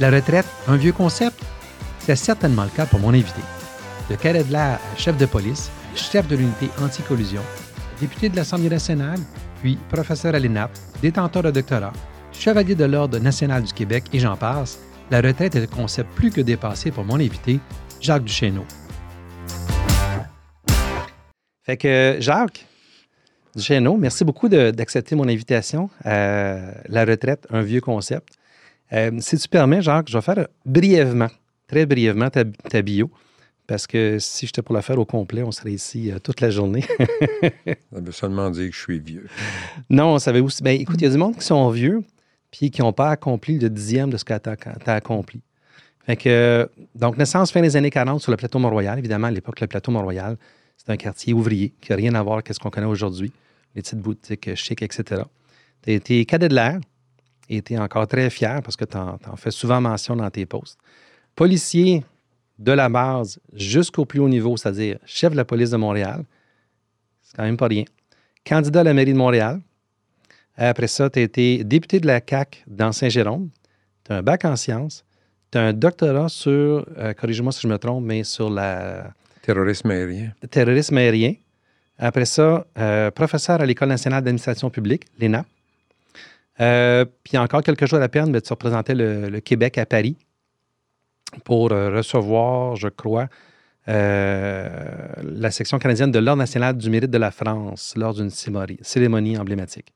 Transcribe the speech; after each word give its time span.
La 0.00 0.10
retraite, 0.10 0.46
un 0.66 0.76
vieux 0.76 0.90
concept? 0.90 1.40
C'est 2.00 2.16
certainement 2.16 2.64
le 2.64 2.70
cas 2.70 2.84
pour 2.84 2.98
mon 2.98 3.10
invité. 3.10 3.40
De 4.10 4.16
cadet 4.16 4.42
de 4.42 4.50
l'air 4.50 4.80
chef 4.96 5.16
de 5.16 5.24
police, 5.24 5.70
chef 5.94 6.26
de 6.26 6.34
l'unité 6.34 6.68
anti-collusion, 6.82 7.42
député 8.00 8.28
de 8.28 8.34
l'Assemblée 8.34 8.68
nationale, 8.68 9.20
puis 9.62 9.78
professeur 9.90 10.34
à 10.34 10.40
l'ENAP, 10.40 10.72
détenteur 11.00 11.44
de 11.44 11.52
doctorat, 11.52 11.92
chevalier 12.32 12.74
de 12.74 12.84
l'Ordre 12.84 13.18
national 13.20 13.62
du 13.62 13.72
Québec 13.72 14.02
et 14.12 14.18
j'en 14.18 14.36
passe, 14.36 14.80
la 15.12 15.20
retraite 15.20 15.54
est 15.54 15.62
un 15.62 15.66
concept 15.66 16.12
plus 16.16 16.32
que 16.32 16.40
dépassé 16.40 16.90
pour 16.90 17.04
mon 17.04 17.20
invité, 17.20 17.60
Jacques 18.00 18.24
Duchesneau. 18.24 18.64
Fait 21.62 21.76
que, 21.76 22.16
Jacques 22.18 22.66
Duchesneau, 23.54 23.96
merci 23.96 24.24
beaucoup 24.24 24.48
d'accepter 24.48 25.14
mon 25.14 25.28
invitation 25.28 25.88
à 26.04 26.56
la 26.88 27.04
retraite, 27.04 27.46
un 27.50 27.62
vieux 27.62 27.80
concept. 27.80 28.36
Euh, 28.92 29.10
si 29.20 29.38
tu 29.38 29.48
permets, 29.48 29.82
Jacques, 29.82 30.08
je 30.08 30.16
vais 30.16 30.22
faire 30.22 30.46
brièvement, 30.64 31.30
très 31.66 31.86
brièvement, 31.86 32.30
ta, 32.30 32.44
ta 32.44 32.82
bio. 32.82 33.10
Parce 33.66 33.86
que 33.86 34.18
si 34.18 34.46
j'étais 34.46 34.60
pour 34.60 34.74
la 34.74 34.82
faire 34.82 34.98
au 34.98 35.06
complet, 35.06 35.42
on 35.42 35.50
serait 35.50 35.72
ici 35.72 36.12
euh, 36.12 36.18
toute 36.18 36.42
la 36.42 36.50
journée. 36.50 36.82
ça 37.66 38.00
veut 38.00 38.12
seulement 38.12 38.50
dire 38.50 38.68
que 38.68 38.74
je 38.74 38.80
suis 38.80 39.00
vieux. 39.00 39.26
Non, 39.88 40.18
ça 40.18 40.32
veut 40.32 40.42
aussi. 40.42 40.62
Ben, 40.62 40.78
écoute, 40.78 40.96
il 41.00 41.04
y 41.04 41.06
a 41.06 41.10
du 41.10 41.16
monde 41.16 41.36
qui 41.36 41.44
sont 41.44 41.68
vieux 41.70 42.02
puis 42.50 42.70
qui 42.70 42.82
n'ont 42.82 42.92
pas 42.92 43.10
accompli 43.10 43.58
le 43.58 43.68
dixième 43.68 44.10
de 44.10 44.16
ce 44.16 44.24
que 44.24 44.38
tu 44.38 44.48
as, 44.50 44.94
accompli. 44.94 45.40
Fait 46.06 46.16
que, 46.16 46.70
donc, 46.94 47.16
naissance 47.16 47.50
fin 47.50 47.60
des 47.60 47.76
années 47.76 47.90
40 47.90 48.20
sur 48.20 48.30
le 48.30 48.36
plateau 48.36 48.60
Mont-Royal. 48.60 48.96
Évidemment, 48.98 49.26
à 49.26 49.30
l'époque, 49.32 49.60
le 49.60 49.66
plateau 49.66 49.90
Mont-Royal, 49.90 50.36
c'est 50.76 50.92
un 50.92 50.96
quartier 50.96 51.32
ouvrier 51.32 51.72
qui 51.80 51.90
n'a 51.90 51.96
rien 51.96 52.14
à 52.14 52.22
voir 52.22 52.36
avec 52.36 52.52
ce 52.52 52.60
qu'on 52.60 52.70
connaît 52.70 52.86
aujourd'hui. 52.86 53.32
Les 53.74 53.82
petites 53.82 53.98
boutiques 53.98 54.54
chic, 54.54 54.82
etc. 54.82 55.22
Tu 55.82 55.90
as 55.90 55.94
été 55.94 56.24
cadet 56.26 56.48
de 56.48 56.54
l'air 56.54 56.78
et 57.48 57.62
tu 57.62 57.74
es 57.74 57.78
encore 57.78 58.06
très 58.06 58.30
fier 58.30 58.62
parce 58.62 58.76
que 58.76 58.84
tu 58.84 58.96
en, 58.96 59.18
en, 59.26 59.36
fais 59.36 59.50
souvent 59.50 59.80
mention 59.80 60.16
dans 60.16 60.30
tes 60.30 60.46
posts. 60.46 60.78
Policier 61.34 62.04
de 62.58 62.72
la 62.72 62.88
base 62.88 63.38
jusqu'au 63.52 64.04
plus 64.04 64.20
haut 64.20 64.28
niveau, 64.28 64.56
c'est-à-dire 64.56 64.98
chef 65.04 65.32
de 65.32 65.36
la 65.36 65.44
police 65.44 65.70
de 65.70 65.76
Montréal. 65.76 66.24
C'est 67.22 67.36
quand 67.36 67.42
même 67.42 67.56
pas 67.56 67.66
rien. 67.66 67.84
Candidat 68.46 68.80
à 68.80 68.84
la 68.84 68.94
mairie 68.94 69.12
de 69.12 69.18
Montréal. 69.18 69.60
Après 70.56 70.86
ça, 70.86 71.10
tu 71.10 71.18
as 71.18 71.22
été 71.22 71.64
député 71.64 71.98
de 71.98 72.06
la 72.06 72.20
CAC 72.20 72.62
dans 72.66 72.92
Saint-Jérôme. 72.92 73.48
Tu 74.04 74.12
as 74.12 74.18
un 74.18 74.22
bac 74.22 74.44
en 74.44 74.56
sciences. 74.56 75.04
Tu 75.50 75.58
as 75.58 75.62
un 75.62 75.72
doctorat 75.72 76.28
sur, 76.28 76.86
euh, 76.98 77.12
corrige-moi 77.14 77.52
si 77.52 77.62
je 77.62 77.68
me 77.68 77.78
trompe, 77.78 78.04
mais 78.04 78.22
sur 78.24 78.50
la. 78.50 79.12
Terrorisme 79.42 79.90
aérien. 79.90 80.32
Terrorisme 80.50 80.96
aérien. 80.98 81.34
Après 81.98 82.24
ça, 82.24 82.66
euh, 82.78 83.10
professeur 83.10 83.60
à 83.60 83.66
l'École 83.66 83.88
nationale 83.88 84.22
d'administration 84.22 84.70
publique, 84.70 85.04
l'ENA. 85.18 85.44
Euh, 86.60 87.04
puis 87.24 87.36
encore 87.36 87.62
quelques 87.62 87.86
jours 87.86 88.00
à 88.00 88.08
peine, 88.08 88.30
mais 88.30 88.40
tu 88.40 88.52
représentais 88.52 88.94
le 88.94 89.40
Québec 89.40 89.78
à 89.78 89.86
Paris 89.86 90.16
pour 91.42 91.72
euh, 91.72 91.90
recevoir, 91.90 92.76
je 92.76 92.88
crois, 92.88 93.28
euh, 93.88 94.68
la 95.22 95.50
section 95.50 95.78
canadienne 95.78 96.10
de 96.10 96.18
l'Ordre 96.18 96.38
national 96.38 96.76
du 96.76 96.88
mérite 96.90 97.10
de 97.10 97.18
la 97.18 97.30
France 97.30 97.94
lors 97.96 98.14
d'une 98.14 98.30
cérémonie 98.30 99.36
emblématique. 99.36 99.92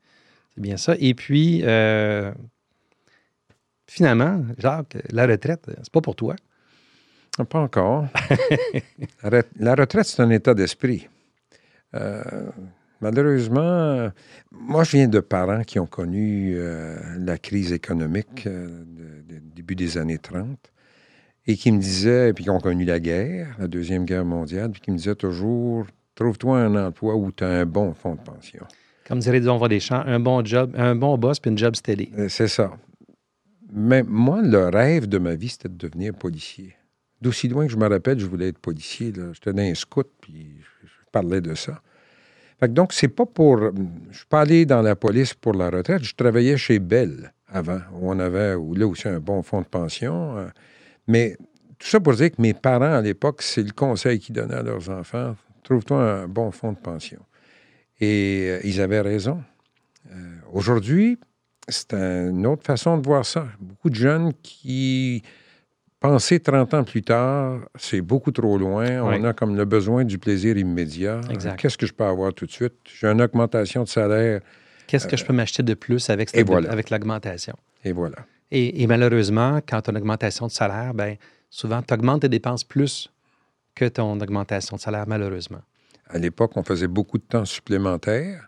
C'est 0.54 0.60
bien 0.60 0.76
ça. 0.76 0.94
Et 0.98 1.14
puis, 1.14 1.62
euh, 1.64 2.32
finalement, 3.86 4.42
Jacques, 4.58 4.96
la 5.10 5.26
retraite, 5.26 5.70
c'est 5.82 5.92
pas 5.92 6.00
pour 6.00 6.16
toi. 6.16 6.34
Pas 7.48 7.60
encore. 7.60 8.08
la 9.60 9.74
retraite, 9.74 10.06
c'est 10.06 10.20
un 10.20 10.30
état 10.30 10.54
d'esprit. 10.54 11.08
Malheureusement, 13.00 14.10
moi, 14.50 14.84
je 14.84 14.96
viens 14.96 15.08
de 15.08 15.20
parents 15.20 15.62
qui 15.62 15.78
ont 15.78 15.86
connu 15.86 16.56
la 17.18 17.38
crise 17.38 17.72
économique 17.72 18.46
du 18.46 19.40
début 19.54 19.74
des 19.74 19.98
années 19.98 20.18
30 20.18 20.58
et 21.48 21.56
qui 21.56 21.72
me 21.72 21.80
disait, 21.80 22.32
puis 22.34 22.44
qui 22.44 22.50
ont 22.50 22.60
connu 22.60 22.84
la 22.84 23.00
guerre, 23.00 23.56
la 23.58 23.66
Deuxième 23.66 24.04
Guerre 24.04 24.24
mondiale, 24.24 24.70
puis 24.70 24.82
qui 24.82 24.90
me 24.90 24.96
disait 24.98 25.14
toujours 25.14 25.86
trouve-toi 26.14 26.58
un 26.58 26.86
emploi 26.86 27.16
où 27.16 27.32
tu 27.32 27.42
as 27.42 27.48
un 27.48 27.64
bon 27.64 27.94
fonds 27.94 28.14
de 28.14 28.20
pension. 28.20 28.64
Comme 29.06 29.20
dirait 29.20 29.40
Disons 29.40 29.66
Deschamps, 29.66 30.02
un 30.04 30.20
bon 30.20 30.44
job, 30.44 30.74
un 30.76 30.94
bon 30.94 31.16
boss 31.16 31.40
puis 31.40 31.50
une 31.50 31.56
job 31.56 31.74
steady. 31.74 32.10
Euh, 32.18 32.28
c'est 32.28 32.48
ça. 32.48 32.76
Mais 33.72 34.02
moi, 34.02 34.42
le 34.42 34.68
rêve 34.68 35.06
de 35.06 35.18
ma 35.18 35.34
vie, 35.34 35.48
c'était 35.48 35.68
de 35.68 35.76
devenir 35.76 36.14
policier. 36.14 36.74
D'aussi 37.20 37.48
loin 37.48 37.66
que 37.66 37.72
je 37.72 37.76
me 37.76 37.88
rappelle, 37.88 38.18
je 38.18 38.26
voulais 38.26 38.48
être 38.48 38.58
policier. 38.58 39.12
J'étais 39.32 39.52
dans 39.52 39.62
un 39.62 39.74
scout, 39.74 40.08
puis 40.20 40.56
je 40.84 40.88
parlais 41.10 41.40
de 41.40 41.54
ça. 41.54 41.80
Fait 42.58 42.68
que 42.68 42.72
donc, 42.72 42.92
c'est 42.92 43.08
pas 43.08 43.26
pour. 43.26 43.58
Je 44.10 44.16
suis 44.16 44.26
pas 44.26 44.40
allé 44.40 44.66
dans 44.66 44.82
la 44.82 44.96
police 44.96 45.34
pour 45.34 45.54
la 45.54 45.70
retraite. 45.70 46.02
Je 46.02 46.14
travaillais 46.14 46.56
chez 46.56 46.78
Bell 46.78 47.32
avant, 47.48 47.80
où 47.94 48.10
on 48.10 48.18
avait 48.18 48.54
où 48.54 48.74
là 48.74 48.86
aussi 48.86 49.08
un 49.08 49.20
bon 49.20 49.42
fonds 49.42 49.60
de 49.60 49.66
pension. 49.66 50.36
Euh, 50.38 50.48
mais 51.06 51.36
tout 51.78 51.86
ça 51.86 52.00
pour 52.00 52.14
dire 52.14 52.30
que 52.30 52.42
mes 52.42 52.54
parents, 52.54 52.94
à 52.94 53.00
l'époque, 53.00 53.42
c'est 53.42 53.62
le 53.62 53.70
conseil 53.72 54.18
qu'ils 54.18 54.34
donnaient 54.34 54.56
à 54.56 54.62
leurs 54.62 54.90
enfants. 54.90 55.36
Trouve-toi 55.62 56.22
un 56.22 56.28
bon 56.28 56.50
fonds 56.50 56.72
de 56.72 56.78
pension. 56.78 57.20
Et 58.00 58.48
euh, 58.48 58.60
ils 58.64 58.80
avaient 58.80 59.00
raison. 59.00 59.42
Euh, 60.10 60.14
aujourd'hui, 60.52 61.18
c'est 61.68 61.94
une 61.94 62.46
autre 62.46 62.64
façon 62.64 62.98
de 62.98 63.06
voir 63.06 63.24
ça. 63.24 63.46
Beaucoup 63.60 63.90
de 63.90 63.94
jeunes 63.94 64.32
qui 64.42 65.22
pensaient 66.00 66.38
30 66.38 66.74
ans 66.74 66.84
plus 66.84 67.02
tard, 67.02 67.60
c'est 67.76 68.00
beaucoup 68.00 68.30
trop 68.30 68.56
loin. 68.58 69.02
On 69.02 69.24
a 69.24 69.32
comme 69.32 69.56
le 69.56 69.64
besoin 69.64 70.04
du 70.04 70.18
plaisir 70.18 70.56
immédiat. 70.56 71.20
Qu'est-ce 71.56 71.78
que 71.78 71.86
je 71.86 71.92
peux 71.92 72.04
avoir 72.04 72.32
tout 72.32 72.46
de 72.46 72.52
suite? 72.52 72.74
J'ai 72.84 73.08
une 73.08 73.22
augmentation 73.22 73.82
de 73.82 73.88
salaire. 73.88 74.40
Qu'est-ce 74.86 75.06
que 75.06 75.16
je 75.16 75.24
peux 75.24 75.34
m'acheter 75.34 75.62
de 75.62 75.74
plus 75.74 76.08
avec, 76.08 76.34
avec 76.34 76.90
l'augmentation? 76.90 77.54
Et 77.84 77.92
voilà. 77.92 78.16
Et, 78.50 78.86
malheureusement, 78.86 79.60
quand 79.68 79.82
tu 79.82 79.90
as 79.90 79.92
une 79.92 79.98
augmentation 79.98 80.46
de 80.46 80.52
salaire, 80.52 80.94
ben, 80.94 81.16
souvent, 81.50 81.82
tu 81.82 81.92
augmentes 81.92 82.22
tes 82.22 82.28
dépenses 82.28 82.64
plus 82.64 83.12
que 83.74 83.84
ton 83.84 84.18
augmentation 84.18 84.76
de 84.76 84.80
salaire, 84.80 85.04
malheureusement. 85.06 85.60
À 86.08 86.16
l'époque, 86.16 86.52
on 86.56 86.62
faisait 86.62 86.88
beaucoup 86.88 87.18
de 87.18 87.24
temps 87.24 87.44
supplémentaire. 87.44 88.47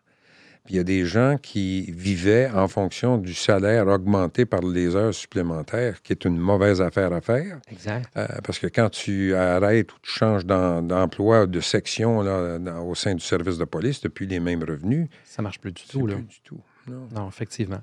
Puis 0.71 0.77
il 0.77 0.79
y 0.79 0.83
a 0.83 0.85
des 0.85 1.05
gens 1.05 1.37
qui 1.37 1.91
vivaient 1.91 2.49
en 2.49 2.69
fonction 2.69 3.19
du 3.19 3.35
salaire 3.35 3.89
augmenté 3.89 4.47
par 4.47 4.61
les 4.61 4.95
heures 4.95 5.13
supplémentaires, 5.13 6.01
qui 6.01 6.13
est 6.13 6.25
une 6.25 6.37
mauvaise 6.39 6.81
affaire 6.81 7.13
à 7.13 7.21
faire. 7.21 7.59
Exact. 7.73 8.09
Euh, 8.17 8.29
parce 8.45 8.61
que 8.61 8.69
quand 8.69 8.89
tu 8.89 9.35
arrêtes 9.35 9.93
ou 9.93 9.97
tu 10.01 10.13
changes 10.13 10.47
d'emploi, 10.47 11.49
de 11.49 11.59
section 11.59 12.23
là, 12.23 12.61
au 12.83 12.95
sein 12.95 13.17
du 13.17 13.25
service 13.25 13.59
de 13.59 13.65
police, 13.65 14.01
depuis 14.01 14.29
les 14.29 14.39
mêmes 14.39 14.63
revenus. 14.63 15.09
Ça 15.25 15.43
marche 15.43 15.59
plus 15.59 15.73
du 15.73 15.83
tout, 15.83 16.07
là. 16.07 16.15
Plus 16.15 16.23
du 16.23 16.41
tout. 16.45 16.61
Non. 16.87 17.09
non, 17.17 17.29
effectivement. 17.29 17.83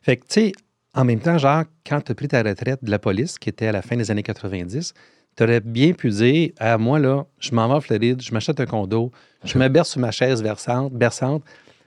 Fait 0.00 0.16
que, 0.16 0.22
tu 0.22 0.28
sais, 0.30 0.52
en 0.94 1.04
même 1.04 1.20
temps, 1.20 1.36
genre, 1.36 1.64
quand 1.86 2.00
tu 2.00 2.12
as 2.12 2.14
pris 2.14 2.28
ta 2.28 2.42
retraite 2.42 2.82
de 2.82 2.90
la 2.90 2.98
police, 2.98 3.38
qui 3.38 3.50
était 3.50 3.66
à 3.66 3.72
la 3.72 3.82
fin 3.82 3.98
des 3.98 4.10
années 4.10 4.22
90, 4.22 4.94
tu 5.36 5.42
aurais 5.42 5.60
bien 5.60 5.92
pu 5.92 6.08
dire 6.08 6.52
à 6.58 6.78
moi, 6.78 6.98
là, 6.98 7.26
je 7.38 7.54
m'en 7.54 7.68
vais 7.68 7.74
en 7.74 7.80
Floride, 7.82 8.22
je 8.22 8.32
m'achète 8.32 8.60
un 8.60 8.66
condo, 8.66 9.12
je 9.44 9.58
me 9.58 9.68
berce 9.68 9.90
sur 9.90 10.00
ma 10.00 10.10
chaise 10.10 10.42
versante, 10.42 10.94
berçante. 10.94 11.44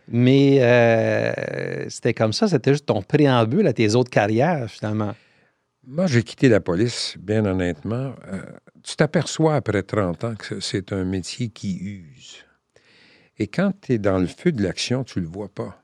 Mais 0.09 0.59
euh, 0.61 1.89
c'était 1.89 2.13
comme 2.13 2.33
ça, 2.33 2.47
c'était 2.47 2.71
juste 2.71 2.85
ton 2.85 3.01
préambule 3.01 3.67
à 3.67 3.73
tes 3.73 3.95
autres 3.95 4.09
carrières, 4.09 4.69
finalement. 4.69 5.13
Moi, 5.85 6.07
j'ai 6.07 6.23
quitté 6.23 6.49
la 6.49 6.59
police, 6.59 7.15
bien 7.19 7.45
honnêtement. 7.45 8.13
Euh, 8.27 8.41
tu 8.83 8.95
t'aperçois 8.95 9.55
après 9.55 9.83
30 9.83 10.23
ans 10.23 10.35
que 10.35 10.59
c'est 10.59 10.91
un 10.91 11.03
métier 11.03 11.49
qui 11.49 11.77
use. 11.77 12.45
Et 13.37 13.47
quand 13.47 13.71
tu 13.81 13.93
es 13.93 13.97
dans 13.97 14.17
le 14.17 14.27
feu 14.27 14.51
de 14.51 14.61
l'action, 14.63 15.03
tu 15.03 15.21
le 15.21 15.27
vois 15.27 15.49
pas. 15.49 15.81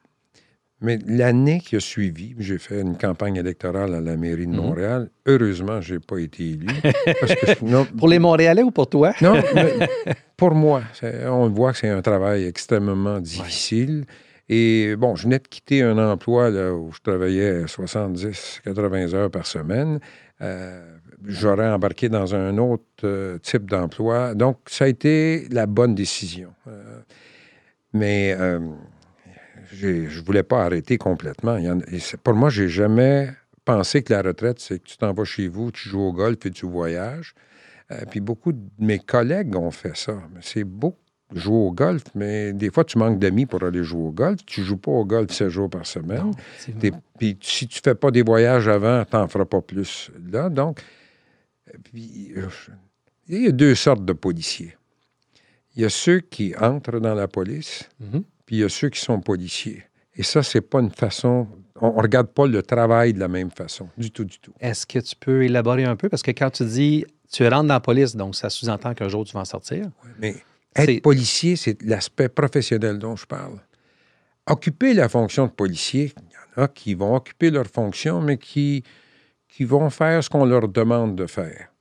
Mais 0.84 1.00
l'année 1.08 1.62
qui 1.62 1.78
a 1.78 1.80
suivi, 1.80 2.36
j'ai 2.38 2.58
fait 2.58 2.82
une 2.82 2.98
campagne 2.98 3.38
électorale 3.38 3.96
à 3.96 4.02
la 4.02 4.18
mairie 4.18 4.46
de 4.46 4.52
mhm. 4.52 4.58
Montréal. 4.58 5.10
Heureusement, 5.26 5.80
je 5.80 5.94
n'ai 5.94 6.00
pas 6.00 6.20
été 6.20 6.44
élu. 6.52 6.68
pour 7.98 8.10
les 8.10 8.20
Montréalais 8.20 8.64
ou 8.64 8.72
pour 8.72 8.90
toi? 8.90 9.14
non, 9.22 9.42
pour 10.38 10.54
moi. 10.54 10.84
On 11.26 11.50
voit 11.50 11.72
que 11.72 11.80
c'est 11.80 11.90
un 11.90 12.02
travail 12.02 12.44
extrêmement 12.44 13.22
difficile. 13.22 14.04
Et 14.50 14.96
bon, 14.98 15.16
je 15.16 15.24
venais 15.24 15.40
de 15.40 15.48
quitter 15.48 15.82
un 15.84 15.98
emploi 15.98 16.50
là, 16.50 16.74
où 16.74 16.92
je 16.92 17.00
travaillais 17.00 17.66
70, 17.66 18.62
80 18.66 19.14
heures 19.14 19.32
par 19.32 19.48
semaine. 19.48 20.00
Euh, 20.42 20.98
j'aurais 21.26 21.70
embarqué 21.70 22.10
dans 22.10 22.36
un 22.36 22.58
autre 22.58 22.84
euh, 23.06 23.38
type 23.38 23.70
d'emploi. 23.70 24.36
Donc, 24.36 24.58
ça 24.68 24.84
a 24.84 24.88
été 24.90 25.48
la 25.50 25.66
bonne 25.66 25.96
décision. 25.96 26.54
Euh, 26.68 27.00
mais 27.94 28.36
je 29.74 29.88
ne 29.88 30.26
voulais 30.26 30.44
pas 30.44 30.64
arrêter 30.64 30.98
complètement. 30.98 31.58
pour 32.24 32.34
moi, 32.34 32.50
j'ai 32.50 32.70
jamais 32.70 33.30
pensé 33.66 34.04
que 34.04 34.14
la 34.14 34.22
retraite, 34.22 34.60
c'est 34.60 34.80
que 34.80 34.86
tu 34.86 34.98
t'en 34.98 35.14
vas 35.14 35.24
chez 35.24 35.48
vous, 35.48 35.72
tu 35.72 35.90
joues 35.90 36.02
au 36.02 36.14
golf 36.14 36.46
et 36.46 36.52
tu 36.52 36.66
voyages. 36.66 37.34
Euh, 37.92 38.02
puis 38.10 38.20
beaucoup 38.20 38.54
de 38.54 38.62
mes 38.80 39.00
collègues 39.00 39.56
ont 39.56 39.72
fait 39.72 39.96
ça. 39.96 40.18
C'est 40.42 40.64
beau 40.64 40.96
jouer 41.34 41.56
au 41.56 41.72
golf, 41.72 42.04
mais 42.16 42.54
des 42.54 42.70
fois, 42.70 42.84
tu 42.84 42.98
manques 42.98 43.20
d'amis 43.20 43.46
pour 43.46 43.64
aller 43.64 43.84
jouer 43.84 44.04
au 44.04 44.12
golf. 44.12 44.46
Tu 44.46 44.64
joues 44.64 44.78
pas 44.78 44.92
au 44.92 45.06
golf 45.06 45.32
7 45.32 45.50
jours 45.50 45.70
par 45.70 45.86
semaine. 45.86 46.32
Puis 47.18 47.38
si 47.42 47.68
tu 47.68 47.80
fais 47.84 47.96
pas 47.96 48.12
des 48.12 48.22
voyages 48.22 48.68
avant, 48.68 49.04
tu 49.06 49.16
n'en 49.16 49.28
feras 49.28 49.46
pas 49.46 49.62
plus 49.62 50.12
là. 50.32 50.50
Donc, 50.50 50.82
euh, 51.70 51.78
puis, 51.84 52.34
il 53.28 53.44
y 53.44 53.48
a 53.48 53.52
deux 53.52 53.76
sortes 53.76 54.06
de 54.06 54.14
policiers. 54.14 54.76
Il 55.76 55.82
y 55.82 55.86
a 55.86 55.90
ceux 55.90 56.20
qui 56.20 56.54
entrent 56.56 57.00
dans 57.00 57.16
la 57.16 57.28
police, 57.28 57.90
mm-hmm. 58.02 58.24
Puis 58.54 58.60
il 58.60 58.62
y 58.62 58.66
a 58.66 58.70
ceux 58.70 58.90
qui 58.90 59.00
sont 59.00 59.20
policiers. 59.20 59.84
Et 60.16 60.22
ça, 60.22 60.44
c'est 60.44 60.62
pas 60.62 60.80
une 60.80 60.92
façon. 60.92 61.48
on 61.82 61.98
ne 61.98 62.00
regarde 62.00 62.28
pas 62.28 62.46
le 62.46 62.62
travail 62.62 63.12
de 63.12 63.20
la 63.20 63.28
même 63.28 63.50
façon, 63.50 63.90
du 63.98 64.12
tout, 64.12 64.26
du 64.26 64.38
tout. 64.38 64.54
Est-ce 64.60 64.86
que 64.86 65.00
tu 65.00 65.16
peux 65.16 65.44
élaborer 65.44 65.86
un 65.86 65.96
peu? 65.96 66.08
Parce 66.08 66.22
que 66.22 66.30
quand 66.30 66.52
tu 66.52 66.64
dis 66.66 67.04
tu 67.32 67.42
rentres 67.48 67.64
dans 67.64 67.74
la 67.74 67.80
police, 67.80 68.16
donc 68.16 68.36
ça 68.36 68.52
sous-entend 68.52 68.94
qu'un 68.94 69.10
jour 69.10 69.26
tu 69.26 69.34
vas 69.34 69.40
en 69.40 69.46
sortir. 69.46 69.88
mais 70.20 70.36
être 70.76 71.02
policier, 71.02 71.56
c'est 71.56 71.82
l'aspect 71.82 72.30
professionnel 72.30 73.00
dont 73.00 73.16
je 73.16 73.26
parle. 73.26 73.58
Occuper 74.46 74.94
la 74.94 75.10
fonction 75.10 75.48
de 75.48 75.52
policier, 75.52 76.14
il 76.16 76.60
y 76.60 76.62
en 76.62 76.66
a 76.66 76.68
qui 76.68 76.94
vont 76.94 77.16
occuper 77.16 77.50
leur 77.50 77.66
fonction, 77.66 78.22
mais 78.22 78.38
qui, 78.38 78.84
qui 79.48 79.64
vont 79.64 79.90
faire 79.90 80.24
ce 80.24 80.30
qu'on 80.30 80.46
leur 80.46 80.68
demande 80.68 81.16
de 81.16 81.26
faire. 81.26 81.73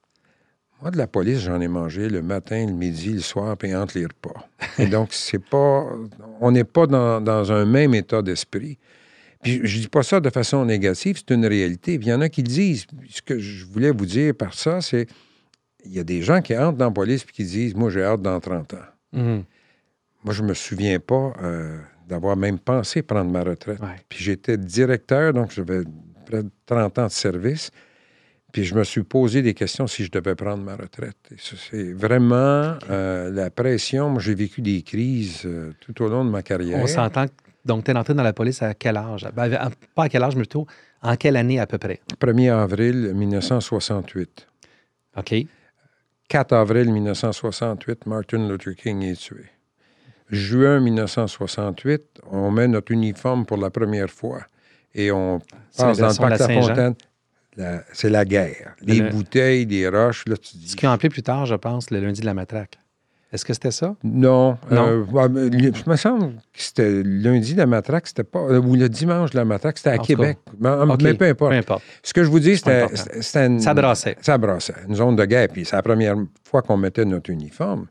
Moi, 0.82 0.90
de 0.90 0.98
la 0.98 1.06
police, 1.06 1.38
j'en 1.38 1.60
ai 1.60 1.68
mangé 1.68 2.08
le 2.08 2.22
matin, 2.22 2.66
le 2.66 2.72
midi, 2.72 3.12
le 3.12 3.20
soir, 3.20 3.56
puis 3.56 3.72
entre 3.72 3.96
les 3.96 4.04
repas. 4.04 4.48
Et 4.78 4.86
donc, 4.86 5.08
c'est 5.12 5.38
pas. 5.38 5.86
On 6.40 6.50
n'est 6.50 6.64
pas 6.64 6.88
dans, 6.88 7.20
dans, 7.20 7.52
un 7.52 7.64
même 7.64 7.94
état 7.94 8.20
d'esprit. 8.20 8.78
Puis 9.42 9.60
je 9.62 9.80
dis 9.80 9.88
pas 9.88 10.02
ça 10.02 10.18
de 10.18 10.28
façon 10.28 10.64
négative, 10.64 11.18
c'est 11.18 11.34
une 11.34 11.46
réalité. 11.46 11.94
il 11.94 12.04
y 12.04 12.12
en 12.12 12.20
a 12.20 12.28
qui 12.28 12.42
le 12.42 12.48
disent. 12.48 12.86
Ce 13.08 13.22
que 13.22 13.38
je 13.38 13.64
voulais 13.64 13.92
vous 13.92 14.06
dire 14.06 14.34
par 14.34 14.54
ça, 14.54 14.80
c'est 14.80 15.06
il 15.84 15.92
y 15.92 16.00
a 16.00 16.04
des 16.04 16.22
gens 16.22 16.40
qui 16.40 16.56
entrent 16.56 16.78
dans 16.78 16.86
la 16.86 16.90
police 16.90 17.22
et 17.22 17.32
qui 17.32 17.44
disent 17.44 17.76
Moi, 17.76 17.90
j'ai 17.90 18.02
hâte 18.02 18.22
dans 18.22 18.40
30 18.40 18.74
ans. 18.74 18.76
Mhm. 19.12 19.44
Moi, 20.24 20.34
je 20.34 20.42
me 20.42 20.54
souviens 20.54 20.98
pas 20.98 21.32
euh, 21.42 21.78
d'avoir 22.08 22.36
même 22.36 22.58
pensé 22.58 23.02
prendre 23.02 23.30
ma 23.30 23.44
retraite. 23.44 23.80
Puis 24.08 24.24
j'étais 24.24 24.56
directeur, 24.56 25.32
donc 25.32 25.52
j'avais 25.52 25.82
près 26.26 26.42
de 26.42 26.50
30 26.66 26.98
ans 26.98 27.06
de 27.06 27.12
service. 27.12 27.70
Puis 28.52 28.64
je 28.64 28.74
me 28.74 28.84
suis 28.84 29.02
posé 29.02 29.40
des 29.40 29.54
questions 29.54 29.86
si 29.86 30.04
je 30.04 30.10
devais 30.10 30.34
prendre 30.34 30.62
ma 30.62 30.76
retraite. 30.76 31.16
C'est 31.38 31.94
vraiment 31.94 32.76
euh, 32.90 33.30
la 33.30 33.50
pression. 33.50 34.10
Moi, 34.10 34.20
j'ai 34.20 34.34
vécu 34.34 34.60
des 34.60 34.82
crises 34.82 35.42
euh, 35.46 35.72
tout 35.80 36.02
au 36.02 36.08
long 36.08 36.22
de 36.24 36.30
ma 36.30 36.42
carrière. 36.42 36.78
On 36.82 36.86
s'entend. 36.86 37.24
Donc, 37.64 37.84
tu 37.84 37.90
es 37.90 37.96
entré 37.96 38.12
dans 38.12 38.22
la 38.22 38.34
police 38.34 38.60
à 38.62 38.74
quel 38.74 38.98
âge? 38.98 39.26
Ben, 39.34 39.70
pas 39.94 40.04
à 40.04 40.08
quel 40.10 40.22
âge, 40.22 40.36
mais 40.36 40.42
plutôt 40.42 40.66
en 41.00 41.16
quelle 41.16 41.36
année 41.36 41.58
à 41.58 41.66
peu 41.66 41.78
près? 41.78 42.00
1er 42.20 42.52
avril 42.52 43.12
1968. 43.14 44.46
OK. 45.16 45.34
4 46.28 46.52
avril 46.52 46.92
1968, 46.92 48.06
Martin 48.06 48.48
Luther 48.48 48.74
King 48.74 49.02
est 49.02 49.16
tué. 49.20 49.46
Juin 50.30 50.80
1968, 50.80 52.22
on 52.30 52.50
met 52.50 52.68
notre 52.68 52.92
uniforme 52.92 53.44
pour 53.44 53.58
la 53.58 53.70
première 53.70 54.08
fois 54.08 54.40
et 54.94 55.10
on 55.10 55.40
passe 55.76 55.98
dans 55.98 56.08
le 56.08 56.16
parc 56.16 56.38
la 56.38 56.48
Fontaine 56.48 56.94
c'est 57.92 58.10
la 58.10 58.24
guerre. 58.24 58.74
Les 58.82 59.00
bouteilles, 59.02 59.66
les 59.66 59.88
roches, 59.88 60.24
là, 60.26 60.36
tu 60.36 60.56
dis... 60.56 60.68
Ce 60.68 60.76
qui 60.76 60.86
a 60.86 60.92
appelé 60.92 61.08
plus 61.08 61.22
tard, 61.22 61.46
je 61.46 61.54
pense, 61.54 61.90
le 61.90 62.00
lundi 62.00 62.20
de 62.20 62.26
la 62.26 62.34
matraque. 62.34 62.78
Est-ce 63.32 63.46
que 63.46 63.54
c'était 63.54 63.70
ça? 63.70 63.96
Non. 64.04 64.58
non. 64.70 65.06
Euh, 65.14 65.50
il 65.54 65.72
me 65.86 65.96
semble 65.96 66.34
que 66.52 66.60
c'était 66.60 67.02
lundi 67.02 67.54
de 67.54 67.58
la 67.58 67.66
matraque, 67.66 68.06
c'était 68.06 68.24
pas. 68.24 68.40
Euh, 68.40 68.60
ou 68.60 68.76
le 68.76 68.90
dimanche 68.90 69.30
de 69.30 69.38
la 69.38 69.46
matraque, 69.46 69.78
c'était 69.78 69.90
à 69.90 69.98
Québec. 69.98 70.36
Mais, 70.60 71.14
peu, 71.14 71.46
importe. 71.50 71.82
Ce 72.02 72.12
que 72.12 72.24
je 72.24 72.28
vous 72.28 72.40
dis, 72.40 72.58
c'était. 72.58 72.86
Une... 73.46 73.58
Ça 73.58 73.72
brassait. 73.72 74.18
Ça 74.20 74.36
brassait. 74.36 74.74
Une 74.86 74.96
zone 74.96 75.16
de 75.16 75.24
guerre. 75.24 75.48
Puis 75.48 75.64
c'est 75.64 75.76
la 75.76 75.82
première 75.82 76.16
fois 76.44 76.60
qu'on 76.60 76.76
mettait 76.76 77.06
notre 77.06 77.30
uniforme. 77.30 77.86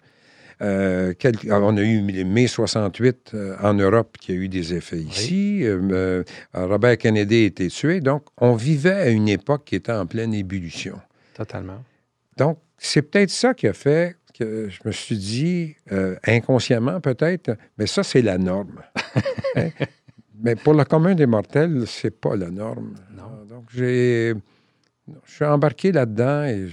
Euh, 0.62 1.14
on 1.50 1.78
a 1.78 1.82
eu 1.82 2.24
mai 2.24 2.48
68 2.48 3.32
euh, 3.34 3.56
en 3.62 3.74
Europe 3.74 4.18
qui 4.20 4.32
a 4.32 4.36
eu 4.36 4.48
des 4.48 4.74
effets 4.74 5.00
ici. 5.00 5.62
Euh, 5.64 6.24
Robert 6.54 6.98
Kennedy 6.98 7.44
a 7.44 7.46
été 7.46 7.68
tué. 7.68 8.00
Donc, 8.00 8.26
on 8.38 8.54
vivait 8.54 8.92
à 8.92 9.10
une 9.10 9.28
époque 9.28 9.66
qui 9.66 9.76
était 9.76 9.92
en 9.92 10.06
pleine 10.06 10.34
ébullition. 10.34 11.00
Totalement. 11.34 11.84
Donc, 12.38 12.60
c'est 12.78 13.02
peut-être 13.02 13.32
ça 13.32 13.54
qui 13.54 13.68
a 13.68 13.74
fait 13.74 14.18
que 14.38 14.70
je 14.70 14.80
me 14.86 14.92
suis 14.92 15.18
dit, 15.18 15.76
inconsciemment 16.26 17.00
peut-être, 17.02 17.56
mais 17.78 17.86
ça, 17.86 18.04
c'est 18.04 18.22
la 18.22 18.38
norme. 18.38 18.82
Hein? 19.58 19.68
Mais 20.42 20.56
pour 20.56 20.74
le 20.74 20.86
commun 20.86 21.14
des 21.14 21.26
mortels, 21.26 21.84
c'est 21.86 22.10
pas 22.22 22.38
la 22.38 22.50
norme. 22.50 22.96
Non. 23.18 23.44
Donc, 23.50 23.66
j'ai. 23.76 24.34
Je 25.26 25.34
suis 25.34 25.44
embarqué 25.44 25.92
là-dedans 25.92 26.46
et 26.46 26.68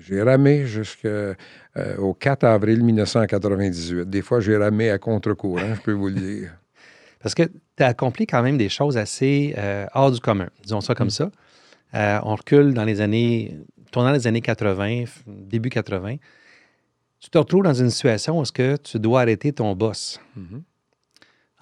j'ai 0.00 0.20
ramé 0.20 0.66
jusqu'à 0.66 1.36
euh, 1.76 1.96
au 1.98 2.14
4 2.14 2.44
avril 2.44 2.82
1998. 2.82 4.08
Des 4.08 4.22
fois, 4.22 4.40
j'ai 4.40 4.56
ramé 4.56 4.90
à 4.90 4.98
contre-courant, 4.98 5.74
je 5.74 5.80
peux 5.80 5.92
vous 5.92 6.08
le 6.08 6.14
dire. 6.14 6.50
Parce 7.20 7.34
que 7.34 7.42
tu 7.42 7.82
as 7.82 7.88
accompli 7.88 8.26
quand 8.26 8.42
même 8.42 8.56
des 8.56 8.68
choses 8.68 8.96
assez 8.96 9.54
euh, 9.58 9.86
hors 9.94 10.10
du 10.10 10.20
commun, 10.20 10.48
disons 10.62 10.80
ça 10.80 10.94
comme 10.94 11.08
mm. 11.08 11.10
ça. 11.10 11.30
Euh, 11.94 12.18
on 12.24 12.34
recule 12.34 12.72
dans 12.72 12.84
les 12.84 13.00
années, 13.00 13.58
tournant 13.90 14.12
les 14.12 14.26
années 14.26 14.40
80, 14.40 15.04
début 15.26 15.68
80. 15.68 16.16
Tu 17.20 17.30
te 17.30 17.38
retrouves 17.38 17.64
dans 17.64 17.74
une 17.74 17.90
situation 17.90 18.38
où 18.38 18.42
est-ce 18.42 18.52
que 18.52 18.76
tu 18.76 18.98
dois 18.98 19.22
arrêter 19.22 19.52
ton 19.52 19.74
boss. 19.74 20.20
Mm-hmm. 20.38 20.60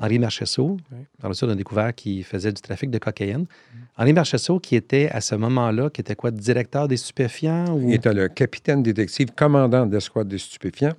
Henri 0.05 0.19
Marchessault, 0.19 0.77
par 1.19 1.31
le 1.31 1.35
suite, 1.35 1.49
on 1.49 1.53
a 1.53 1.57
découvert 1.57 1.95
qu'il 1.95 2.25
faisait 2.25 2.53
du 2.53 2.61
trafic 2.61 2.91
de 2.91 2.99
cocaïne. 2.99 3.41
Mm. 3.41 3.79
Henri 3.97 4.13
Marchessault, 4.13 4.61
qui 4.61 4.77
était 4.77 5.09
à 5.11 5.23
ce 5.23 5.35
moment-là, 5.35 5.89
qui 5.89 6.03
était 6.03 6.15
quoi, 6.15 6.31
directeur 6.31 6.89
des 6.89 6.99
stupéfiants? 6.99 7.75
Ou... 7.75 7.89
Il 7.89 7.95
était 7.95 8.13
le 8.13 8.29
capitaine 8.29 8.83
détective, 8.83 9.31
commandant 9.35 9.87
de 9.87 9.95
l'escouade 9.95 10.29
des 10.29 10.39
stupéfiants, 10.39 10.95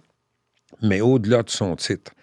mais 0.81 1.01
au-delà 1.01 1.43
de 1.43 1.49
son 1.49 1.75
titre, 1.75 2.13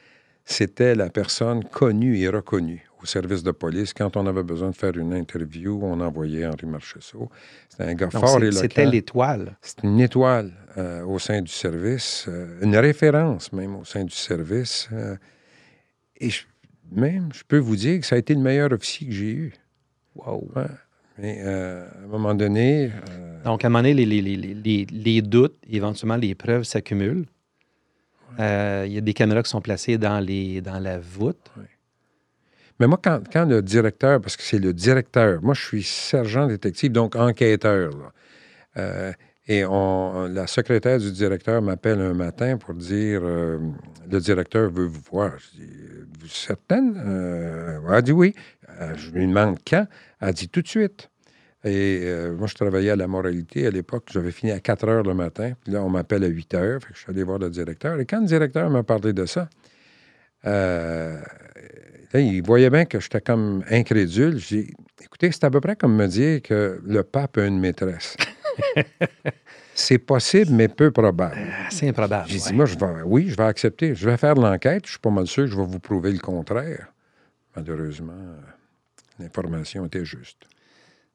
c'était 0.45 0.97
la 0.97 1.09
personne 1.09 1.63
connue 1.63 2.19
et 2.19 2.29
reconnue 2.29 2.85
au 3.01 3.07
service 3.07 3.45
de 3.45 3.53
police. 3.53 3.95
Quand 3.95 4.17
on 4.17 4.27
avait 4.27 4.43
besoin 4.43 4.71
de 4.71 4.77
faire 4.77 4.97
une 4.97 5.15
interview, 5.15 5.79
on 5.83 6.01
envoyait 6.01 6.47
Henri 6.47 6.67
Marchessault. 6.67 7.31
C'était 7.69 7.85
un 7.85 7.95
gars 7.95 8.11
fort 8.11 8.39
et 8.39 8.47
local. 8.47 8.55
C'était 8.55 8.87
l'étoile. 8.87 9.57
C'était 9.63 9.87
une 9.87 10.01
étoile 10.01 10.53
euh, 10.79 11.05
au 11.05 11.21
sein 11.21 11.41
du 11.43 11.53
service, 11.53 12.27
euh, 12.29 12.59
une 12.61 12.77
référence 12.77 13.53
même 13.53 13.77
au 13.77 13.85
sein 13.85 14.03
du 14.03 14.15
service. 14.15 14.89
Euh, 14.93 15.17
et 16.17 16.31
je 16.31 16.43
même, 16.95 17.29
je 17.33 17.43
peux 17.47 17.59
vous 17.59 17.77
dire 17.77 18.01
que 18.01 18.07
ça 18.07 18.17
a 18.17 18.19
été 18.19 18.35
le 18.35 18.41
meilleur 18.41 18.73
officier 18.73 19.07
que 19.09 19.13
j'ai 19.13 19.31
eu. 19.31 19.53
Wow. 20.15 20.51
Mais 21.19 21.41
euh, 21.41 21.87
à 21.87 22.05
un 22.05 22.07
moment 22.07 22.35
donné. 22.35 22.91
Euh, 23.11 23.43
Donc, 23.45 23.65
à 23.65 23.69
un 23.69 23.71
moment 23.71 23.83
donné, 23.83 23.95
les, 23.95 25.23
doutes, 25.23 25.57
éventuellement, 25.69 26.17
les 26.17 26.35
preuves 26.35 26.65
s'accumulent. 26.65 27.27
Euh, 28.41 28.85
il 28.87 28.93
y 28.93 28.99
a 28.99 29.01
des 29.01 29.13
caméras 29.13 29.43
qui 29.43 29.51
sont 29.51 29.61
placées 29.61 29.99
dans, 29.99 30.21
les, 30.21 30.63
dans 30.63 30.79
la 30.79 30.99
voûte. 30.99 31.51
Mais 32.81 32.87
moi, 32.87 32.99
quand, 33.03 33.45
le 33.45 33.61
directeur, 33.61 34.21
parce 34.21 34.37
que 34.37 34.43
c'est 34.43 34.59
le 34.59 34.73
directeur, 34.73 35.43
moi, 35.43 35.55
je 35.55 35.63
suis 35.63 35.83
sergent 35.83 36.47
détective, 36.47 36.93
donc 36.93 37.15
enquêteur. 37.15 37.91
Là. 38.75 39.13
Et 39.49 39.65
on, 39.65 40.29
la 40.29 40.47
secrétaire 40.47 40.99
du 40.99 41.11
directeur 41.11 41.61
m'appelle 41.63 42.01
un 42.01 42.15
matin 42.15 42.57
pour 42.59 42.75
dire 42.75 43.23
euh, 43.25 43.59
le 44.11 44.21
directeur 44.21 44.71
veut 44.71 44.87
vous 44.87 45.03
voir. 45.11 45.33
Je 45.39 45.59
dis 45.59 45.73
Vous 46.21 46.27
êtes 46.27 46.33
certaine? 46.33 46.95
Euh, 47.05 47.81
Elle 47.93 48.03
dit 48.03 48.13
oui. 48.13 48.35
Euh, 48.81 48.95
je 48.97 49.11
lui 49.11 49.27
demande 49.27 49.59
quand. 49.67 49.87
Elle 50.21 50.33
dit 50.33 50.49
tout 50.49 50.63
de 50.63 50.69
suite. 50.69 51.09
Et 51.65 52.13
moi, 52.37 52.49
je 52.49 52.57
travaillais 52.57 52.91
à 52.91 52.97
la 52.97 53.07
moralité 53.07 53.69
à 53.69 53.71
l'époque. 53.71 54.09
J'avais 54.11 54.33
fini 54.33 54.51
à 54.51 54.59
4 54.59 54.89
heures 54.89 55.03
le 55.05 55.15
matin. 55.15 55.53
Puis 55.63 55.73
là, 55.73 55.81
on 55.85 55.89
m'appelle 55.89 56.25
à 56.25 56.27
8 56.27 56.55
heures. 56.55 56.81
je 56.93 56.99
suis 56.99 57.11
allé 57.11 57.23
voir 57.23 57.39
le 57.39 57.51
directeur. 57.51 58.01
Et 58.01 58.05
quand 58.05 58.21
le 58.21 58.27
directeur 58.27 58.69
m'a 58.69 58.83
parlé 58.83 59.13
de 59.13 59.25
ça, 59.27 59.49
il 62.15 62.43
voyait 62.45 62.69
bien 62.69 62.85
que 62.85 62.99
j'étais 62.99 63.21
comme 63.21 63.63
incrédule. 63.71 64.39
Je 64.39 64.49
dis 64.49 64.75
Écoutez, 65.05 65.31
c'est 65.31 65.45
à 65.45 65.51
peu 65.51 65.61
près 65.61 65.77
comme 65.77 65.95
me 65.95 66.09
dire 66.09 66.43
que 66.43 66.81
le 66.85 67.05
pape 67.05 67.39
a 67.39 67.47
une 67.47 67.61
maîtresse. 67.61 68.17
c'est 69.75 69.99
possible, 69.99 70.53
mais 70.53 70.69
peu 70.69 70.91
probable. 70.91 71.37
Ah, 71.37 71.69
c'est 71.71 71.89
improbable. 71.89 72.29
J'ai 72.29 72.39
dit, 72.39 72.53
moi, 72.53 72.67
je 72.67 72.77
vais, 72.77 73.03
oui, 73.05 73.29
je 73.29 73.37
vais 73.37 73.45
accepter. 73.45 73.95
Je 73.95 74.09
vais 74.09 74.17
faire 74.17 74.35
l'enquête. 74.35 74.87
Je 74.87 74.93
suis 74.93 75.01
pas 75.01 75.11
mal 75.11 75.27
sûr 75.27 75.45
que 75.45 75.51
je 75.51 75.57
vais 75.57 75.67
vous 75.67 75.81
prouver 75.81 76.13
le 76.13 76.19
contraire. 76.19 76.93
Malheureusement, 77.57 78.37
l'information 79.19 79.87
était 79.87 80.05
juste. 80.05 80.47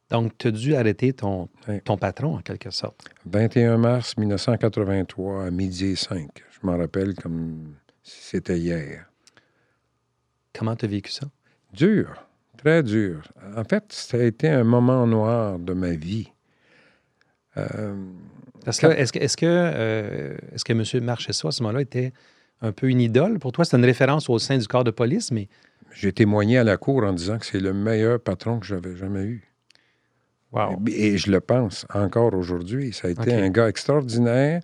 Donc, 0.09 0.37
tu 0.37 0.47
as 0.47 0.51
dû 0.51 0.75
arrêter 0.75 1.13
ton, 1.13 1.49
ton 1.83 1.97
patron, 1.97 2.35
en 2.35 2.41
quelque 2.41 2.71
sorte. 2.71 3.09
21 3.25 3.77
mars 3.77 4.15
1983, 4.17 5.45
à 5.45 5.51
midi 5.51 5.87
et 5.87 5.95
5. 5.95 6.29
Je 6.49 6.65
m'en 6.65 6.77
rappelle 6.77 7.13
comme 7.15 7.75
c'était 8.03 8.57
hier. 8.57 9.05
Comment 10.57 10.75
tu 10.75 10.85
as 10.85 10.87
vécu 10.87 11.11
ça? 11.11 11.27
Dur, 11.73 12.25
très 12.57 12.81
dur. 12.81 13.21
En 13.55 13.63
fait, 13.63 13.85
ça 13.89 14.17
a 14.17 14.21
été 14.21 14.47
un 14.47 14.63
moment 14.63 15.05
noir 15.05 15.59
de 15.59 15.73
ma 15.73 15.91
vie. 15.91 16.31
Euh, 17.57 17.95
est-ce 18.65 18.81
que, 18.81 18.87
est-ce 19.17 19.37
que, 19.37 19.45
euh, 19.45 20.35
est-ce 20.53 20.65
que 20.65 20.73
M. 20.73 21.03
Marchessault, 21.03 21.49
à 21.49 21.51
ce 21.51 21.63
moment-là, 21.63 21.81
était 21.81 22.11
un 22.61 22.71
peu 22.71 22.89
une 22.89 23.01
idole? 23.01 23.39
Pour 23.39 23.51
toi? 23.51 23.65
C'est 23.65 23.77
une 23.77 23.85
référence 23.85 24.29
au 24.29 24.39
sein 24.39 24.57
du 24.57 24.67
corps 24.67 24.83
de 24.83 24.91
police, 24.91 25.31
mais... 25.31 25.47
J'ai 25.93 26.11
témoigné 26.11 26.57
à 26.57 26.63
la 26.63 26.77
cour 26.77 27.03
en 27.03 27.13
disant 27.13 27.39
que 27.39 27.45
c'est 27.45 27.59
le 27.59 27.73
meilleur 27.73 28.19
patron 28.19 28.59
que 28.59 28.65
j'avais 28.65 28.95
jamais 28.95 29.23
eu. 29.23 29.47
Wow. 30.51 30.81
Et, 30.87 31.17
je 31.17 31.31
le 31.31 31.39
pense 31.39 31.85
encore 31.93 32.33
aujourd'hui. 32.33 32.93
Ça 32.93 33.07
a 33.07 33.11
été 33.11 33.33
un 33.33 33.49
gars 33.49 33.67
extraordinaire. 33.67 34.61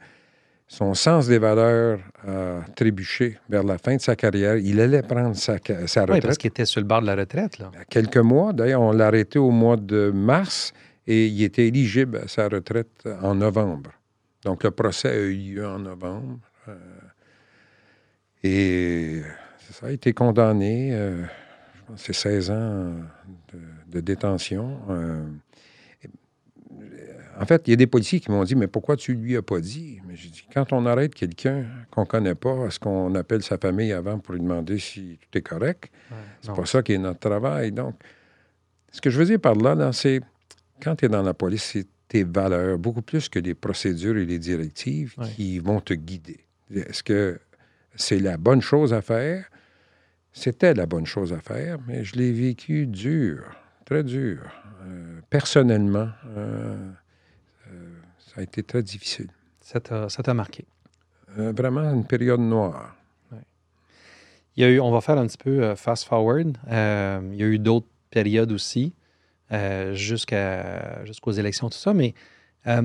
Son 0.68 0.94
sens 0.94 1.28
des 1.28 1.40
valeurs 1.40 2.00
a 2.28 2.62
trébuché 2.76 3.38
vers 3.50 3.64
la 3.64 3.78
fin 3.78 3.96
de 3.96 4.02
sa 4.02 4.16
carrière. 4.16 4.58
Il 4.58 4.80
allait 4.80 5.02
prendre 5.02 5.36
sa, 5.36 5.58
sa 5.88 6.02
retraite. 6.02 6.10
Oui, 6.10 6.22
parce 6.22 6.38
qu'il 6.38 6.50
était 6.50 6.66
sur 6.66 6.82
le 6.82 6.88
bord 6.88 7.02
de 7.02 7.08
la 7.08 7.16
retraite. 7.16 7.58
Là. 7.60 7.72
quelques 7.90 8.18
mois. 8.18 8.54
D'ailleurs, 8.54 8.82
on 8.82 8.92
l'a 8.92 9.08
arrêté 9.08 9.40
au 9.40 9.52
mois 9.52 9.78
de 9.78 10.12
mars 10.14 10.74
et 11.08 11.28
il 11.28 11.44
était 11.44 11.68
éligible 11.68 12.18
à 12.18 12.28
sa 12.28 12.48
retraite 12.48 13.08
en 13.22 13.36
novembre. 13.36 13.92
Donc 14.44 14.64
le 14.64 14.72
procès 14.72 15.10
a 15.10 15.16
eu 15.16 15.34
lieu 15.34 15.68
en 15.68 15.80
novembre. 15.80 16.40
Euh, 16.68 16.76
et 18.44 19.22
ça 19.72 19.88
a 19.88 19.92
été 19.92 20.14
condamné. 20.14 20.94
Euh, 20.94 21.24
je 21.76 21.82
pense 21.88 22.02
c'est 22.02 22.14
16 22.14 22.52
ans 22.52 22.94
de, 23.54 23.60
de 23.88 24.00
détention. 24.02 24.80
Euh, 24.90 25.24
en 27.40 27.46
fait, 27.46 27.64
il 27.68 27.72
y 27.72 27.74
a 27.74 27.78
des 27.78 27.88
policiers 27.88 28.20
qui 28.20 28.32
m'ont 28.32 28.44
dit 28.44 28.56
Mais 28.56 28.68
pourquoi 28.68 28.96
tu 28.96 29.14
lui 29.14 29.36
as 29.36 29.42
pas 29.42 29.60
dit? 29.60 30.00
Mais 30.08 30.16
j'ai 30.16 30.30
dit 30.30 30.46
Quand 30.54 30.72
on 30.72 30.86
arrête 30.86 31.16
quelqu'un 31.16 31.66
qu'on 31.90 32.02
ne 32.02 32.06
connaît 32.06 32.36
pas, 32.36 32.68
est-ce 32.68 32.80
qu'on 32.80 33.16
appelle 33.16 33.44
sa 33.44 33.58
famille 33.58 33.92
avant 33.92 34.20
pour 34.20 34.36
lui 34.36 34.42
demander 34.42 34.78
si 34.78 35.18
tout 35.20 35.38
est 35.38 35.42
correct 35.42 35.92
C'est 36.42 36.54
pas 36.54 36.66
ça 36.66 36.84
qui 36.84 36.94
est 36.94 36.98
notre 36.98 37.20
travail. 37.20 37.72
Donc, 37.72 37.96
ce 38.92 39.02
que 39.02 39.10
je 39.10 39.18
veux 39.18 39.26
dire 39.26 39.40
par 39.40 39.56
là, 39.56 39.92
c'est 39.94 40.22
quand 40.82 40.96
tu 40.98 41.06
es 41.06 41.10
dans 41.10 41.24
la 41.24 41.34
police, 41.34 41.64
c'est 41.64 41.88
tes 42.08 42.24
valeurs, 42.24 42.78
beaucoup 42.78 43.02
plus 43.02 43.30
que 43.30 43.40
les 43.40 43.56
procédures 43.56 44.18
et 44.18 44.26
les 44.26 44.40
directives 44.40 45.16
qui 45.36 45.60
vont 45.60 45.80
te 45.80 45.94
guider. 45.94 46.42
Est-ce 46.74 47.04
que 47.04 47.40
c'est 47.96 48.20
la 48.20 48.38
bonne 48.38 48.62
chose 48.62 48.94
à 48.94 49.02
faire? 49.02 49.46
C'était 50.32 50.74
la 50.74 50.86
bonne 50.86 51.06
chose 51.06 51.32
à 51.32 51.40
faire, 51.40 51.78
mais 51.88 52.04
je 52.04 52.16
l'ai 52.16 52.32
vécu 52.32 52.88
dur, 52.88 53.44
très 53.86 54.04
dur. 54.04 54.42
Euh, 54.82 55.22
personnellement, 55.30 56.10
euh, 56.36 56.76
euh, 57.72 57.94
ça 58.18 58.42
a 58.42 58.44
été 58.44 58.64
très 58.64 58.82
difficile. 58.82 59.30
Ça 59.62 59.80
t'a 59.80 60.34
marqué? 60.34 60.66
vraiment 61.36 61.92
une 61.92 62.06
période 62.06 62.42
noire. 62.42 62.96
Il 64.56 64.62
y 64.62 64.66
a 64.66 64.70
eu, 64.70 64.80
on 64.80 64.92
va 64.92 65.02
faire 65.02 65.18
un 65.18 65.26
petit 65.26 65.38
peu 65.38 65.74
fast 65.74 66.08
forward. 66.08 66.58
il 66.68 67.36
y 67.36 67.44
a 67.44 67.48
eu 67.48 67.58
d'autres 67.58 67.88
périodes 68.12 68.52
aussi, 68.52 68.94
jusqu'à, 69.94 71.04
jusqu'aux 71.06 71.32
élections, 71.32 71.70
tout 71.70 71.78
ça, 71.78 71.94
mais 71.94 72.14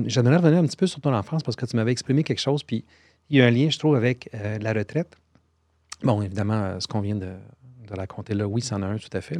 j'aimerais 0.05 0.37
revenir 0.37 0.59
un 0.59 0.65
petit 0.65 0.77
peu 0.77 0.87
sur 0.87 1.01
ton 1.01 1.13
enfance 1.13 1.43
parce 1.43 1.55
que 1.55 1.65
tu 1.65 1.75
m'avais 1.75 1.91
exprimé 1.91 2.23
quelque 2.23 2.41
chose, 2.41 2.63
puis 2.63 2.85
il 3.29 3.37
y 3.37 3.41
a 3.41 3.45
un 3.45 3.51
lien, 3.51 3.69
je 3.69 3.79
trouve, 3.79 3.95
avec 3.95 4.29
la 4.33 4.73
retraite. 4.73 5.15
Bon, 6.03 6.21
évidemment, 6.21 6.79
ce 6.79 6.87
qu'on 6.87 7.01
vient 7.01 7.15
de, 7.15 7.33
raconter 7.91 8.35
là, 8.35 8.47
oui, 8.47 8.61
c'en 8.61 8.81
a 8.83 8.85
un 8.85 8.97
tout 8.97 9.09
à 9.13 9.21
fait. 9.21 9.39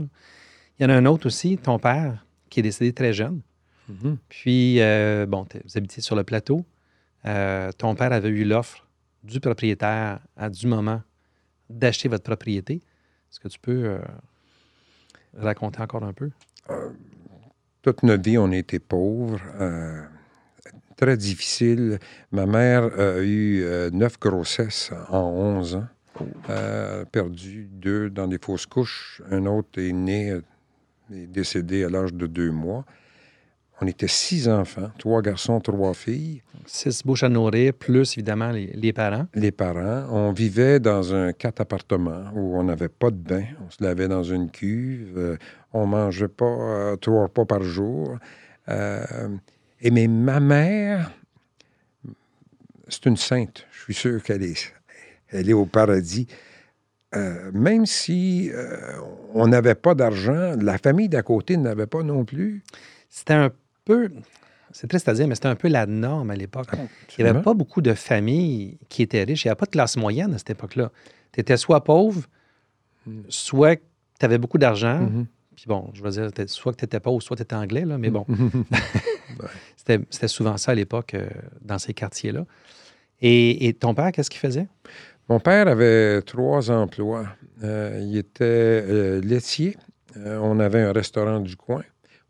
Il 0.79 0.83
y 0.83 0.85
en 0.85 0.89
a 0.89 0.93
un 0.93 1.05
autre 1.05 1.27
aussi, 1.27 1.57
ton 1.57 1.77
père, 1.77 2.25
qui 2.49 2.59
est 2.59 2.63
décédé 2.63 2.93
très 2.93 3.13
jeune. 3.13 3.41
Mm-hmm. 3.91 4.17
Puis, 4.29 4.81
euh, 4.81 5.25
bon, 5.25 5.45
vous 5.65 5.77
habitiez 5.77 6.01
sur 6.01 6.15
le 6.15 6.23
plateau. 6.23 6.65
Euh, 7.25 7.71
ton 7.73 7.95
père 7.95 8.13
avait 8.13 8.29
eu 8.29 8.43
l'offre 8.43 8.87
du 9.23 9.39
propriétaire 9.39 10.19
à 10.37 10.49
du 10.49 10.67
moment 10.67 11.01
d'acheter 11.69 12.07
votre 12.07 12.23
propriété. 12.23 12.75
Est-ce 12.75 13.39
que 13.39 13.47
tu 13.47 13.59
peux 13.59 13.83
euh, 13.85 13.99
raconter 15.37 15.81
encore 15.81 16.03
un 16.03 16.13
peu? 16.13 16.31
Toute 17.81 18.03
notre 18.03 18.23
vie, 18.23 18.37
on 18.37 18.51
était 18.51 18.79
pauvres. 18.79 19.41
très 20.97 21.15
difficile. 21.17 21.99
Ma 22.31 22.45
mère 22.45 22.83
a 22.99 23.21
eu 23.21 23.63
neuf 23.91 24.19
grossesses 24.19 24.91
en 25.09 25.29
11 25.29 25.75
ans. 25.75 25.87
perdu 27.11 27.69
deux 27.71 28.09
dans 28.09 28.27
des 28.27 28.39
fausses 28.43 28.65
couches. 28.65 29.21
Un 29.31 29.45
autre 29.45 29.79
est 29.79 29.93
né, 29.93 30.39
est 31.13 31.27
décédé 31.27 31.83
à 31.85 31.89
l'âge 31.89 32.13
de 32.13 32.27
deux 32.27 32.51
mois. 32.51 32.85
On 33.81 33.87
était 33.87 34.09
six 34.09 34.49
enfants, 34.49 34.91
trois 34.97 35.21
garçons, 35.21 35.61
trois 35.61 35.93
filles. 35.93 36.41
Six 36.65 37.01
bouches 37.05 37.23
à 37.23 37.29
nourrir, 37.29 37.73
plus 37.73 38.13
évidemment 38.17 38.51
les, 38.51 38.91
parents. 38.91 39.25
Les 39.33 39.51
parents. 39.51 40.05
On 40.11 40.33
vivait 40.33 40.81
dans 40.81 41.15
un 41.15 41.31
quatre 41.31 41.61
appartements 41.61 42.25
où 42.35 42.57
on 42.57 42.63
n'avait 42.63 42.89
pas 42.89 43.09
de 43.09 43.15
bain. 43.15 43.45
On 43.65 43.69
se 43.69 43.81
lavait 43.81 44.09
dans 44.09 44.23
une 44.23 44.51
cuve. 44.51 45.13
On 45.15 45.19
euh, 45.19 45.37
on 45.71 45.85
mangeait 45.85 46.27
pas 46.27 46.45
euh, 46.45 46.95
trois 46.97 47.23
repas 47.23 47.45
par 47.45 47.63
jour. 47.63 48.17
Euh, 48.67 49.29
et 49.79 49.91
mais 49.91 50.07
ma 50.07 50.41
mère, 50.41 51.11
c'est 52.89 53.05
une 53.05 53.17
sainte. 53.17 53.65
Je 53.71 53.83
suis 53.83 53.93
sûr 53.93 54.21
qu'elle 54.21 54.43
est, 54.43 54.73
elle 55.29 55.49
est 55.49 55.53
au 55.53 55.65
paradis. 55.65 56.27
même 57.53 57.85
si 57.85 58.51
on 59.33 59.47
n'avait 59.47 59.75
pas 59.75 59.95
d'argent, 59.95 60.55
la 60.59 60.77
famille 60.77 61.07
d'à 61.07 61.21
côté 61.21 61.55
n'avait 61.55 61.87
pas 61.87 62.03
non 62.03 62.25
plus. 62.25 62.61
C'était 63.09 63.33
un 63.33 63.49
c'est 64.71 64.87
triste 64.87 65.09
à 65.09 65.13
dire, 65.13 65.27
mais 65.27 65.35
c'était 65.35 65.47
un 65.47 65.55
peu 65.55 65.67
la 65.67 65.85
norme 65.85 66.29
à 66.29 66.35
l'époque. 66.35 66.67
Il 67.17 67.23
n'y 67.23 67.29
avait 67.29 67.41
pas 67.41 67.53
beaucoup 67.53 67.81
de 67.81 67.93
familles 67.93 68.77
qui 68.89 69.01
étaient 69.01 69.23
riches. 69.23 69.45
Il 69.45 69.47
n'y 69.47 69.51
avait 69.51 69.57
pas 69.57 69.65
de 69.65 69.71
classe 69.71 69.97
moyenne 69.97 70.33
à 70.33 70.37
cette 70.37 70.51
époque-là. 70.51 70.91
Tu 71.31 71.41
étais 71.41 71.57
soit 71.57 71.83
pauvre, 71.83 72.23
soit 73.29 73.81
tu 74.19 74.25
avais 74.25 74.37
beaucoup 74.37 74.57
d'argent. 74.57 74.99
Mm-hmm. 74.99 75.25
Puis 75.55 75.65
bon, 75.67 75.89
je 75.93 76.01
veux 76.03 76.11
dire, 76.11 76.29
soit 76.47 76.71
que 76.71 76.77
tu 76.77 76.85
étais 76.85 76.99
pauvre, 76.99 77.21
soit 77.21 77.35
tu 77.35 77.43
étais 77.43 77.55
anglais, 77.55 77.85
là, 77.85 77.97
mais 77.97 78.09
bon. 78.09 78.25
c'était 79.75 80.27
souvent 80.27 80.57
ça 80.57 80.71
à 80.71 80.75
l'époque 80.75 81.13
euh, 81.13 81.27
dans 81.61 81.79
ces 81.79 81.93
quartiers-là. 81.93 82.45
Et, 83.21 83.75
ton 83.77 83.93
père, 83.93 84.13
qu'est-ce 84.13 84.29
qu'il 84.29 84.39
faisait? 84.39 84.67
Mon 85.27 85.41
père 85.41 85.67
avait 85.67 86.21
trois 86.21 86.71
emplois. 86.71 87.27
Euh, 87.63 87.99
il 88.01 88.15
était 88.15 88.45
euh, 88.45 89.19
laitier. 89.19 89.75
on 90.15 90.59
avait 90.59 90.81
un 90.81 90.93
restaurant 90.93 91.41
du 91.41 91.57
coin 91.57 91.83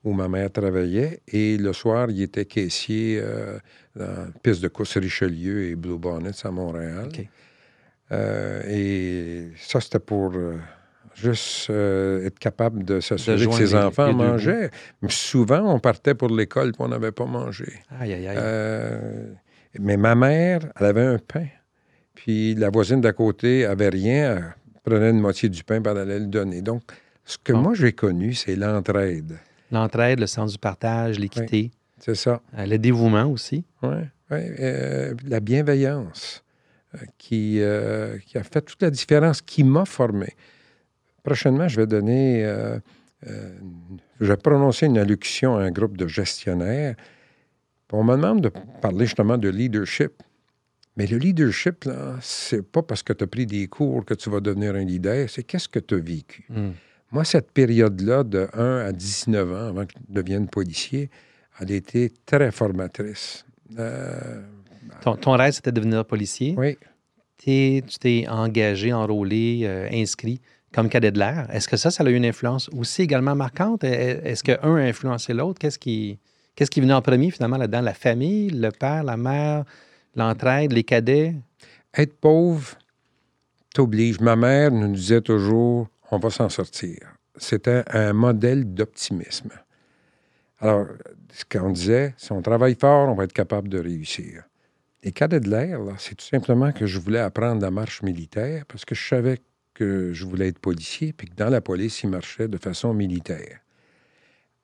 où 0.03 0.13
ma 0.13 0.27
mère 0.27 0.51
travaillait. 0.51 1.21
Et 1.27 1.57
le 1.57 1.73
soir, 1.73 2.09
il 2.09 2.21
était 2.21 2.45
caissier 2.45 3.19
euh, 3.21 3.57
dans 3.95 4.05
la 4.05 4.27
piste 4.41 4.61
de 4.61 4.67
course 4.67 4.97
Richelieu 4.97 5.65
et 5.65 5.75
Blue 5.75 5.97
Bonnets 5.97 6.31
à 6.43 6.51
Montréal. 6.51 7.09
Euh, 8.11 8.61
et 8.67 9.51
ça, 9.57 9.81
c'était 9.81 9.99
pour 9.99 10.33
euh, 10.33 10.57
juste 11.15 11.69
être 11.69 12.39
capable 12.39 12.83
de 12.83 12.99
s'assurer 12.99 13.45
que 13.45 13.53
ses 13.53 13.75
enfants 13.75 14.13
mangeaient. 14.13 14.71
Mais 15.01 15.09
souvent, 15.09 15.61
on 15.73 15.79
partait 15.79 16.15
pour 16.15 16.29
l'école 16.29 16.69
et 16.69 16.73
on 16.79 16.87
n'avait 16.87 17.11
pas 17.11 17.25
mangé. 17.25 17.73
Aïe, 17.99 18.13
aïe, 18.13 18.27
aïe. 18.27 18.37
mais 19.79 19.97
ma 19.97 20.15
mère, 20.15 20.61
elle 20.79 20.85
avait 20.85 21.05
un 21.05 21.19
pain. 21.19 21.47
Puis 22.15 22.55
la 22.55 22.69
voisine 22.69 23.01
d'à 23.01 23.13
côté 23.13 23.65
avait 23.65 23.89
rien, 23.89 24.35
elle 24.35 24.53
prenait 24.83 25.11
une 25.11 25.21
moitié 25.21 25.49
du 25.49 25.63
pain 25.63 25.75
et 25.81 25.87
elle 25.87 25.97
allait 25.97 26.19
le 26.19 26.25
donner. 26.25 26.61
Donc, 26.61 26.83
ce 27.23 27.37
que 27.37 27.53
moi 27.53 27.75
j'ai 27.75 27.93
connu, 27.93 28.33
c'est 28.33 28.55
l'entraide. 28.55 29.37
L'entraide, 29.71 30.19
le 30.19 30.27
sens 30.27 30.53
du 30.53 30.57
partage, 30.57 31.19
l'équité. 31.19 31.71
c'est 31.99 32.15
ça. 32.15 32.41
Euh, 32.57 32.65
le 32.65 32.77
dévouement 32.77 33.25
aussi. 33.25 33.63
Oui. 33.83 33.95
Ouais, 34.31 34.55
euh, 34.59 35.13
la 35.27 35.39
bienveillance 35.39 36.43
euh, 36.95 36.99
qui, 37.17 37.61
qui, 38.25 38.37
a 38.37 38.43
fait 38.43 38.61
toute 38.61 38.81
la 38.81 38.91
différence, 38.91 39.41
qui 39.41 39.63
m'a 39.63 39.85
formé. 39.85 40.35
Prochainement, 41.23 41.67
je 41.67 41.77
vais 41.77 41.87
donner, 41.87 42.43
je 43.25 44.25
vais 44.25 44.37
prononcer 44.37 44.85
une 44.85 44.97
allocution 44.97 45.57
à 45.57 45.63
un 45.63 45.71
groupe 45.71 45.97
de 45.97 46.07
gestionnaires. 46.07 46.95
On 47.91 48.03
me 48.03 48.15
demande 48.15 48.41
de 48.41 48.51
parler 48.81 49.05
justement 49.05 49.37
de 49.37 49.49
leadership. 49.49 50.13
Mais 50.95 51.07
le 51.07 51.17
leadership, 51.17 51.85
là, 51.85 52.17
c'est 52.21 52.61
pas 52.61 52.83
parce 52.83 53.03
que 53.03 53.13
tu 53.13 53.23
as 53.23 53.27
pris 53.27 53.45
des 53.45 53.67
cours 53.67 54.05
que 54.05 54.13
tu 54.13 54.29
vas 54.29 54.41
devenir 54.41 54.75
un 54.75 54.83
leader, 54.83 55.29
c'est 55.29 55.43
qu'est-ce 55.43 55.69
que 55.69 55.79
tu 55.79 55.95
as 55.95 55.99
vécu. 55.99 56.45
Hmm. 56.49 56.71
Moi, 57.11 57.23
cette 57.23 57.51
période-là, 57.51 58.23
de 58.23 58.47
1 58.53 58.77
à 58.85 58.91
19 58.91 59.51
ans, 59.51 59.67
avant 59.69 59.85
que 59.85 59.93
je 59.95 60.13
devienne 60.13 60.47
policier, 60.47 61.09
elle 61.59 61.71
a 61.71 61.75
été 61.75 62.11
très 62.25 62.51
formatrice. 62.51 63.45
Euh, 63.77 64.41
ton, 65.01 65.31
rêve, 65.31 65.53
c'était 65.53 65.71
de 65.71 65.79
devenir 65.79 66.05
policier? 66.05 66.55
Oui. 66.57 66.77
tu 67.37 67.81
t'es 67.99 68.25
engagé, 68.27 68.93
enrôlé, 68.93 69.61
euh, 69.63 69.89
inscrit 69.91 70.39
comme 70.71 70.89
cadet 70.89 71.11
de 71.11 71.19
l'air. 71.19 71.47
Est-ce 71.51 71.67
que 71.67 71.77
ça, 71.77 71.89
ça 71.89 72.03
a 72.03 72.09
eu 72.09 72.15
une 72.15 72.25
influence 72.25 72.69
aussi 72.69 73.01
également 73.01 73.35
marquante? 73.35 73.83
Est-ce 73.83 74.43
qu'un 74.43 74.75
a 74.75 74.81
influencé 74.81 75.33
l'autre? 75.33 75.59
Qu'est-ce 75.59 75.79
qui, 75.79 76.19
qu'est-ce 76.55 76.69
qui 76.69 76.81
venait 76.81 76.93
en 76.93 77.01
premier, 77.01 77.31
finalement, 77.31 77.57
là-dedans? 77.57 77.81
La 77.81 77.93
famille, 77.93 78.49
le 78.51 78.69
père, 78.69 79.03
la 79.03 79.17
mère, 79.17 79.63
l'entraide, 80.15 80.71
les 80.71 80.83
cadets? 80.83 81.33
Être 81.95 82.13
pauvre 82.19 82.77
t'oblige. 83.73 84.19
Ma 84.19 84.35
mère 84.35 84.71
nous 84.71 84.93
disait 84.93 85.21
toujours 85.21 85.87
on 86.11 86.17
va 86.17 86.29
s'en 86.29 86.49
sortir. 86.49 86.97
C'était 87.37 87.83
un 87.87 88.13
modèle 88.13 88.73
d'optimisme. 88.73 89.51
Alors, 90.59 90.87
ce 91.31 91.45
qu'on 91.45 91.71
disait, 91.71 92.13
si 92.17 92.31
on 92.31 92.41
travaille 92.41 92.75
fort, 92.75 93.09
on 93.09 93.13
va 93.13 93.23
être 93.23 93.33
capable 93.33 93.69
de 93.69 93.79
réussir. 93.79 94.43
Les 95.03 95.13
cadets 95.13 95.39
de 95.39 95.49
l'air, 95.49 95.79
c'est 95.97 96.15
tout 96.15 96.25
simplement 96.25 96.73
que 96.73 96.85
je 96.85 96.99
voulais 96.99 97.19
apprendre 97.19 97.61
la 97.61 97.71
marche 97.71 98.01
militaire 98.01 98.65
parce 98.67 98.83
que 98.83 98.95
je 98.95 99.07
savais 99.07 99.37
que 99.73 100.11
je 100.11 100.25
voulais 100.25 100.49
être 100.49 100.59
policier, 100.59 101.13
puis 101.13 101.29
que 101.29 101.35
dans 101.35 101.49
la 101.49 101.61
police, 101.61 102.03
il 102.03 102.09
marchait 102.09 102.49
de 102.49 102.57
façon 102.57 102.93
militaire. 102.93 103.59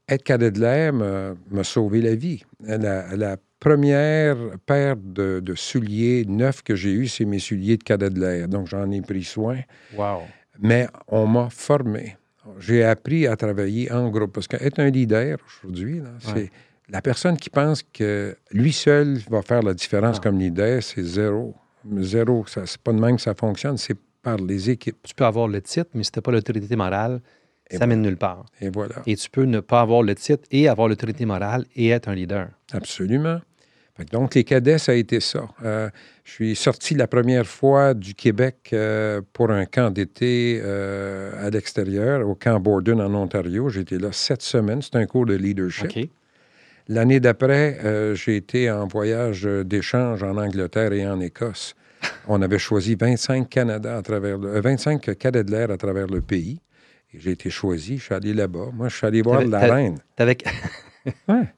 Être 0.10 0.24
cadet 0.24 0.52
de 0.52 0.60
l'air 0.60 0.92
m'a 0.94 1.64
sauvé 1.64 2.02
la 2.02 2.16
vie. 2.16 2.44
La, 2.60 3.38
première 3.58 4.38
paire 4.68 4.96
de, 4.96 5.40
de 5.40 5.56
souliers 5.56 6.24
neufs 6.28 6.62
que 6.62 6.76
j'ai 6.76 6.92
eus, 6.92 7.08
c'est 7.08 7.26
mes 7.26 7.40
souliers 7.40 7.78
de 7.78 7.84
cadet 7.84 8.12
de 8.12 8.20
l'air. 8.20 8.48
Donc, 8.48 8.68
j'en 8.68 8.92
ai 8.92 9.02
pris 9.02 9.24
soin. 9.24 9.58
Wow 9.98 10.20
mais 10.60 10.88
on 11.08 11.28
m'a 11.28 11.50
formé. 11.50 12.18
J'ai 12.60 12.84
appris 12.84 13.28
à 13.28 13.36
travailler 13.36 13.92
en 13.92 14.10
groupe. 14.10 14.34
Parce 14.34 14.48
qu'être 14.48 14.80
un 14.80 14.90
leader 14.90 15.38
aujourd'hui, 15.48 16.02
c'est 16.20 16.52
la 16.90 17.02
personne 17.02 17.38
qui 17.38 17.50
pense 17.50 17.82
que 17.82 18.36
lui 18.52 18.72
seul 18.72 19.18
va 19.30 19.42
faire 19.42 19.64
la 19.64 19.74
différence 19.74 20.20
comme 20.20 20.38
leader, 20.40 20.82
c'est 20.84 21.04
zéro. 21.04 21.56
Zéro. 21.98 22.46
C'est 22.48 22.78
pas 22.78 22.94
de 22.94 23.00
même 23.00 23.16
que 23.16 23.22
ça 23.22 23.34
fonctionne, 23.34 23.78
c'est 23.78 23.98
par 24.22 24.38
les 24.38 24.70
équipes. 24.70 24.98
Tu 25.04 25.14
peux 25.14 25.26
avoir 25.26 25.48
le 25.48 25.62
titre, 25.62 25.90
mais 25.94 26.04
si 26.04 26.12
tu 26.12 26.22
pas 26.22 26.32
l'autorité 26.32 26.76
morale, 26.76 27.22
ça 27.72 27.88
mène 27.88 28.02
nulle 28.02 28.18
part. 28.18 28.46
Et 28.62 28.70
voilà. 28.70 28.96
Et 29.06 29.16
tu 29.16 29.30
peux 29.30 29.44
ne 29.44 29.60
pas 29.60 29.82
avoir 29.82 30.04
le 30.04 30.14
titre 30.16 30.44
et 30.52 30.68
avoir 30.68 30.88
l'autorité 30.88 31.26
morale 31.26 31.66
et 31.76 31.90
être 31.90 32.10
un 32.10 32.16
leader. 32.16 32.50
Absolument. 32.72 33.40
Donc, 34.04 34.36
les 34.36 34.44
cadets, 34.44 34.78
ça 34.78 34.92
a 34.92 34.96
été 34.96 35.22
ça. 35.22 35.48
Euh, 35.64 35.90
je 36.26 36.32
suis 36.32 36.56
sorti 36.56 36.96
la 36.96 37.08
première 37.08 37.48
fois 37.48 37.94
du 37.94 38.14
Québec 38.14 38.72
euh, 38.74 39.22
pour 39.32 39.52
un 39.52 39.66
camp 39.66 39.90
d'été 39.90 40.60
euh, 40.62 41.32
à 41.46 41.50
l'extérieur, 41.50 42.28
au 42.28 42.36
camp 42.36 42.60
Borden 42.60 43.00
en 43.00 43.14
Ontario. 43.14 43.70
J'étais 43.70 43.98
là 43.98 44.12
sept 44.12 44.42
semaines. 44.42 44.82
C'était 44.82 44.98
un 44.98 45.06
cours 45.06 45.26
de 45.26 45.36
leadership. 45.36 46.12
L'année 46.88 47.20
d'après, 47.20 47.80
j'ai 48.16 48.36
été 48.36 48.70
en 48.70 48.86
voyage 48.86 49.44
d'échange 49.44 50.22
en 50.22 50.38
Angleterre 50.38 50.94
et 50.94 51.08
en 51.08 51.20
Écosse. 51.20 51.74
On 52.28 52.42
avait 52.42 52.60
choisi 52.60 52.96
25 52.96 53.50
Canada 53.50 53.98
à 53.98 54.02
travers 54.04 54.38
25 54.38 55.18
cadets 55.18 55.44
de 55.44 55.52
l'air 55.52 55.72
à 55.72 55.78
travers 55.78 56.06
le 56.06 56.22
pays. 56.22 56.60
Et 57.14 57.20
j'ai 57.20 57.32
été 57.32 57.50
choisi. 57.50 57.98
Je 57.98 58.04
suis 58.04 58.14
allé 58.14 58.34
là-bas. 58.34 58.68
Moi, 58.74 58.90
je 58.90 58.98
suis 58.98 59.08
allé 59.08 59.22
voir 59.24 59.44
la 59.44 59.60
reine. 59.60 59.98
T'avais... 60.16 60.38
ouais. 61.28 61.54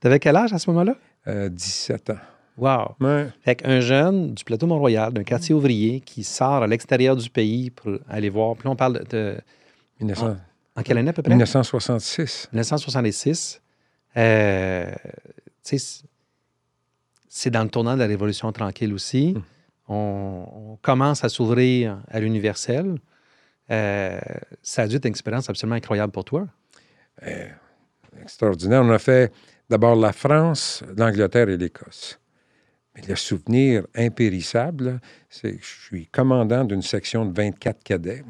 T'avais 0.00 0.18
quel 0.18 0.36
âge 0.36 0.52
à 0.52 0.58
ce 0.58 0.68
moment-là? 0.70 0.96
17 1.26 2.10
euh, 2.10 2.14
ans. 2.14 2.18
Wow. 2.56 2.96
Fait 3.42 3.62
un 3.64 3.80
jeune 3.80 4.34
du 4.34 4.44
plateau 4.44 4.66
Mont-Royal, 4.66 5.12
d'un 5.12 5.24
quartier 5.24 5.54
ouvrier, 5.54 6.00
qui 6.00 6.24
sort 6.24 6.62
à 6.62 6.66
l'extérieur 6.66 7.16
du 7.16 7.30
pays 7.30 7.70
pour 7.70 7.98
aller 8.08 8.28
voir. 8.28 8.54
Puis 8.54 8.64
là, 8.64 8.70
on 8.72 8.76
parle 8.76 9.04
de. 9.08 9.38
en, 10.02 10.82
quelle 10.82 10.98
année 10.98 11.10
à 11.10 11.12
peu 11.12 11.22
près? 11.22 11.30
1966. 11.30 12.48
1966. 12.52 13.62
Euh, 14.16 14.92
c'est 17.28 17.50
dans 17.50 17.62
le 17.62 17.70
tournant 17.70 17.94
de 17.94 18.00
la 18.00 18.06
Révolution 18.06 18.52
tranquille 18.52 18.92
aussi. 18.92 19.34
Hum. 19.36 19.42
On, 19.92 20.78
commence 20.82 21.24
à 21.24 21.28
s'ouvrir 21.28 21.98
à 22.08 22.20
l'universel. 22.20 22.96
Euh, 23.70 24.20
ça 24.62 24.82
a 24.82 24.88
dû 24.88 24.96
être 24.96 25.04
une 25.04 25.10
expérience 25.10 25.50
absolument 25.50 25.76
incroyable 25.76 26.12
pour 26.12 26.24
toi. 26.24 26.46
extraordinaire. 28.20 28.82
On 28.82 28.90
a 28.90 28.98
fait 28.98 29.32
D'abord 29.70 29.94
la 29.94 30.12
France, 30.12 30.82
l'Angleterre 30.96 31.48
et 31.48 31.56
l'Écosse. 31.56 32.18
Mais 32.96 33.02
le 33.08 33.14
souvenir 33.14 33.86
impérissable, 33.94 35.00
c'est 35.28 35.52
que 35.52 35.64
je 35.64 35.86
suis 35.86 36.06
commandant 36.08 36.64
d'une 36.64 36.82
section 36.82 37.24
de 37.24 37.32
24 37.32 37.80
cadets 37.84 38.24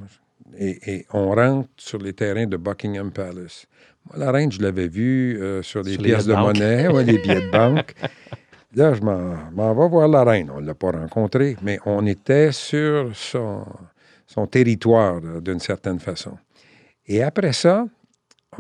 et, 0.59 1.07
on 1.15 1.35
rentre 1.35 1.71
sur 1.79 1.99
les 1.99 2.13
terrains 2.13 2.47
de 2.47 2.59
Buckingham 2.59 3.11
Palace. 3.11 3.67
Moi, 4.05 4.19
la 4.19 4.31
reine, 4.33 4.53
je 4.53 4.61
l'avais 4.61 4.89
vue 4.89 5.41
euh, 5.41 5.63
sur 5.63 5.83
des 5.83 5.97
pièces 5.97 6.27
de 6.27 6.35
monnaie, 6.35 6.89
les 7.05 7.19
billets 7.19 7.47
de 7.47 7.51
banque. 7.53 7.95
Là, 8.75 8.93
je 8.93 9.01
m'en 9.01 9.75
vais 9.75 9.89
voir 9.89 10.09
la 10.09 10.25
reine. 10.25 10.51
On 10.55 10.61
ne 10.61 10.67
l'a 10.67 10.75
pas 10.75 10.91
rencontrée, 10.91 11.57
mais 11.63 11.79
on 11.87 12.05
était 12.05 12.53
sur 12.53 13.17
son, 13.17 13.65
son 14.27 14.47
territoire 14.47 15.21
d'une 15.41 15.61
certaine 15.61 16.01
façon. 16.01 16.37
Et 17.07 17.23
après 17.23 17.55
ça, 17.55 17.87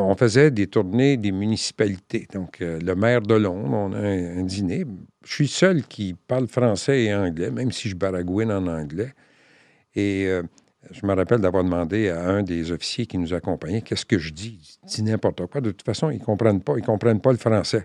on 0.00 0.14
faisait 0.14 0.50
des 0.50 0.66
tournées 0.66 1.16
des 1.16 1.32
municipalités. 1.32 2.26
Donc, 2.32 2.60
euh, 2.60 2.78
le 2.80 2.94
maire 2.94 3.20
de 3.20 3.34
Londres, 3.34 3.72
on 3.72 3.92
a 3.92 3.98
un, 3.98 4.42
dîner. 4.42 4.84
Je 5.24 5.32
suis 5.32 5.48
seul 5.48 5.84
qui 5.84 6.14
parle 6.14 6.48
français 6.48 7.04
et 7.04 7.14
anglais, 7.14 7.50
même 7.50 7.72
si 7.72 7.88
je 7.88 7.96
baragouine 7.96 8.50
en 8.50 8.66
anglais. 8.66 9.12
Et 9.94 10.26
euh, 10.26 10.42
je 10.90 11.06
me 11.06 11.14
rappelle 11.14 11.40
d'avoir 11.40 11.64
demandé 11.64 12.08
à 12.08 12.28
un 12.28 12.42
des 12.42 12.72
officiers 12.72 13.06
qui 13.06 13.18
nous 13.18 13.34
accompagnait 13.34 13.82
qu'est-ce 13.82 14.06
que 14.06 14.18
je 14.18 14.32
dis? 14.32 14.78
Je 14.84 14.96
dis 14.96 15.02
n'importe 15.02 15.46
quoi. 15.46 15.60
De 15.60 15.70
toute 15.70 15.84
façon, 15.84 16.10
ils 16.10 16.18
ne 16.18 16.24
comprennent 16.24 16.62
pas. 16.62 16.74
Ils 16.76 16.84
comprennent 16.84 17.20
pas 17.20 17.32
le 17.32 17.38
français. 17.38 17.84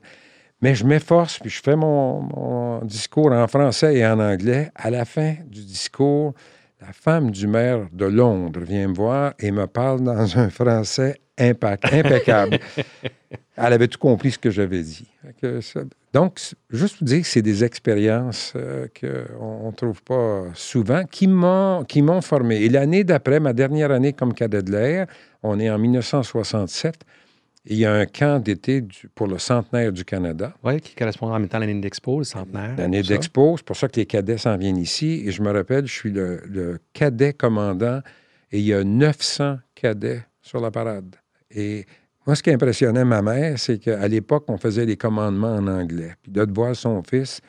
Mais 0.62 0.74
je 0.74 0.86
m'efforce, 0.86 1.40
puis 1.40 1.50
je 1.50 1.62
fais 1.62 1.76
mon, 1.76 2.22
mon, 2.22 2.86
discours 2.86 3.32
en 3.32 3.48
français 3.48 3.98
et 3.98 4.06
en 4.06 4.20
anglais. 4.20 4.72
À 4.74 4.90
la 4.90 5.04
fin 5.04 5.36
du 5.46 5.64
discours, 5.64 6.34
la 6.86 6.94
femme 6.94 7.32
du 7.32 7.48
maire 7.48 7.88
de 7.92 8.06
Londres 8.06 8.60
vient 8.62 8.88
me 8.88 8.94
voir 8.94 9.34
et 9.40 9.50
me 9.50 9.66
parle 9.66 10.02
dans 10.02 10.38
un 10.38 10.50
français 10.50 11.20
impeccable. 11.38 12.60
Elle 13.58 13.74
avait 13.74 13.88
tout 13.88 13.98
compris 13.98 14.32
ce 14.32 14.38
que 14.38 14.52
j'avais 14.52 14.84
dit. 14.84 15.08
donc, 16.14 16.40
juste 16.70 16.98
vous 17.00 17.06
dire 17.06 17.22
que 17.22 17.28
c'est 17.28 17.42
des 17.42 17.64
expériences 17.64 18.54
euh, 18.56 18.88
qu'on 19.00 19.68
ne 19.68 19.76
trouve 19.76 20.04
pas 20.04 20.44
souvent 20.54 21.04
qui 21.06 21.28
m'ont 21.28 22.22
formé. 22.22 22.58
Et 22.58 22.70
l'année 22.70 23.04
d'après, 23.04 23.40
ma 23.40 23.54
dernière 23.54 23.92
année 23.92 24.14
comme 24.14 24.34
cadet 24.34 24.62
de 24.62 24.72
l'air, 24.72 25.08
on 25.42 25.60
est 25.60 25.70
en 25.70 25.80
1967, 25.80 26.96
il 27.66 27.78
y 27.78 27.86
a 27.86 27.94
un 27.94 28.06
camp 28.06 28.42
d'été 28.42 28.84
pour 29.16 29.28
le 29.28 29.40
centenaire 29.40 29.92
du 29.92 30.06
Canada. 30.06 30.54
Oui, 30.64 30.80
qui 30.80 30.96
correspond 30.96 31.28
en 31.28 31.40
même 31.40 31.48
temps 31.48 31.58
à 31.58 31.62
l'année 31.62 31.82
d'expo, 31.82 32.20
le 32.20 32.24
centenaire. 32.24 32.76
L'année 32.78 33.02
d'expo, 33.02 33.56
c'est 33.58 33.66
pour 33.66 33.76
ça 33.76 33.88
que 33.88 34.00
les 34.00 34.06
cadets 34.06 34.38
s'en 34.38 34.56
viennent 34.58 34.78
ici. 34.78 35.24
Et 35.26 35.32
je 35.32 35.42
me 35.42 35.52
rappelle, 35.52 35.88
je 35.88 35.94
suis 35.94 36.12
le, 36.12 36.42
le 36.46 36.80
cadet 36.94 37.34
commandant 37.34 38.02
et 38.52 38.60
il 38.60 38.66
y 38.66 38.74
a 38.74 38.84
900 38.84 39.58
cadets 39.74 40.24
sur 40.42 40.60
la 40.60 40.70
parade. 40.70 41.16
Et 41.50 41.86
moi, 42.26 42.36
ce 42.36 42.44
qui 42.44 42.52
impressionnait 42.52 43.06
ma 43.06 43.22
mère, 43.22 43.58
c'est 43.58 43.80
qu'à 43.80 44.08
l'époque, 44.08 44.46
on 44.48 44.58
faisait 44.58 44.86
les 44.86 44.98
commandements 44.98 45.56
en 45.56 45.68
anglais. 45.68 46.14
Puis 46.22 46.32
de 46.32 46.46
voir 46.54 46.76
son 46.76 47.02
fils 47.04 47.42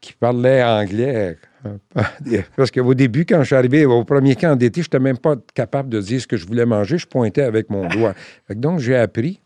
qui 0.00 0.12
parlait 0.12 0.62
anglais. 0.62 1.38
Parce 2.56 2.70
qu'au 2.70 2.94
début, 2.94 3.24
quand 3.24 3.40
je 3.40 3.46
suis 3.46 3.54
arrivé 3.54 3.84
au 3.86 4.04
premier 4.04 4.36
camp 4.36 4.56
d'été, 4.56 4.82
je 4.82 4.86
n'étais 4.86 4.98
même 4.98 5.18
pas 5.18 5.36
capable 5.54 5.88
de 5.88 6.00
dire 6.00 6.20
ce 6.20 6.26
que 6.26 6.36
je 6.36 6.46
voulais 6.46 6.66
manger. 6.66 6.98
Je 6.98 7.06
pointais 7.06 7.42
avec 7.42 7.70
mon 7.70 7.88
doigt. 7.88 8.14
donc, 8.50 8.80
j'ai 8.80 8.96
appris. 8.96 9.40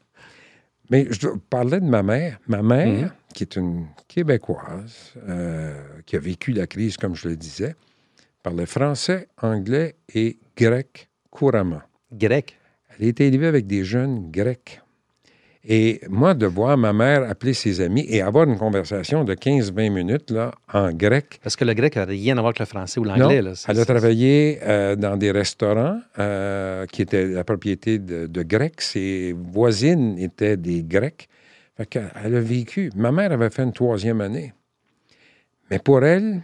Mais 0.90 1.06
je 1.10 1.28
parlais 1.50 1.80
de 1.80 1.86
ma 1.86 2.02
mère. 2.02 2.38
Ma 2.46 2.62
mère, 2.62 2.86
mhm. 2.86 3.10
qui 3.34 3.44
est 3.44 3.56
une 3.56 3.86
Québécoise, 4.08 5.14
euh, 5.28 5.82
qui 6.06 6.16
a 6.16 6.18
vécu 6.18 6.52
la 6.52 6.66
crise, 6.66 6.96
comme 6.96 7.14
je 7.14 7.28
le 7.28 7.36
disais, 7.36 7.74
parlait 8.42 8.66
français, 8.66 9.28
anglais 9.42 9.96
et 10.14 10.38
grec 10.56 11.08
couramment. 11.30 11.82
Grec? 12.10 12.56
Elle 12.88 13.06
a 13.06 13.08
été 13.08 13.26
élevée 13.26 13.46
avec 13.46 13.66
des 13.66 13.84
jeunes 13.84 14.30
grecs. 14.30 14.80
Et 15.64 16.00
moi, 16.08 16.34
de 16.34 16.46
voir 16.46 16.76
ma 16.78 16.92
mère 16.92 17.28
appeler 17.28 17.52
ses 17.52 17.80
amis 17.80 18.06
et 18.08 18.22
avoir 18.22 18.48
une 18.48 18.56
conversation 18.56 19.24
de 19.24 19.34
15-20 19.34 19.90
minutes 19.90 20.30
là, 20.30 20.52
en 20.72 20.92
grec. 20.92 21.40
Parce 21.42 21.56
que 21.56 21.64
le 21.64 21.74
grec 21.74 21.96
n'a 21.96 22.04
rien 22.04 22.36
à 22.38 22.40
voir 22.40 22.48
avec 22.50 22.60
le 22.60 22.64
français 22.64 23.00
ou 23.00 23.04
l'anglais. 23.04 23.42
Elle 23.66 23.80
a 23.80 23.84
travaillé 23.84 24.60
euh, 24.62 24.94
dans 24.94 25.16
des 25.16 25.30
restaurants 25.30 26.00
euh, 26.18 26.86
qui 26.86 27.02
étaient 27.02 27.26
la 27.26 27.44
propriété 27.44 27.98
de, 27.98 28.42
Grecs. 28.42 28.80
Ses 28.80 29.34
voisines 29.36 30.16
étaient 30.18 30.56
des 30.56 30.84
Grecs. 30.84 31.28
Fait 31.76 31.98
elle 32.24 32.36
a 32.36 32.40
vécu. 32.40 32.90
Ma 32.96 33.12
mère 33.12 33.32
avait 33.32 33.50
fait 33.50 33.62
une 33.62 33.72
troisième 33.72 34.20
année. 34.20 34.52
Mais 35.70 35.78
pour 35.80 36.04
elle, 36.04 36.40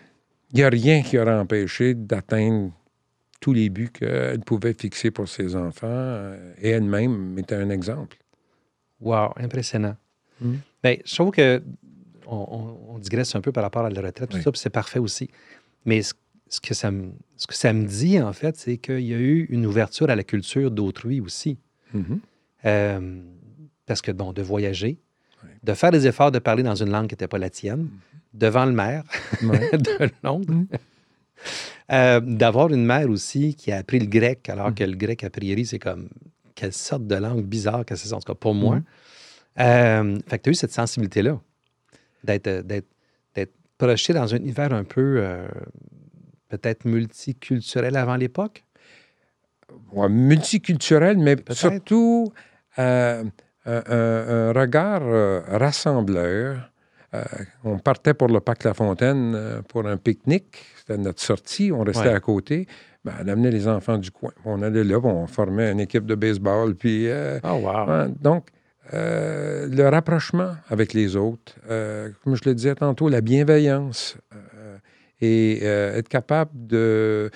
il 0.53 0.57
n'y 0.57 0.65
a 0.65 0.69
rien 0.69 1.03
qui 1.03 1.19
aurait 1.19 1.35
empêché 1.35 1.95
d'atteindre 1.95 2.73
tous 3.41 3.53
les 3.53 3.69
buts 3.69 3.91
qu'elle 3.93 4.41
pouvait 4.41 4.75
fixer 4.75 5.11
pour 5.11 5.29
ses 5.29 5.55
enfants. 5.55 5.87
Euh, 5.89 6.53
et 6.61 6.71
elle-même 6.71 7.39
était 7.39 7.55
un 7.55 7.71
exemple. 7.71 8.17
Wow, 9.05 9.33
impressionnant. 9.37 9.97
Hmm. 10.41 10.57
Bien, 10.83 10.97
je 11.05 11.15
trouve 11.15 11.31
que 11.31 11.63
on, 12.27 12.99
digresse 12.99 13.35
un 13.35 13.41
peu 13.41 13.53
par 13.53 13.63
rapport 13.63 13.85
à 13.85 13.91
la 13.91 14.01
retraite, 14.01 14.31
tout 14.31 14.41
ça, 14.41 14.51
puis 14.51 14.61
c'est 14.61 14.71
parfait 14.71 14.99
aussi. 14.99 15.29
Mais 15.85 16.01
ce, 16.03 16.15
que 16.63 16.73
ça 16.75 16.91
me, 16.91 17.13
ce 17.37 17.47
que 17.47 17.55
ça 17.55 17.73
me 17.73 17.87
dit, 17.87 18.21
en 18.21 18.33
fait, 18.33 18.57
c'est 18.57 18.79
qu'il 18.79 19.01
y 19.01 19.13
a 19.13 19.19
eu 19.19 19.47
une 19.51 19.67
ouverture 19.67 20.09
à 20.09 20.17
la 20.17 20.25
culture 20.25 20.71
d'autrui 20.71 21.21
aussi. 21.21 21.59
Mm-hmm. 21.95 22.19
Euh, 22.65 23.21
parce 23.87 24.01
que, 24.01 24.11
bon, 24.11 24.33
de 24.33 24.43
voyager, 24.43 24.99
de 25.63 25.75
faire 25.75 25.91
des 25.91 26.07
efforts 26.07 26.33
de 26.33 26.39
parler 26.39 26.63
dans 26.63 26.75
une 26.75 26.91
langue 26.91 27.09
qui 27.09 27.13
n'était 27.13 27.29
pas 27.29 27.39
la 27.39 27.51
tienne, 27.51 27.83
mm-hmm. 27.83 28.39
devant 28.39 28.65
le 28.65 28.73
maire 28.73 29.05
de 29.43 30.11
Londres. 30.23 30.55
Mm. 30.55 30.67
Euh, 31.93 32.21
d'avoir 32.21 32.73
une 32.73 32.87
mère 32.87 33.11
aussi 33.11 33.55
qui 33.55 33.71
a 33.71 33.77
appris 33.77 33.99
le 33.99 34.07
grec, 34.07 34.49
alors 34.49 34.71
mm. 34.71 34.75
que 34.75 34.85
le 34.85 34.97
grec, 34.97 35.25
a 35.25 35.31
priori, 35.31 35.67
c'est 35.67 35.79
comme 35.79 36.09
quelle 36.55 36.73
sorte 36.73 37.07
de 37.07 37.15
langue 37.17 37.45
bizarre 37.45 37.85
que 37.85 37.97
c'est, 37.97 38.13
en 38.13 38.21
tout 38.21 38.33
cas 38.33 38.39
pour 38.39 38.55
moi. 38.55 38.77
Mm. 38.77 38.85
Euh, 39.61 40.19
fait 40.27 40.39
que 40.39 40.43
tu 40.45 40.49
as 40.49 40.53
eu 40.53 40.55
cette 40.55 40.73
sensibilité-là, 40.73 41.39
d'être, 42.25 42.61
d'être, 42.67 42.89
d'être 43.35 43.55
projeté 43.79 44.13
dans 44.13 44.35
un 44.35 44.39
univers 44.39 44.73
un 44.73 44.85
peu 44.85 45.17
euh, 45.19 45.47
peut-être 46.49 46.85
multiculturel 46.85 47.97
avant 47.97 48.17
l'époque? 48.17 48.65
multiculturel, 49.93 51.19
mais 51.19 51.37
surtout 51.51 52.33
un, 52.77 53.25
regard 53.65 55.03
rassembleur. 55.49 56.71
on 57.65 57.79
partait 57.79 58.15
pour 58.15 58.29
le 58.29 58.41
parc 58.41 58.65
La 58.65 58.75
Fontaine 58.75 59.63
pour 59.69 59.87
un 59.87 59.97
pique-nique 59.97 60.74
c'était 60.87 61.01
notre 61.01 61.21
sortie, 61.21 61.73
on 61.73 61.83
restait 61.83 62.11
à 62.11 62.21
côté. 62.21 62.67
Ben, 63.05 63.13
elle 63.21 63.31
amenait 63.31 63.51
les 63.51 63.69
enfants 63.69 63.99
du 63.99 64.11
coin. 64.11 64.33
On 64.45 64.63
allait 64.63 64.85
là, 64.85 64.99
on 64.99 65.27
formait 65.27 65.71
une 65.71 65.81
équipe 65.81 66.07
de 66.07 66.15
baseball. 66.15 66.75
Puis, 66.75 67.09
euh, 67.09 67.39
oh, 67.45 67.61
wow. 67.63 68.09
donc, 68.21 68.49
euh, 68.93 69.67
le 69.67 69.89
rapprochement 69.89 70.53
avec 70.69 70.93
les 70.93 71.17
autres, 71.17 71.55
euh, 71.71 72.11
comme 72.23 72.35
je 72.35 72.43
le 72.47 72.55
disais 72.55 72.75
tantôt, 72.75 73.09
la 73.09 73.21
bienveillance 73.21 74.17
et 75.21 75.65
être 75.65 76.09
capable 76.09 76.51
de, 76.67 77.31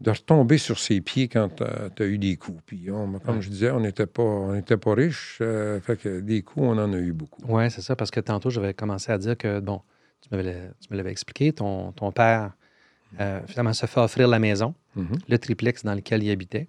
de 0.00 0.10
retomber 0.10 0.58
sur 0.58 0.78
ses 0.78 1.00
pieds 1.00 1.26
quand 1.26 1.48
tu 1.56 2.02
as, 2.02 2.06
eu 2.06 2.18
des 2.18 2.36
coups. 2.36 2.62
Puis, 2.66 2.86
comme 3.24 3.40
je 3.40 3.48
disais, 3.48 3.72
on 3.72 3.80
n'était 3.80 4.06
pas, 4.06 4.22
on 4.22 4.62
pas 4.62 4.96
fait 4.96 5.96
que 6.00 6.20
des 6.20 6.42
coups, 6.42 6.66
on 6.66 6.78
en 6.78 6.92
a 6.92 6.98
eu 6.98 7.12
beaucoup. 7.12 7.42
Oui, 7.48 7.68
c'est 7.68 7.80
ça, 7.80 7.96
parce 7.96 8.12
que 8.12 8.20
tantôt, 8.20 8.50
j'avais 8.50 8.74
commencé 8.74 9.10
à 9.10 9.18
dire 9.18 9.36
que, 9.36 9.58
bon, 9.58 9.80
tu 10.20 10.36
me 10.36 10.96
l'avais 10.96 11.10
expliqué, 11.10 11.52
ton, 11.52 11.90
ton 11.90 12.12
père 12.12 12.52
euh, 13.20 13.40
finalement, 13.46 13.72
se 13.72 13.86
fait 13.86 14.00
offrir 14.00 14.28
la 14.28 14.38
maison, 14.38 14.74
mhm. 14.96 15.18
le 15.28 15.38
triplex 15.38 15.84
dans 15.84 15.94
lequel 15.94 16.22
il 16.22 16.30
habitait. 16.30 16.68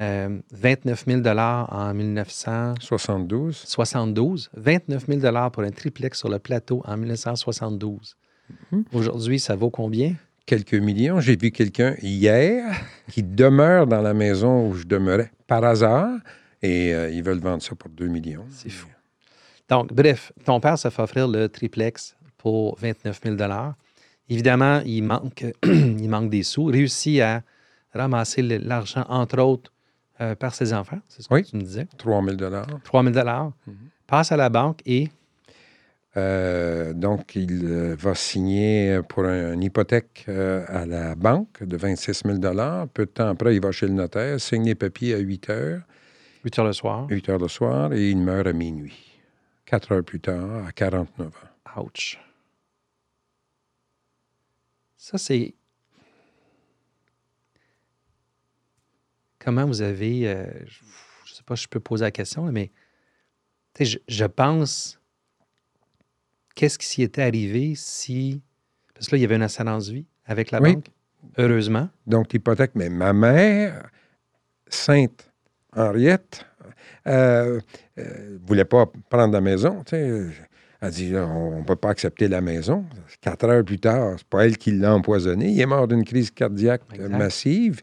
Euh, 0.00 0.38
29 0.52 1.04
000 1.06 1.20
en 1.28 1.94
1972. 1.94 3.56
72. 3.56 4.50
29 4.54 5.06
000 5.06 5.50
pour 5.50 5.62
un 5.62 5.70
triplex 5.70 6.18
sur 6.18 6.28
le 6.28 6.38
plateau 6.38 6.82
en 6.86 6.96
1972. 6.96 8.16
Mhm. 8.72 8.84
Aujourd'hui, 8.92 9.38
ça 9.38 9.54
vaut 9.54 9.70
combien? 9.70 10.14
Quelques 10.46 10.74
millions. 10.74 11.20
J'ai 11.20 11.36
vu 11.36 11.50
quelqu'un 11.50 11.94
hier 12.02 12.74
qui 13.08 13.22
demeure 13.22 13.86
dans 13.86 14.02
la 14.02 14.14
maison 14.14 14.68
où 14.68 14.74
je 14.74 14.84
demeurais 14.84 15.30
par 15.46 15.62
hasard 15.62 16.18
et 16.62 16.94
euh, 16.94 17.10
ils 17.10 17.22
veulent 17.22 17.40
vendre 17.40 17.62
ça 17.62 17.74
pour 17.74 17.90
2 17.90 18.06
millions. 18.06 18.46
C'est 18.50 18.70
fou. 18.70 18.88
Donc, 19.68 19.92
bref, 19.92 20.32
ton 20.44 20.58
père 20.58 20.78
se 20.78 20.90
fait 20.90 21.02
offrir 21.02 21.28
le 21.28 21.48
triplex 21.48 22.16
pour 22.38 22.76
29 22.80 23.20
000 23.24 23.36
Évidemment, 24.32 24.80
il 24.86 25.02
manque, 25.02 25.44
il 25.64 26.08
manque 26.08 26.30
des 26.30 26.42
sous. 26.42 26.64
Réussit 26.64 27.20
à 27.20 27.42
ramasser 27.94 28.42
l'argent, 28.42 29.04
entre 29.08 29.38
autres, 29.40 29.72
euh, 30.20 30.34
par 30.34 30.54
ses 30.54 30.72
enfants. 30.72 31.00
C'est 31.08 31.22
ce 31.22 31.28
que 31.28 31.34
Oui. 31.34 31.44
tu 31.44 31.56
me 31.56 31.62
disais. 31.62 31.86
3 31.98 32.22
000 32.24 32.36
3 32.84 33.04
000 33.04 33.52
Passe 34.06 34.32
à 34.32 34.36
la 34.36 34.48
banque 34.48 34.80
et 34.86 35.08
Euh, 36.16 36.92
donc, 36.92 37.34
il 37.36 37.60
euh, 37.64 37.96
va 37.98 38.14
signer 38.14 39.00
pour 39.08 39.24
un- 39.24 39.54
une 39.54 39.62
hypothèque 39.62 40.26
euh, 40.28 40.62
à 40.68 40.84
la 40.84 41.14
banque 41.14 41.62
de 41.62 41.76
26 41.78 42.22
000 42.26 42.38
Peu 42.92 43.06
de 43.06 43.10
temps 43.10 43.28
après, 43.28 43.54
il 43.56 43.62
va 43.62 43.72
chez 43.72 43.86
le 43.86 43.94
notaire, 43.94 44.38
signe 44.38 44.66
les 44.66 44.74
papiers 44.74 45.14
à 45.14 45.18
8 45.18 45.48
heures, 45.48 45.80
8 46.44 46.58
heures 46.58 46.66
le 46.66 46.74
soir. 46.74 47.06
8 47.08 47.28
heures 47.30 47.38
le 47.38 47.48
soir, 47.48 47.94
et 47.94 48.10
il 48.10 48.18
meurt 48.18 48.46
à 48.46 48.52
minuit. 48.52 49.18
Quatre 49.64 49.92
heures 49.92 50.04
plus 50.04 50.20
tard, 50.20 50.66
à 50.68 50.72
49 50.72 51.28
ans. 51.28 51.82
Ouch. 51.82 52.18
Ça, 55.02 55.18
c'est. 55.18 55.52
Comment 59.40 59.66
vous 59.66 59.82
avez. 59.82 60.28
euh, 60.28 60.44
je 60.64 61.32
ne 61.32 61.34
sais 61.36 61.42
pas 61.44 61.56
si 61.56 61.64
je 61.64 61.68
peux 61.68 61.80
poser 61.80 62.04
la 62.04 62.12
question, 62.12 62.44
mais 62.52 62.70
je, 63.80 63.98
je 64.06 64.24
pense. 64.26 65.00
Qu'est-ce 66.54 66.78
qui 66.78 66.86
s'y 66.86 67.02
était 67.02 67.22
arrivé 67.22 67.74
si. 67.74 68.42
Parce 68.94 69.08
que 69.08 69.16
là, 69.16 69.18
il 69.18 69.22
y 69.22 69.24
avait 69.24 69.34
une 69.34 69.42
assurance 69.42 69.88
vie 69.88 70.06
avec 70.24 70.52
la 70.52 70.60
Oui. 70.62 70.74
banque, 70.74 70.86
heureusement. 71.36 71.88
Donc, 72.06 72.32
l'hypothèque, 72.32 72.76
mais 72.76 72.88
ma 72.88 73.12
mère, 73.12 73.90
Sainte 74.68 75.32
Henriette, 75.74 76.46
euh, 77.08 77.58
euh, 77.98 78.38
voulait 78.46 78.64
pas 78.66 78.86
prendre 79.10 79.32
la 79.32 79.40
maison. 79.40 79.82
tu 79.82 79.96
sais. 79.96 80.30
Elle 80.82 80.90
dit, 80.90 81.10
Là, 81.10 81.26
on 81.26 81.60
ne 81.60 81.64
peut 81.64 81.76
pas 81.76 81.90
accepter 81.90 82.28
la 82.28 82.40
maison. 82.40 82.84
Quatre 83.20 83.44
heures 83.44 83.64
plus 83.64 83.78
tard, 83.78 84.14
c'est 84.18 84.26
pas 84.26 84.44
elle 84.44 84.58
qui 84.58 84.72
l'a 84.72 84.94
empoisonné. 84.94 85.48
Il 85.50 85.60
est 85.60 85.66
mort 85.66 85.86
d'une 85.88 86.04
crise 86.04 86.30
cardiaque 86.30 86.82
euh, 86.92 87.04
Exact. 87.06 87.16
massive. 87.18 87.80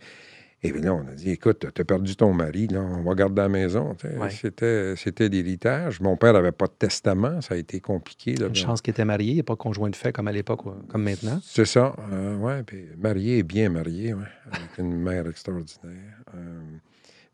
Et 0.61 0.73
puis 0.73 0.81
là, 0.81 0.93
on 0.93 1.07
a 1.07 1.13
dit, 1.15 1.29
écoute, 1.31 1.65
tu 1.73 1.81
as 1.81 1.85
perdu 1.85 2.17
ton 2.17 2.33
mari, 2.33 2.67
là, 2.67 2.81
on 2.81 3.01
va 3.03 3.15
garder 3.15 3.41
la 3.43 3.47
maison. 3.47 3.95
Ouais. 4.03 4.29
C'était, 4.29 4.93
c'était 4.97 5.29
l'héritage. 5.29 6.01
Mon 6.01 6.17
père 6.17 6.33
n'avait 6.33 6.51
pas 6.51 6.65
de 6.67 6.73
testament, 6.77 7.39
ça 7.39 7.53
a 7.53 7.57
été 7.57 7.79
compliqué. 7.79 8.35
là. 8.35 8.47
Une 8.47 8.55
chance 8.55 8.81
qu'il 8.81 8.91
était 8.91 9.05
marié, 9.05 9.31
il 9.31 9.33
n'y 9.35 9.39
a 9.39 9.43
pas 9.43 9.53
de 9.53 9.59
conjoint 9.59 9.89
de 9.89 9.95
fait 9.95 10.11
comme 10.11 10.27
à 10.27 10.33
l'époque, 10.33 10.59
comme 10.89 11.03
maintenant. 11.03 11.39
C'est 11.41 11.63
ça, 11.63 11.95
euh, 12.11 12.35
ouais. 12.39 12.63
Puis 12.63 12.83
marié 12.97 13.37
et 13.37 13.43
bien 13.43 13.69
marié, 13.69 14.13
ouais, 14.13 14.23
avec 14.51 14.77
une 14.79 14.97
mère 15.01 15.27
extraordinaire. 15.27 15.93
Euh, 16.35 16.59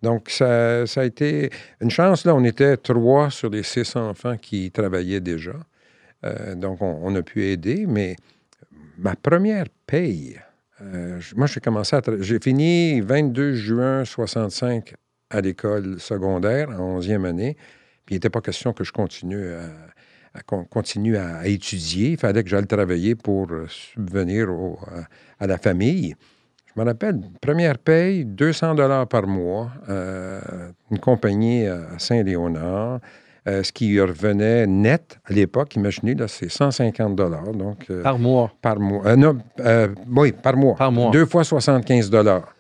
donc, 0.06 0.30
ça, 0.30 0.84
a 0.84 1.04
été 1.04 1.50
une 1.82 1.90
chance. 1.90 2.26
Là, 2.26 2.36
on 2.36 2.44
était 2.44 2.78
trois 2.78 3.32
sur 3.32 3.50
les 3.50 3.64
six 3.64 3.96
enfants 3.96 4.38
qui 4.38 4.70
travaillaient 4.70 5.20
déjà. 5.20 5.56
Euh, 6.24 6.54
donc, 6.54 6.80
on, 6.84 7.16
a 7.16 7.24
pu 7.24 7.46
aider, 7.46 7.88
mais 7.88 8.16
ma 9.00 9.16
première 9.16 9.66
paye, 9.88 10.40
euh, 10.82 11.20
moi, 11.36 11.48
j'ai 11.48 11.60
commencé 11.60 11.96
à. 11.96 12.02
J'ai 12.20 12.40
fini 12.40 13.02
22 13.02 13.56
juin 13.56 14.06
65 14.06 14.94
à 15.32 15.42
l'école 15.42 16.00
secondaire, 16.00 16.70
en 16.70 17.00
11e 17.00 17.26
année. 17.26 17.58
Puis, 18.06 18.14
il 18.14 18.18
n'était 18.18 18.30
pas 18.30 18.42
question 18.42 18.74
que 18.74 18.84
je 18.84 18.92
continue 18.92 19.56
à, 19.56 19.72
à 20.36 21.48
étudier. 21.48 22.12
Il 22.12 22.18
fallait 22.18 22.44
que 22.44 22.50
j'aille 22.50 22.68
travailler 22.68 23.16
pour 23.16 23.52
euh, 23.52 23.66
subvenir 23.70 24.50
à 25.40 25.48
la 25.48 25.58
famille. 25.58 26.16
Je 26.76 26.82
me 26.82 26.86
rappelle, 26.88 27.22
première 27.42 27.78
paye, 27.78 28.26
200 28.26 28.76
dollars 28.76 29.08
par 29.08 29.28
mois, 29.28 29.72
euh, 29.88 30.42
une 30.92 31.00
compagnie 31.00 31.66
à 31.68 31.98
Saint-Léonard, 31.98 33.00
euh, 33.48 33.64
ce 33.64 33.72
qui 33.72 33.98
revenait 34.02 34.68
net 34.68 35.18
à 35.30 35.32
l'époque, 35.34 35.76
imaginez, 35.78 36.16
là, 36.16 36.28
c'est 36.28 36.50
150 36.50 37.16
dollars, 37.16 37.54
donc 37.54 37.86
euh, 37.90 38.04
Par 38.04 38.20
mois. 38.20 38.52
par 38.62 38.78
mois. 38.80 39.16
Non, 39.16 39.38
oui, 40.12 40.34
par 40.34 40.58
mois. 40.58 40.76
Par 40.76 40.92
mois. 40.92 41.12
Deux 41.12 41.26
fois 41.26 41.46
75 41.46 42.10
dollars. 42.10 42.52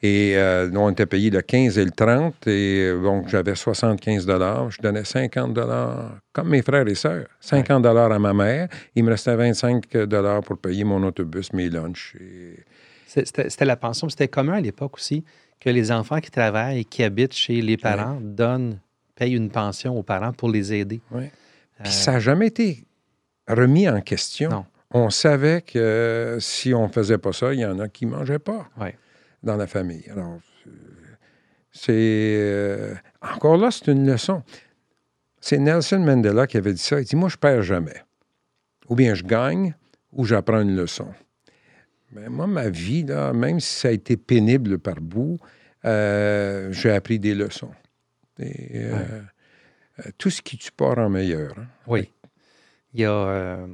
Et 0.00 0.34
euh, 0.36 0.70
on 0.76 0.90
était 0.90 1.06
payé 1.06 1.28
le 1.28 1.40
15 1.42 1.76
et 1.78 1.84
le 1.84 1.90
30. 1.90 2.46
Et 2.46 2.92
donc, 3.02 3.26
j'avais 3.28 3.56
75 3.56 4.24
dollars. 4.26 4.70
Je 4.70 4.80
donnais 4.80 5.02
50 5.02 5.52
dollars, 5.52 6.18
comme 6.32 6.50
mes 6.50 6.62
frères 6.62 6.86
et 6.86 6.94
sœurs. 6.94 7.26
50 7.40 7.82
dollars 7.82 8.12
à 8.12 8.18
ma 8.20 8.32
mère. 8.32 8.68
Il 8.94 9.02
me 9.02 9.10
restait 9.10 9.34
25 9.34 10.04
dollars 10.04 10.42
pour 10.42 10.58
payer 10.58 10.84
mon 10.84 11.02
autobus, 11.02 11.52
mes 11.52 11.68
lunchs. 11.68 12.14
Et- 12.20 12.62
C'était 13.08 13.64
la 13.64 13.76
pension. 13.76 14.08
C'était 14.08 14.28
commun 14.28 14.54
à 14.54 14.60
l'époque 14.60 14.96
aussi 14.96 15.24
que 15.60 15.70
les 15.70 15.90
enfants 15.90 16.20
qui 16.20 16.30
travaillent 16.30 16.80
et 16.80 16.84
qui 16.84 17.02
habitent 17.02 17.34
chez 17.34 17.60
les 17.62 17.76
parents 17.78 18.18
donnent, 18.20 18.80
payent 19.14 19.34
une 19.34 19.50
pension 19.50 19.98
aux 19.98 20.02
parents 20.02 20.32
pour 20.32 20.50
les 20.50 20.72
aider. 20.74 21.00
Ouais. 21.10 21.32
Puis 21.82 21.88
Euh, 21.88 21.90
ça 21.90 22.12
n'a 22.12 22.20
jamais 22.20 22.48
été 22.48 22.84
remis 23.48 23.88
en 23.88 24.00
question. 24.02 24.50
Non. 24.50 24.64
On 24.90 25.10
savait 25.10 25.62
que 25.62 26.36
si 26.40 26.74
on 26.74 26.86
ne 26.86 26.92
faisait 26.92 27.18
pas 27.18 27.32
ça, 27.32 27.52
il 27.54 27.60
y 27.60 27.64
en 27.66 27.78
a 27.78 27.88
qui 27.88 28.04
ne 28.06 28.10
mangeaient 28.12 28.38
pas 28.38 28.68
Ouais. 28.78 28.96
dans 29.42 29.56
la 29.56 29.66
famille. 29.66 30.04
Alors, 30.10 30.38
c'est. 31.72 31.92
euh, 31.92 32.94
encore 33.22 33.56
là, 33.56 33.70
c'est 33.70 33.88
une 33.90 34.06
leçon. 34.06 34.42
C'est 35.40 35.58
Nelson 35.58 36.00
Mandela 36.00 36.46
qui 36.46 36.56
avait 36.56 36.72
dit 36.72 36.82
ça. 36.82 37.00
Il 37.00 37.04
dit 37.06 37.16
Moi, 37.16 37.28
je 37.28 37.36
perds 37.36 37.62
jamais. 37.62 38.02
Ou 38.88 38.94
bien 38.94 39.14
je 39.14 39.22
gagne, 39.24 39.74
ou 40.12 40.24
j'apprends 40.24 40.60
une 40.60 40.74
leçon. 40.76 41.08
Mais 42.12 42.28
moi, 42.28 42.46
ma 42.46 42.68
vie, 42.70 43.02
là, 43.04 43.32
même 43.32 43.60
si 43.60 43.74
ça 43.74 43.88
a 43.88 43.90
été 43.90 44.16
pénible 44.16 44.78
par 44.78 44.96
bout, 45.00 45.38
euh, 45.84 46.72
j'ai 46.72 46.90
appris 46.90 47.18
des 47.18 47.34
leçons. 47.34 47.70
Et, 48.38 48.84
euh, 48.84 49.22
euh, 50.00 50.10
tout 50.16 50.30
ce 50.30 50.40
qui 50.42 50.56
tue 50.56 50.70
pas 50.72 50.94
rend 50.94 51.08
meilleur. 51.10 51.58
hein. 51.58 51.66
Oui. 51.86 52.10
Il 52.94 53.00
y 53.00 53.04
a 53.04 53.12
euh, 53.12 53.66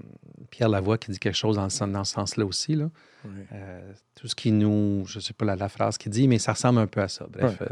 Pierre 0.51 0.68
Lavoie 0.68 0.99
qui 0.99 1.11
dit 1.12 1.18
quelque 1.18 1.37
chose 1.37 1.57
dans, 1.57 1.68
ce- 1.68 1.85
dans 1.85 2.03
ce 2.05 2.12
sens-là 2.14 2.44
aussi. 2.44 2.75
Là. 2.75 2.90
Oui. 3.25 3.31
Tout 4.16 4.27
ce 4.29 4.35
qui 4.35 4.51
nous. 4.53 5.05
Je 5.07 5.18
ne 5.18 5.23
sais 5.23 5.33
pas 5.35 5.44
la, 5.44 5.55
la 5.57 5.68
phrase 5.68 5.97
qu'il 5.99 6.11
dit, 6.11 6.27
mais 6.29 6.38
ça 6.38 6.53
ressemble 6.55 6.81
un 6.81 6.87
peu 6.88 7.01
à 7.03 7.09
ça. 7.09 7.27
Bref, 7.31 7.62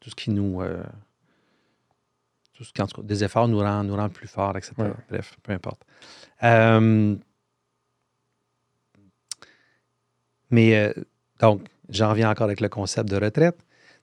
tout 0.00 0.10
ce 0.10 0.14
qui 0.14 0.30
nous. 0.30 0.62
tout 2.54 2.64
ce 2.64 2.72
qui, 2.72 2.80
en 2.82 2.86
tout 2.86 3.00
cas, 3.02 3.06
des 3.06 3.24
efforts 3.24 3.48
nous 3.48 3.58
rend, 3.58 3.82
nous 3.84 3.96
rend 3.96 4.08
plus 4.08 4.28
forts, 4.28 4.56
etc. 4.56 4.72
Ouais. 4.78 4.92
Bref, 5.10 5.36
peu 5.42 5.52
importe. 5.52 5.82
Euh, 6.44 7.16
mais 10.50 10.76
euh, 10.76 10.92
donc, 11.40 11.62
j'en 11.90 12.10
reviens 12.10 12.30
encore 12.30 12.44
avec 12.46 12.60
le 12.60 12.68
concept 12.68 13.08
de 13.10 13.16
retraite. 13.16 13.56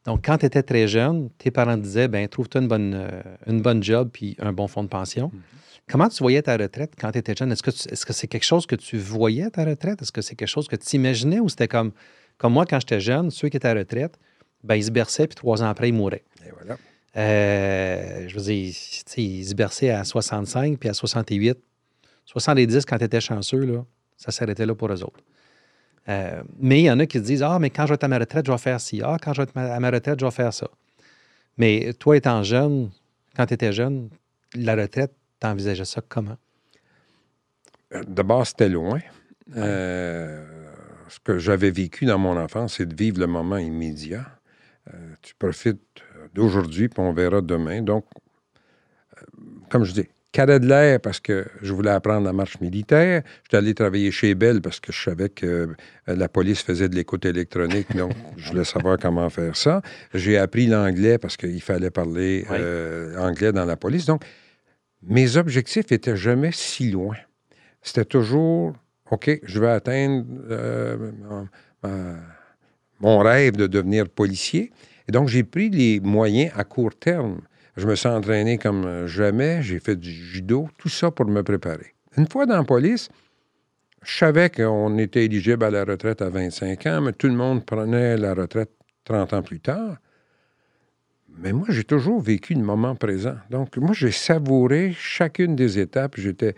Donc, 0.06 0.24
quand 0.26 0.38
tu 0.38 0.46
étais 0.46 0.62
très 0.64 0.88
jeune, 0.88 1.30
tes 1.38 1.50
parents 1.52 1.76
te 1.76 1.82
disaient 1.82 2.08
ben 2.08 2.28
trouve-toi 2.28 2.62
une 2.62 2.68
bonne, 2.68 2.94
euh, 2.94 3.22
une 3.48 3.62
bonne 3.62 3.82
job 3.84 4.10
puis 4.14 4.36
un 4.40 4.54
bon 4.54 4.68
fonds 4.68 4.84
de 4.84 4.90
pension. 4.90 5.32
Comment 5.88 6.10
tu 6.10 6.18
voyais 6.24 6.42
ta 6.42 6.58
retraite 6.58 6.94
quand 7.00 7.12
tu 7.12 7.20
étais 7.20 7.36
jeune? 7.36 7.52
Est-ce 7.52 7.62
que 7.64 7.72
tu- 7.72 7.90
est-ce 7.92 8.06
que 8.06 8.14
c'est 8.14 8.28
quelque 8.28 8.44
chose 8.44 8.66
que 8.66 8.76
tu 8.76 8.98
voyais, 8.98 9.50
ta 9.52 9.66
retraite? 9.66 10.02
Est-ce 10.02 10.12
que 10.12 10.22
c'est 10.22 10.36
quelque 10.36 10.48
chose 10.48 10.68
que 10.68 10.76
tu 10.76 10.96
imaginais 10.96 11.40
ou 11.40 11.50
c'était 11.50 11.68
comme, 11.68 11.92
comme 12.38 12.54
moi, 12.54 12.66
quand 12.66 12.80
j'étais 12.80 13.00
jeune, 13.00 13.30
ceux 13.32 13.50
qui 13.50 13.58
étaient 13.58 13.68
à 13.68 13.74
la 13.76 13.82
retraite, 13.82 14.18
ben, 14.64 14.76
ils 14.76 14.84
se 14.86 14.92
berçaient 14.92 15.28
puis 15.28 15.36
trois 15.36 15.62
ans 15.64 15.68
après, 15.68 15.90
ils 15.90 15.94
mouraient. 15.94 16.24
Et 16.46 16.52
voilà. 16.52 16.78
Euh, 17.18 18.28
je 18.28 18.36
veux 18.36 18.42
dire, 18.42 18.74
ils 19.18 19.46
se 19.46 19.54
berçaient 19.54 19.90
à 19.92 20.04
65 20.04 20.78
puis 20.80 20.90
à 20.90 20.94
68. 20.94 21.58
70, 22.26 22.86
quand 22.86 22.98
tu 22.98 23.04
étais 23.06 23.22
chanceux, 23.22 23.60
là, 23.66 23.86
ça 24.18 24.32
s'arrêtait 24.32 24.66
là 24.66 24.74
pour 24.76 24.92
eux 24.92 25.04
autres. 25.04 25.20
Euh, 26.08 26.44
mais 26.60 26.82
il 26.82 26.86
y 26.86 26.92
en 26.92 27.00
a 27.00 27.06
qui 27.06 27.18
se 27.18 27.24
disent 27.24 27.44
Ah, 27.44 27.58
mais 27.60 27.70
quand 27.70 27.84
je 27.84 27.90
vais 27.90 27.96
être 27.96 28.04
à 28.04 28.08
ma 28.08 28.20
retraite, 28.20 28.46
je 28.46 28.52
vais 28.52 28.58
faire 28.58 28.80
ci. 28.80 29.02
Ah, 29.04 29.18
quand 29.22 29.34
je 29.34 29.42
vais 29.42 29.44
être 29.44 29.58
à 29.58 29.80
ma 29.80 29.90
retraite, 29.90 30.20
je 30.20 30.26
vais 30.26 30.32
faire 30.32 30.54
ça. 30.54 30.68
Mais 31.58 31.94
toi, 31.94 32.18
étant 32.18 32.44
jeune, 32.44 32.92
quand 33.36 33.46
tu 33.46 33.54
étais 33.54 33.72
jeune, 33.72 34.10
la 34.54 34.76
retraite, 34.76 35.14
tu 35.40 35.48
envisageais 35.48 35.86
ça 35.86 36.02
comment? 36.08 36.38
Euh, 37.94 38.04
D'abord, 38.08 38.46
c'était 38.46 38.70
loin. 38.70 39.00
Euh, 39.56 40.44
ce 41.08 41.20
que 41.20 41.38
j'avais 41.38 41.72
vécu 41.72 42.06
dans 42.06 42.18
mon 42.18 42.38
enfance, 42.38 42.78
c'est 42.78 42.86
de 42.88 42.96
vivre 42.96 43.20
le 43.20 43.28
moment 43.28 43.58
immédiat. 43.58 44.26
Euh, 44.94 45.14
tu 45.22 45.34
profites 45.36 45.82
d'aujourd'hui, 46.34 46.90
puis 46.90 47.00
on 47.02 47.14
verra 47.14 47.42
demain. 47.42 47.82
Donc, 47.82 48.06
comme 49.70 49.84
je 49.84 49.94
dis, 49.94 50.08
cadet 50.36 50.60
de 50.60 50.68
l'air 50.68 51.00
parce 51.00 51.22
que 51.22 51.46
je 51.62 51.72
voulais 51.72 51.92
apprendre 51.92 52.26
la 52.26 52.34
marche 52.34 52.60
militaire. 52.60 53.24
J'étais 53.44 53.56
allé 53.56 53.74
travailler 53.74 54.12
chez 54.12 54.36
Bell 54.36 54.60
parce 54.62 54.82
que 54.82 54.92
je 54.92 55.02
savais 55.02 55.30
que 55.30 55.46
euh, 55.46 55.76
la 56.08 56.28
police 56.28 56.62
faisait 56.62 56.90
de 56.90 56.96
l'écoute 56.96 57.24
électronique, 57.26 57.96
donc 57.96 58.12
je 58.38 58.50
voulais 58.50 58.66
savoir 58.66 58.98
comment 59.00 59.30
faire 59.30 59.56
ça. 59.56 59.82
J'ai 60.14 60.38
appris 60.38 60.68
l'anglais 60.68 61.18
parce 61.18 61.38
qu'il 61.38 61.62
fallait 61.62 61.90
parler 61.90 62.46
Oui. 62.50 62.58
euh, 62.60 63.18
anglais 63.18 63.54
dans 63.54 63.64
la 63.64 63.78
police. 63.78 64.06
Donc, 64.06 64.24
mes 65.04 65.38
objectifs 65.38 65.90
étaient 65.94 66.18
jamais 66.18 66.52
si 66.52 66.92
loin. 66.92 67.16
C'était 67.82 68.04
toujours, 68.04 68.74
OK, 69.12 69.40
je 69.42 69.60
vais 69.62 69.70
atteindre 69.70 70.26
euh, 70.50 71.12
mon 73.00 73.20
rêve 73.20 73.56
de 73.56 73.68
devenir 73.68 74.10
policier. 74.10 74.72
Et 75.08 75.14
donc, 75.14 75.30
j'ai 75.30 75.44
pris 75.44 75.70
les 75.70 76.02
moyens 76.02 76.52
à 76.58 76.66
court 76.66 76.94
terme. 77.00 77.40
Je 77.78 77.88
me 77.88 77.96
suis 77.96 78.08
entraîné 78.08 78.58
comme 78.58 79.06
jamais, 79.06 79.62
j'ai 79.62 79.80
fait 79.80 79.96
du 79.96 80.12
judo, 80.12 80.70
tout 80.78 80.90
ça 80.90 81.12
pour 81.12 81.26
me 81.26 81.44
préparer. 81.44 81.94
Une 82.18 82.28
fois 82.28 82.46
dans 82.46 82.58
la 82.58 82.64
police, 82.64 83.10
je 84.04 84.18
savais 84.18 84.50
qu'on 84.50 84.98
était 84.98 85.26
éligible 85.26 85.64
à 85.64 85.70
la 85.70 85.84
retraite 85.84 86.22
à 86.22 86.30
25 86.30 86.86
ans, 86.86 87.02
mais 87.02 87.12
tout 87.12 87.28
le 87.28 87.34
monde 87.34 87.66
prenait 87.66 88.18
la 88.18 88.34
retraite 88.34 88.72
30 89.04 89.34
ans 89.34 89.42
plus 89.42 89.60
tard. 89.60 89.98
Mais 91.38 91.52
moi, 91.52 91.68
j'ai 91.70 91.84
toujours 91.84 92.22
vécu 92.22 92.54
le 92.54 92.62
moment 92.62 92.96
présent. 92.96 93.36
Donc, 93.50 93.76
moi, 93.78 93.94
j'ai 93.94 94.12
savouré 94.12 94.94
chacune 94.98 95.56
des 95.56 95.80
étapes. 95.80 96.14
J'étais 96.18 96.56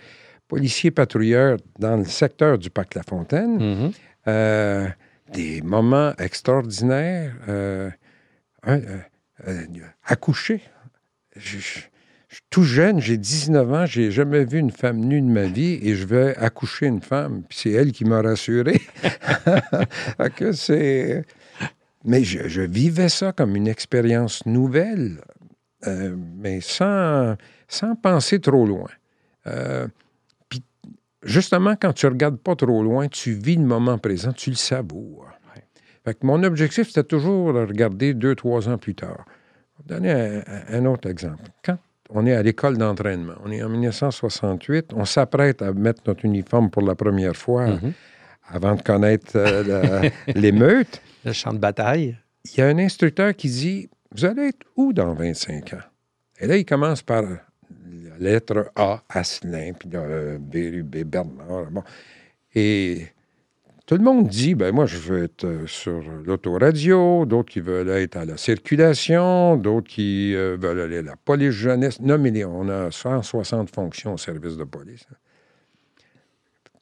policier 0.48 0.92
patrouilleur 0.92 1.58
dans 1.80 1.98
le 1.98 2.06
secteur 2.06 2.60
du 2.60 2.70
parc 2.70 2.94
La 2.94 3.04
Fontaine. 3.04 3.58
Mhm. 3.58 3.92
Euh, 4.28 4.88
des 5.34 5.62
moments 5.62 6.14
extraordinaires. 6.20 7.34
Euh, 7.48 7.90
euh, 8.68 9.00
euh, 9.48 9.66
accoucher. 10.06 10.62
Je, 11.38 11.58
je- 11.60 11.80
tout 12.50 12.64
jeune, 12.64 13.00
j'ai 13.00 13.18
19 13.18 13.74
ans, 13.74 13.86
j'ai 13.86 14.12
jamais 14.12 14.44
vu 14.44 14.60
une 14.60 14.72
femme 14.72 15.00
nue 15.00 15.22
de 15.22 15.28
ma 15.28 15.46
vie 15.46 15.80
et 15.82 15.96
je 15.96 16.06
vais 16.06 16.36
accoucher 16.38 16.88
une 16.88 17.02
femme. 17.02 17.44
Puis 17.48 17.58
c'est 17.62 17.72
elle 17.72 17.92
qui 17.92 18.04
m'a 18.06 18.22
rassuré. 18.22 18.80
Fait 20.18 20.34
que 20.34 20.52
c'est... 20.52 21.24
Mais 22.04 22.24
je, 22.24 22.48
je 22.48 22.62
vivais 22.62 23.10
ça 23.10 23.32
comme 23.32 23.56
une 23.56 23.68
expérience 23.68 24.46
nouvelle, 24.46 25.18
euh, 25.88 26.16
mais 26.38 26.62
sans, 26.62 27.36
sans 27.68 27.96
penser 27.96 28.40
trop 28.40 28.66
loin. 28.66 28.90
Euh, 29.48 29.88
puis 30.50 30.64
justement, 31.24 31.76
quand 31.76 31.94
tu 31.94 32.08
regardes 32.08 32.38
pas 32.38 32.56
trop 32.56 32.84
loin, 32.84 33.08
tu 33.08 33.32
vis 33.32 33.56
le 33.56 33.64
moment 33.66 33.98
présent, 33.98 34.32
tu 34.32 34.52
le 34.52 34.56
savoures. 34.56 35.28
Ouais. 35.56 35.64
Fait 36.06 36.14
que 36.14 36.26
mon 36.26 36.44
objectif, 36.44 36.88
c'était 36.88 37.04
toujours 37.04 37.54
de 37.54 37.60
regarder 37.60 38.14
deux, 38.14 38.36
trois 38.36 38.70
ans 38.70 38.78
plus 38.78 38.96
tard. 38.96 39.26
Donner 39.88 40.12
un, 40.12 40.44
un 40.70 40.86
autre 40.86 41.10
exemple. 41.10 41.44
Quand 41.64 41.78
on 42.10 42.26
est 42.26 42.34
à 42.34 42.44
l'école 42.44 42.78
d'entraînement, 42.78 43.34
on 43.46 43.52
est 43.52 43.64
en 43.64 43.70
1968, 43.70 44.92
on 44.96 45.06
s'apprête 45.06 45.62
à 45.62 45.72
mettre 45.74 46.02
notre 46.08 46.26
uniforme 46.26 46.70
pour 46.70 46.82
la 46.84 46.96
première 46.96 47.36
fois 47.36 47.68
Mhm. 47.68 47.94
avant 48.50 48.76
de 48.76 48.82
connaître 48.82 49.32
euh, 49.36 50.10
l'émeute. 50.36 51.02
Le 51.26 51.34
champ 51.34 51.54
de 51.54 51.58
bataille. 51.60 52.18
Il 52.46 52.60
y 52.60 52.62
a 52.62 52.68
un 52.68 52.78
instructeur 52.78 53.36
qui 53.36 53.50
dit 53.50 53.90
Vous 54.16 54.26
allez 54.26 54.50
être 54.50 54.66
où 54.76 54.94
dans 54.94 55.14
25 55.14 55.74
ans 55.74 55.80
Et 56.40 56.48
là, 56.48 56.56
il 56.58 56.66
commence 56.66 57.02
par 57.02 57.24
la 57.24 58.18
lettre 58.20 58.72
A, 58.76 59.04
Asselin, 59.10 59.74
puis 59.78 59.90
là, 59.90 60.00
euh, 60.00 60.38
B, 60.40 60.82
B, 60.82 61.04
Bernard. 61.04 61.70
Bon. 61.72 61.84
Et 62.56 63.08
tout 63.88 63.96
le 63.96 64.04
monde 64.04 64.28
dit 64.28 64.54
ben 64.54 64.76
moi, 64.76 64.86
je 64.86 64.98
veux 64.98 65.24
être 65.24 65.46
euh, 65.46 65.66
sur 65.66 66.02
l'autoradio, 66.26 67.26
d'autres 67.26 67.50
qui 67.54 67.62
veulent 67.62 67.90
être 67.90 68.18
à 68.18 68.26
la 68.26 68.36
circulation, 68.36 69.56
d'autres 69.56 69.88
qui 69.88 70.36
euh, 70.36 70.58
veulent 70.60 70.82
aller 70.82 70.98
à 70.98 71.02
la 71.04 71.16
police 71.16 71.52
jeunesse. 71.52 72.02
Nommez-les. 72.02 72.44
On 72.44 72.68
a 72.68 72.92
160 72.92 73.74
fonctions 73.74 74.14
au 74.14 74.18
service 74.18 74.58
de 74.58 74.66
police. 74.66 75.06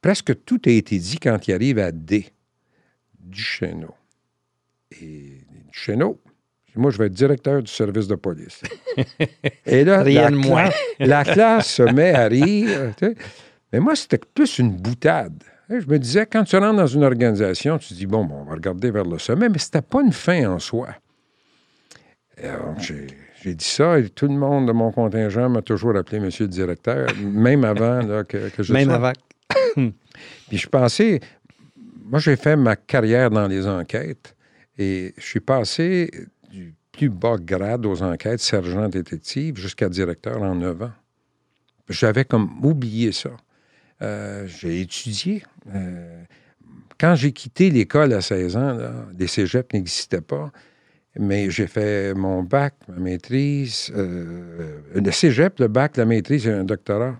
Presque 0.01 0.43
tout 0.45 0.59
a 0.65 0.71
été 0.71 0.97
dit 0.97 1.19
quand 1.19 1.47
il 1.47 1.53
arrive 1.53 1.77
à 1.77 1.91
D, 1.91 2.25
du 3.19 3.41
Chéneau. 3.41 3.93
Et 4.99 5.43
du 5.51 5.73
Chéneau, 5.73 6.19
moi, 6.75 6.89
je 6.89 6.97
vais 6.97 7.05
être 7.05 7.13
directeur 7.13 7.61
du 7.61 7.71
service 7.71 8.07
de 8.07 8.15
police. 8.15 8.61
Et 9.67 9.83
là, 9.83 10.01
Rien 10.01 10.23
la, 10.23 10.31
de 10.31 10.35
moins. 10.37 10.69
classe, 10.69 10.83
la 10.99 11.23
classe 11.23 11.73
se 11.75 11.83
met 11.83 12.13
à 12.13 12.27
rire. 12.27 12.93
Mais 13.71 13.79
moi, 13.79 13.95
c'était 13.95 14.17
plus 14.17 14.57
une 14.57 14.75
boutade. 14.75 15.43
Je 15.69 15.87
me 15.87 15.97
disais, 15.97 16.25
quand 16.25 16.43
tu 16.43 16.55
rentres 16.57 16.77
dans 16.77 16.87
une 16.87 17.03
organisation, 17.03 17.77
tu 17.79 17.89
te 17.89 17.93
dis, 17.95 18.05
bon, 18.05 18.23
bon, 18.25 18.41
on 18.41 18.43
va 18.43 18.53
regarder 18.53 18.91
vers 18.91 19.03
le 19.05 19.17
sommet, 19.17 19.49
mais 19.49 19.57
c'était 19.57 19.81
pas 19.81 20.01
une 20.01 20.11
fin 20.11 20.47
en 20.49 20.59
soi. 20.59 20.89
Alors, 22.41 22.79
j'ai, 22.79 23.07
j'ai 23.41 23.55
dit 23.55 23.65
ça 23.65 23.97
et 23.97 24.09
tout 24.09 24.27
le 24.27 24.33
monde 24.35 24.67
de 24.67 24.73
mon 24.73 24.91
contingent 24.91 25.49
m'a 25.49 25.61
toujours 25.61 25.95
appelé 25.95 26.19
Monsieur 26.19 26.45
le 26.45 26.49
directeur, 26.51 27.07
même 27.17 27.63
avant 27.63 28.01
là, 28.01 28.23
que, 28.23 28.49
que 28.49 28.61
je 28.61 28.73
Même 28.73 28.85
sois- 28.85 28.95
avant. 28.95 29.13
puis 30.49 30.57
je 30.57 30.67
pensais, 30.67 31.21
moi 32.03 32.19
j'ai 32.19 32.35
fait 32.35 32.55
ma 32.57 32.75
carrière 32.75 33.29
dans 33.31 33.47
les 33.47 33.65
enquêtes 33.67 34.35
et 34.77 35.13
je 35.17 35.23
suis 35.23 35.39
passé 35.39 36.11
du 36.51 36.73
plus 36.91 37.09
bas 37.09 37.37
grade 37.39 37.85
aux 37.85 38.03
enquêtes, 38.03 38.41
sergent 38.41 38.89
détective, 38.89 39.57
jusqu'à 39.57 39.87
directeur 39.89 40.41
en 40.43 40.55
9 40.55 40.81
ans. 40.83 40.91
J'avais 41.89 42.25
comme 42.25 42.49
oublié 42.65 43.11
ça. 43.13 43.29
Euh, 44.01 44.45
j'ai 44.47 44.81
étudié. 44.81 45.43
Euh, 45.73 46.23
quand 46.99 47.15
j'ai 47.15 47.31
quitté 47.31 47.69
l'école 47.69 48.13
à 48.13 48.21
16 48.21 48.57
ans, 48.57 48.77
les 49.17 49.27
cégeps 49.27 49.73
n'existaient 49.73 50.21
pas. 50.21 50.51
Mais 51.17 51.49
j'ai 51.49 51.67
fait 51.67 52.13
mon 52.13 52.43
bac, 52.43 52.73
ma 52.89 52.99
maîtrise, 52.99 53.89
euh, 53.95 54.81
le 54.93 55.11
cégep, 55.11 55.59
le 55.59 55.69
bac, 55.69 55.95
la 55.95 56.05
maîtrise 56.05 56.45
et 56.45 56.51
un 56.51 56.65
doctorat 56.65 57.15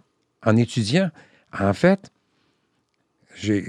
en 0.46 0.58
étudiant. 0.58 1.10
En 1.58 1.74
fait, 1.74 2.12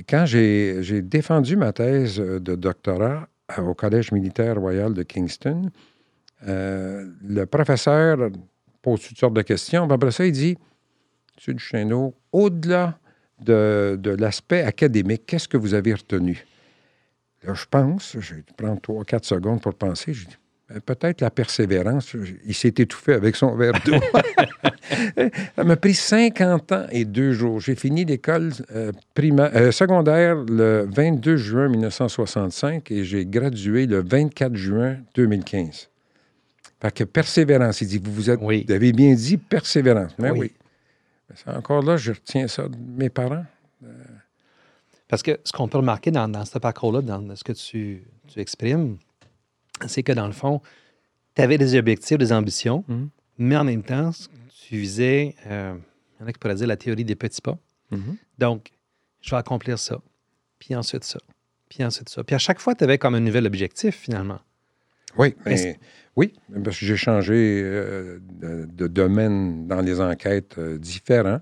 quand 0.09 0.27
j'ai 0.27 1.03
défendu 1.03 1.57
ma 1.57 1.73
thèse 1.73 2.19
de 2.19 2.55
doctorat 2.57 3.29
au 3.57 3.75
Collège 3.75 4.11
militaire 4.11 4.57
royal 4.57 4.95
de 4.95 5.05
Kingston, 5.05 5.71
le 6.43 7.45
professeur 7.45 8.31
pose 8.83 9.01
toutes 9.01 9.19
sortes 9.19 9.35
de 9.35 9.43
questions. 9.43 9.89
Après 9.89 10.11
ça, 10.11 10.27
il 10.27 10.33
dit 10.33 10.57
Monsieur 11.37 11.55
Duchesneau, 11.55 12.15
au-delà 12.33 12.99
de, 13.41 13.99
de 14.01 14.11
l'aspect 14.11 14.63
académique, 14.63 15.23
qu'est-ce 15.27 15.49
que 15.49 15.57
vous 15.57 15.75
avez 15.75 15.93
retenu? 15.95 16.45
Là, 17.45 17.55
je 17.55 17.65
pense, 17.71 18.17
je 18.19 18.35
vais 18.37 18.45
prendre 18.57 18.81
trois, 18.81 19.05
quatre 19.05 19.27
secondes 19.27 19.61
pour 19.61 19.75
penser. 19.75 20.15
Je 20.15 20.27
dis 20.27 20.37
Ben, 20.69 20.81
Peut-être 20.81 21.21
la 21.21 21.31
persévérance. 21.31 22.17
Il 22.47 22.55
s'est 22.55 22.75
étouffé 22.79 23.13
avec 23.13 23.37
son 23.37 23.55
verre 23.55 23.75
d'eau. 23.85 23.95
Ça 25.57 25.65
m'a 25.65 25.77
pris 25.77 25.95
50 25.95 26.73
ans 26.73 26.87
et 26.91 27.05
deux 27.05 27.33
jours. 27.33 27.61
J'ai 27.61 27.75
fini 27.75 28.05
l'école 28.05 28.53
euh, 28.75 28.93
euh, 29.19 29.73
secondaire 29.73 30.37
le 30.37 30.89
22 30.91 31.37
juin 31.37 31.69
1965 31.69 32.91
et 32.91 33.05
j'ai 33.05 33.27
gradué 33.27 33.87
le 33.87 34.03
24 34.03 34.55
juin 34.55 34.97
2015. 35.15 35.89
Fait 36.81 36.95
que 36.95 37.05
persévérance, 37.05 37.81
il 37.81 37.89
dit, 37.89 38.01
vous, 38.03 38.13
vous, 38.13 38.31
êtes, 38.31 38.39
Oui. 38.43 38.65
vous 38.67 38.73
avez 38.75 38.93
bien 38.93 39.15
dit 39.15 39.37
persévérance. 39.37 40.13
Mais 40.19 40.31
oui. 40.31 40.39
Oui. 40.41 40.53
Mais 41.47 41.55
encore 41.55 41.83
là, 41.83 41.97
je 41.97 42.13
retiens 42.13 42.47
ça 42.49 42.69
de 42.69 42.77
mes 42.77 43.11
parents. 43.11 43.45
Parce 45.09 45.23
que 45.23 45.39
ce 45.45 45.53
qu'on 45.53 45.69
peut 45.69 45.79
remarquer 45.79 46.11
dans, 46.11 46.29
dans 46.29 46.45
ce 46.45 46.59
parcours-là, 46.59 47.01
dans 47.03 47.35
ce 47.37 47.45
que 47.45 47.53
tu, 47.53 48.03
tu 48.27 48.41
exprimes, 48.41 48.99
c'est 49.87 50.03
que 50.03 50.13
dans 50.13 50.27
le 50.27 50.33
fond, 50.33 50.61
tu 51.35 51.43
avais 51.43 51.59
des 51.59 51.77
objectifs, 51.79 52.19
des 52.19 52.33
ambitions, 52.33 52.85
Mhm. 52.89 53.09
mais 53.39 53.57
en 53.57 53.65
même 53.65 53.83
temps, 53.83 54.11
tu 54.67 54.77
visais, 54.77 55.35
euh, 55.47 55.77
il 56.19 56.23
y 56.23 56.25
en 56.25 56.27
a 56.29 56.33
qui 56.33 56.39
pourraient 56.39 56.55
dire 56.57 56.67
la 56.67 56.77
théorie 56.77 57.05
des 57.05 57.15
petits 57.15 57.41
pas. 57.43 57.57
Donc, 58.39 58.73
je 59.21 59.31
vais 59.31 59.37
accomplir 59.37 59.79
ça, 59.79 60.01
puis 60.59 60.75
ensuite 60.75 61.05
ça, 61.05 61.21
puis 61.69 61.85
ensuite 61.85 62.09
ça. 62.09 62.25
Puis 62.25 62.35
à 62.35 62.39
chaque 62.39 62.59
fois, 62.59 62.75
tu 62.75 62.83
avais 62.83 62.99
comme 62.99 63.15
un 63.15 63.21
nouvel 63.21 63.47
objectif, 63.47 63.97
finalement. 63.97 64.41
Oui, 65.17 65.35
Mais 65.47 65.53
mais, 65.55 65.79
oui, 66.17 66.33
parce 66.65 66.79
que 66.81 66.87
j'ai 66.87 66.97
changé 66.97 67.61
euh, 67.63 68.19
de, 68.41 68.65
de 68.67 68.87
domaine 68.87 69.67
dans 69.67 69.81
les 69.83 70.01
enquêtes 70.01 70.57
euh, 70.59 70.79
différents. 70.79 71.41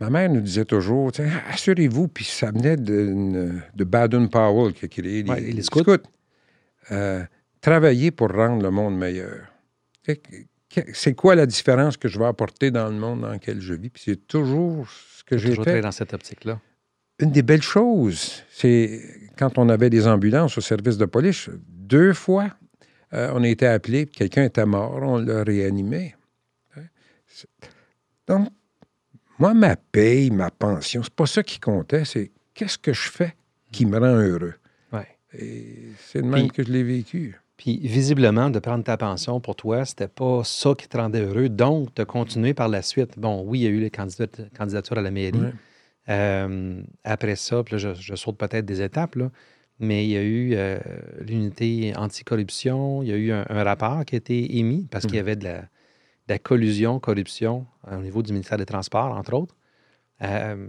Ma 0.00 0.10
mère 0.10 0.28
nous 0.28 0.40
disait 0.40 0.64
toujours, 0.64 1.12
assurez-vous, 1.50 2.08
puis 2.08 2.24
ça 2.24 2.50
venait 2.50 2.76
de, 2.76 3.52
de 3.74 3.84
Baden-Powell 3.84 4.72
qui 4.74 4.84
a 4.86 4.88
créé 4.88 5.22
les, 5.22 5.30
Ouais, 5.30 5.40
les 5.40 5.52
les 5.52 5.62
scouts. 5.62 5.80
scouts. 5.82 6.02
Euh, 6.90 7.22
travailler 7.60 8.10
pour 8.10 8.30
rendre 8.32 8.62
le 8.62 8.70
monde 8.70 8.98
meilleur. 8.98 9.46
C'est 10.92 11.14
quoi 11.14 11.36
la 11.36 11.46
différence 11.46 11.96
que 11.96 12.08
je 12.08 12.18
vais 12.18 12.26
apporter 12.26 12.70
dans 12.72 12.88
le 12.88 12.96
monde 12.96 13.20
dans 13.20 13.32
lequel 13.32 13.60
je 13.60 13.74
vis? 13.74 13.90
Puis 13.90 14.02
c'est 14.06 14.26
toujours 14.26 14.88
ce 14.90 15.22
que 15.22 15.38
j'ai 15.38 15.50
Toujours 15.50 15.64
fait 15.64 15.70
très 15.74 15.80
dans 15.80 15.92
cette 15.92 16.12
optique-là. 16.12 16.60
une 17.20 17.30
des 17.30 17.42
belles 17.42 17.62
choses, 17.62 18.42
c'est 18.50 19.00
quand 19.38 19.56
on 19.58 19.68
avait 19.68 19.88
des 19.90 20.06
ambulances 20.08 20.58
au 20.58 20.60
service 20.60 20.98
de 20.98 21.04
police, 21.06 21.48
deux 21.68 22.12
fois, 22.12 22.48
euh, 23.14 23.30
on 23.34 23.42
a 23.42 23.48
été 23.48 23.66
appelé, 23.66 24.06
puis 24.06 24.16
quelqu'un 24.16 24.44
était 24.44 24.66
mort, 24.66 24.94
on 25.02 25.18
l'a 25.18 25.42
réanimé. 25.44 26.14
Hein? 26.76 26.82
Donc, 28.26 28.48
moi, 29.38 29.54
ma 29.54 29.76
paye, 29.76 30.30
ma 30.30 30.50
pension, 30.50 31.02
c'est 31.02 31.12
pas 31.14 31.26
ça 31.26 31.42
qui 31.42 31.58
comptait, 31.60 32.04
c'est 32.04 32.30
qu'est-ce 32.54 32.78
que 32.78 32.92
je 32.92 33.10
fais 33.10 33.34
qui 33.72 33.86
me 33.86 33.98
rend 33.98 34.16
heureux? 34.16 34.54
Ouais. 34.92 35.08
Et 35.38 35.88
c'est 35.98 36.22
de 36.22 36.26
même 36.26 36.48
Puis- 36.48 36.50
que 36.58 36.64
je 36.64 36.72
l'ai 36.72 36.82
vécu. 36.84 37.40
Puis 37.56 37.78
visiblement, 37.78 38.50
de 38.50 38.58
prendre 38.58 38.82
ta 38.82 38.96
pension 38.96 39.40
pour 39.40 39.54
toi, 39.54 39.84
c'était 39.84 40.08
pas 40.08 40.42
ça 40.44 40.74
qui 40.76 40.88
te 40.88 40.96
rendait 40.96 41.20
heureux. 41.24 41.48
Donc, 41.48 41.94
de 41.94 42.02
continuer 42.02 42.52
par 42.52 42.68
la 42.68 42.82
suite. 42.82 43.16
Bon, 43.16 43.44
oui, 43.46 43.60
il 43.60 43.62
y 43.62 43.66
a 43.66 43.70
eu 43.70 43.78
les 43.80 43.90
candidat- 43.90 44.26
candidatures 44.56 44.98
à 44.98 45.02
la 45.02 45.12
mairie. 45.12 45.38
Ouais. 45.40 45.52
Euh, 46.08 46.82
après 47.04 47.36
ça, 47.36 47.62
puis 47.62 47.74
là, 47.74 47.78
je, 47.78 47.94
je 47.94 48.14
saute 48.16 48.36
peut-être 48.38 48.66
des 48.66 48.82
étapes, 48.82 49.14
là, 49.14 49.30
mais 49.80 50.06
il 50.06 50.10
y 50.10 50.16
a 50.16 50.22
eu 50.22 50.54
euh, 50.54 50.78
l'unité 51.20 51.92
anticorruption, 51.96 53.02
il 53.02 53.08
y 53.08 53.12
a 53.12 53.16
eu 53.16 53.32
un, 53.32 53.44
un 53.48 53.64
rapport 53.64 54.04
qui 54.04 54.14
a 54.14 54.18
été 54.18 54.58
émis 54.58 54.86
parce 54.90 55.06
qu'il 55.06 55.16
y 55.16 55.20
avait 55.20 55.36
de 55.36 55.44
la, 55.44 55.68
de 56.26 56.32
la 56.32 56.38
collusion, 56.38 57.00
corruption 57.00 57.66
euh, 57.88 57.98
au 57.98 58.02
niveau 58.02 58.22
du 58.22 58.32
ministère 58.32 58.58
des 58.58 58.66
Transports, 58.66 59.16
entre 59.16 59.34
autres. 59.34 59.56
Euh, 60.22 60.68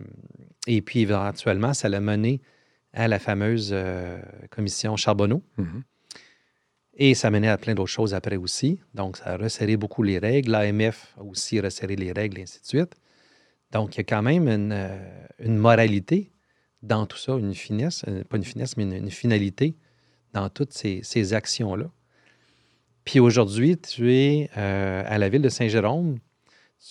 et 0.67 0.81
puis, 0.81 1.01
éventuellement, 1.01 1.73
ça 1.73 1.89
l'a 1.89 1.99
mené 1.99 2.41
à 2.93 3.07
la 3.07 3.19
fameuse 3.19 3.71
euh, 3.73 4.21
commission 4.49 4.95
Charbonneau. 4.95 5.43
Mhm. 5.57 5.83
Et 6.97 7.13
ça 7.13 7.29
menait 7.29 7.49
à 7.49 7.57
plein 7.57 7.75
d'autres 7.75 7.91
choses 7.91 8.13
après 8.13 8.37
aussi. 8.37 8.79
Donc, 8.93 9.17
ça 9.17 9.33
a 9.33 9.37
resserré 9.37 9.75
beaucoup 9.75 10.01
les 10.01 10.17
règles. 10.17 10.51
L'AMF 10.51 11.13
a 11.17 11.23
aussi 11.23 11.59
resserré 11.59 11.95
les 11.97 12.13
règles, 12.13 12.39
et 12.39 12.43
ainsi 12.43 12.61
de 12.61 12.65
suite. 12.65 12.95
Donc, 13.71 13.95
il 13.95 13.97
y 13.97 14.01
a 14.01 14.03
quand 14.05 14.21
même 14.21 14.47
une, 14.47 15.57
moralité 15.57 16.31
dans 16.85 17.05
tout 17.05 17.17
ça, 17.17 17.33
une 17.33 17.53
finesse, 17.53 18.03
euh, 18.07 18.23
pas 18.23 18.37
une 18.37 18.43
finesse, 18.43 18.77
mais 18.77 18.83
une, 18.83 19.11
finalité 19.11 19.75
dans 20.33 20.49
toutes 20.49 20.73
ces, 20.73 21.33
actions-là. 21.33 21.89
Puis 23.03 23.19
aujourd'hui, 23.19 23.77
tu 23.77 24.13
es 24.13 24.49
euh, 24.57 25.03
à 25.05 25.17
la 25.17 25.29
ville 25.29 25.41
de 25.41 25.49
Saint-Jérôme, 25.49 26.17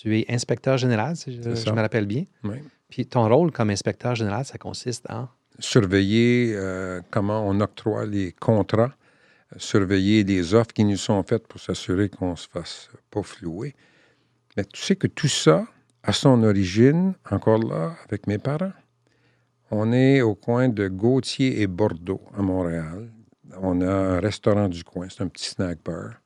tu 0.00 0.18
es 0.18 0.24
inspecteur 0.28 0.78
général, 0.78 1.16
si 1.16 1.40
je, 1.40 1.70
me 1.70 1.80
rappelle 1.80 2.06
bien. 2.06 2.24
Oui. 2.42 2.56
Puis 2.88 3.06
ton 3.06 3.28
rôle 3.28 3.50
comme 3.50 3.70
inspecteur 3.70 4.14
général, 4.14 4.44
ça 4.44 4.58
consiste 4.58 5.08
en? 5.10 5.28
Surveiller 5.60 6.58
comment 7.10 7.46
on 7.46 7.60
octroie 7.60 8.06
les 8.06 8.32
contrats 8.32 8.92
surveiller 9.56 10.24
les 10.24 10.54
offres 10.54 10.72
qui 10.72 10.84
nous 10.84 10.96
sont 10.96 11.22
faites 11.22 11.46
pour 11.46 11.60
s'assurer 11.60 12.08
qu'on 12.08 12.32
ne 12.32 12.36
se 12.36 12.48
fasse 12.48 12.90
pas 13.10 13.22
flouer. 13.22 13.74
Mais 14.56 14.64
tu 14.64 14.80
sais 14.80 14.96
que 14.96 15.06
tout 15.06 15.28
ça 15.28 15.66
a 16.02 16.12
son 16.12 16.42
origine, 16.42 17.14
encore 17.30 17.58
là, 17.58 17.96
avec 18.06 18.26
mes 18.26 18.38
parents? 18.38 18.72
On 19.70 19.92
est 19.92 20.20
au 20.20 20.34
coin 20.34 20.68
de 20.68 20.88
Gauthier 20.88 21.62
et 21.62 21.66
Bordeaux, 21.66 22.20
à 22.36 22.42
Montréal. 22.42 23.10
On 23.60 23.80
a 23.80 23.90
un 23.90 24.20
restaurant 24.20 24.68
du 24.68 24.84
coin, 24.84 25.08
c'est 25.08 25.22
un 25.22 25.28
petit 25.28 25.46
snack 25.46 25.78
bar. 25.84 26.20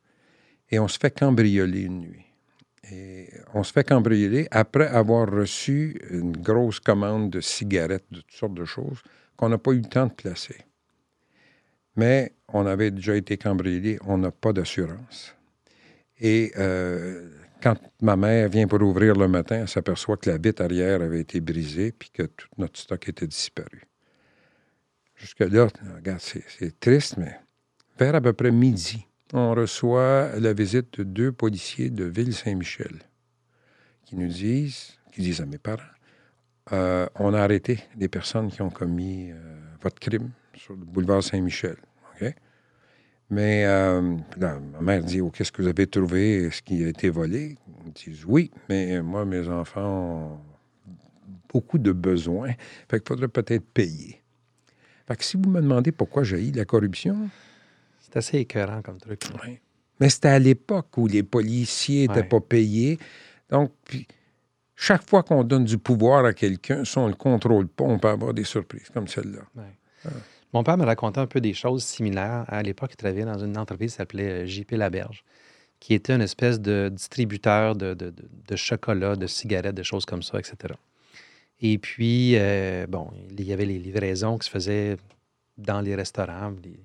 Et 0.71 0.79
on 0.79 0.89
se 0.89 0.99
fait 0.99 1.17
cambrioler 1.17 1.83
une 1.83 2.01
nuit. 2.01 2.25
Et 2.91 3.29
on 3.55 3.63
se 3.63 3.73
fait 3.73 3.85
cambrioler 3.85 4.49
après 4.51 4.87
avoir 4.87 5.31
reçu 5.31 6.01
une 6.11 6.33
grosse 6.37 6.81
commande 6.81 7.31
de 7.31 7.41
cigarettes, 7.41 8.07
de 8.11 8.21
toutes 8.21 8.33
sortes 8.33 8.55
de 8.55 8.65
choses, 8.65 9.03
qu'on 9.37 9.51
n'a 9.51 9.59
pas 9.59 9.73
eu 9.73 9.81
le 9.81 9.89
temps 9.89 10.07
de 10.07 10.13
placer. 10.13 10.57
Mais 11.97 12.33
on 12.53 12.67
avait 12.67 12.91
déjà 12.91 13.17
été 13.17 13.37
cambriolé, 13.37 13.99
on 14.07 14.19
n'a 14.19 14.31
pas 14.31 14.53
d'assurance. 14.53 15.35
Et 16.21 16.53
euh, 16.57 17.29
quand 17.63 17.77
ma 18.01 18.17
mère 18.17 18.49
vient 18.49 18.67
pour 18.67 18.83
ouvrir 18.83 19.15
le 19.15 19.29
matin, 19.29 19.61
elle 19.63 19.69
s'aperçoit 19.69 20.17
que 20.17 20.31
la 20.31 20.39
vitre 20.39 20.63
arrière 20.63 21.03
avait 21.03 21.21
été 21.21 21.41
brisée 21.41 21.93
puis 21.93 22.11
que 22.11 22.23
tout 22.23 22.49
notre 22.57 22.79
stock 22.79 23.09
était 23.09 23.27
disparu. 23.27 23.83
Jusque-là, 25.17 25.69
regarde, 25.97 26.21
c'est 26.21 26.79
triste, 26.79 27.17
mais 27.17 27.35
vers 27.99 28.15
à 28.15 28.21
peu 28.21 28.33
près 28.33 28.53
midi, 28.53 29.07
on 29.33 29.53
reçoit 29.55 30.31
la 30.39 30.53
visite 30.53 31.01
de 31.01 31.05
deux 31.05 31.33
policiers 31.33 31.91
de 31.91 32.05
Ville-Saint-Michel 32.05 32.99
qui 34.05 34.17
nous 34.17 34.29
disent, 34.29 34.99
qui 35.13 35.21
disent 35.21 35.41
à 35.41 35.47
mes 35.47 35.59
parents, 35.59 35.83
euh, 36.73 37.07
on 37.17 37.35
a 37.35 37.41
arrêté 37.41 37.81
des 37.97 38.09
personnes 38.09 38.51
qui 38.51 38.63
ont 38.63 38.71
commis 38.71 39.31
euh, 39.31 39.37
votre 39.83 39.99
crime 39.99 40.31
sur 40.55 40.75
le 40.75 40.85
boulevard 40.85 41.23
Saint-Michel. 41.23 41.77
Mais 43.31 43.65
euh, 43.67 44.17
ma 44.41 44.81
mère 44.81 45.03
dit 45.03 45.21
oh, 45.21 45.31
Qu'est-ce 45.31 45.53
que 45.53 45.63
vous 45.63 45.69
avez 45.69 45.87
trouvé? 45.87 46.45
Est-ce 46.45 46.63
qui 46.63 46.85
a 46.85 46.89
été 46.89 47.11
volé? 47.11 47.57
Ils 47.87 47.93
disent 47.93 48.25
Oui, 48.27 48.51
mais 48.69 49.03
moi, 49.03 49.25
mes 49.25 49.49
enfants 49.49 49.83
ont 49.83 50.39
beaucoup 51.53 51.79
de 51.79 51.93
besoins. 51.93 52.53
Fait 52.89 53.01
qu'il 53.01 53.09
faudrait 53.09 53.29
peut-être 53.29 53.67
payer. 53.67 54.23
Fait 55.07 55.17
que 55.17 55.25
si 55.25 55.37
vous 55.37 55.49
me 55.49 55.61
demandez 55.61 55.93
pourquoi 55.93 56.23
j'ai 56.23 56.49
eu 56.49 56.53
la 56.53 56.65
corruption. 56.65 57.29
C'est 58.01 58.17
assez 58.17 58.39
écœurant 58.39 58.83
comme 58.83 58.99
truc. 58.99 59.23
Mais 60.01 60.09
c'était 60.09 60.29
à 60.29 60.39
l'époque 60.39 60.97
où 60.97 61.07
les 61.07 61.23
policiers 61.23 62.09
n'étaient 62.09 62.25
pas 62.25 62.41
payés. 62.41 62.99
Donc, 63.51 63.73
puis, 63.85 64.07
chaque 64.77 65.09
fois 65.09 65.23
qu'on 65.23 65.45
donne 65.45 65.65
du 65.65 65.77
pouvoir 65.77 66.25
à 66.25 66.33
quelqu'un, 66.33 66.85
si 66.85 66.97
on 66.99 67.05
ne 67.05 67.11
le 67.11 67.17
contrôle 67.17 67.67
pas, 67.67 67.85
on 67.85 67.99
peut 67.99 68.09
avoir 68.09 68.33
des 68.33 68.45
surprises 68.45 68.89
comme 68.95 69.09
celle-là. 69.09 69.41
Ah. 70.05 70.11
Mon 70.53 70.63
père 70.63 70.79
me 70.79 70.85
racontait 70.85 71.21
un 71.21 71.27
peu 71.27 71.41
des 71.41 71.53
choses 71.53 71.85
similaires. 71.85 72.45
À 72.49 72.63
l'époque, 72.63 72.91
il 72.93 72.97
travaillait 72.97 73.25
dans 73.25 73.39
une 73.39 73.59
entreprise 73.59 73.93
qui 73.93 73.97
s'appelait 73.99 74.45
euh, 74.45 74.47
JP 74.47 74.73
Laberge, 74.73 75.25
qui 75.79 75.95
était 75.95 76.15
une 76.15 76.23
espèce 76.23 76.61
de 76.61 76.89
distributeur 76.91 77.77
de, 77.77 77.97
chocolat, 78.57 79.17
de 79.17 79.27
cigarettes, 79.27 79.75
de 79.75 79.83
choses 79.83 80.07
comme 80.07 80.23
ça, 80.23 80.39
etc. 80.39 80.75
Et 81.61 81.79
puis, 81.79 82.33
euh, 82.37 82.87
bon, 82.87 83.11
il 83.31 83.45
y 83.45 83.53
avait 83.53 83.67
les 83.67 83.79
livraisons 83.79 84.39
qui 84.39 84.47
se 84.47 84.51
faisaient 84.51 84.97
dans 85.59 85.81
les 85.81 85.95
restaurants, 85.95 86.55
les 86.65 86.81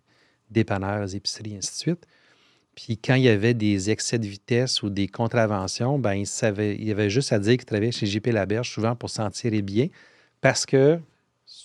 dépanneurs, 0.50 1.04
les 1.04 1.16
épiceries, 1.16 1.56
ainsi 1.56 1.72
de 1.72 1.76
suite. 1.76 2.08
Puis 2.76 2.98
quand 2.98 3.16
il 3.16 3.24
y 3.24 3.30
avait 3.30 3.54
des 3.54 3.92
excès 3.92 4.18
de 4.18 4.26
vitesse 4.26 4.82
ou 4.82 4.90
des 4.90 5.08
contraventions, 5.08 6.00
ben 6.00 6.14
il, 6.14 6.26
savait, 6.26 6.76
il 6.76 6.90
avait 6.92 7.10
juste 7.10 7.32
à 7.32 7.40
dire 7.40 7.58
qu'il 7.58 7.66
travaillait 7.66 7.92
chez 7.92 8.08
JP 8.08 8.28
Laberge 8.28 8.72
souvent 8.72 8.96
pour 8.96 9.12
s'en 9.12 9.30
tirer 9.30 9.62
bien 9.62 9.90
parce 10.42 10.66
que 10.66 11.00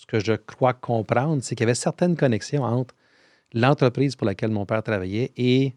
que 0.08 0.18
je 0.18 0.32
crois 0.32 0.72
comprendre, 0.72 1.42
c'est 1.42 1.54
qu'il 1.54 1.64
y 1.64 1.68
avait 1.68 1.74
certaines 1.74 2.16
connexions 2.16 2.64
entre 2.64 2.96
l'entreprise 3.52 4.16
pour 4.16 4.26
laquelle 4.26 4.50
mon 4.50 4.66
père 4.66 4.82
travaillait 4.82 5.32
et 5.36 5.74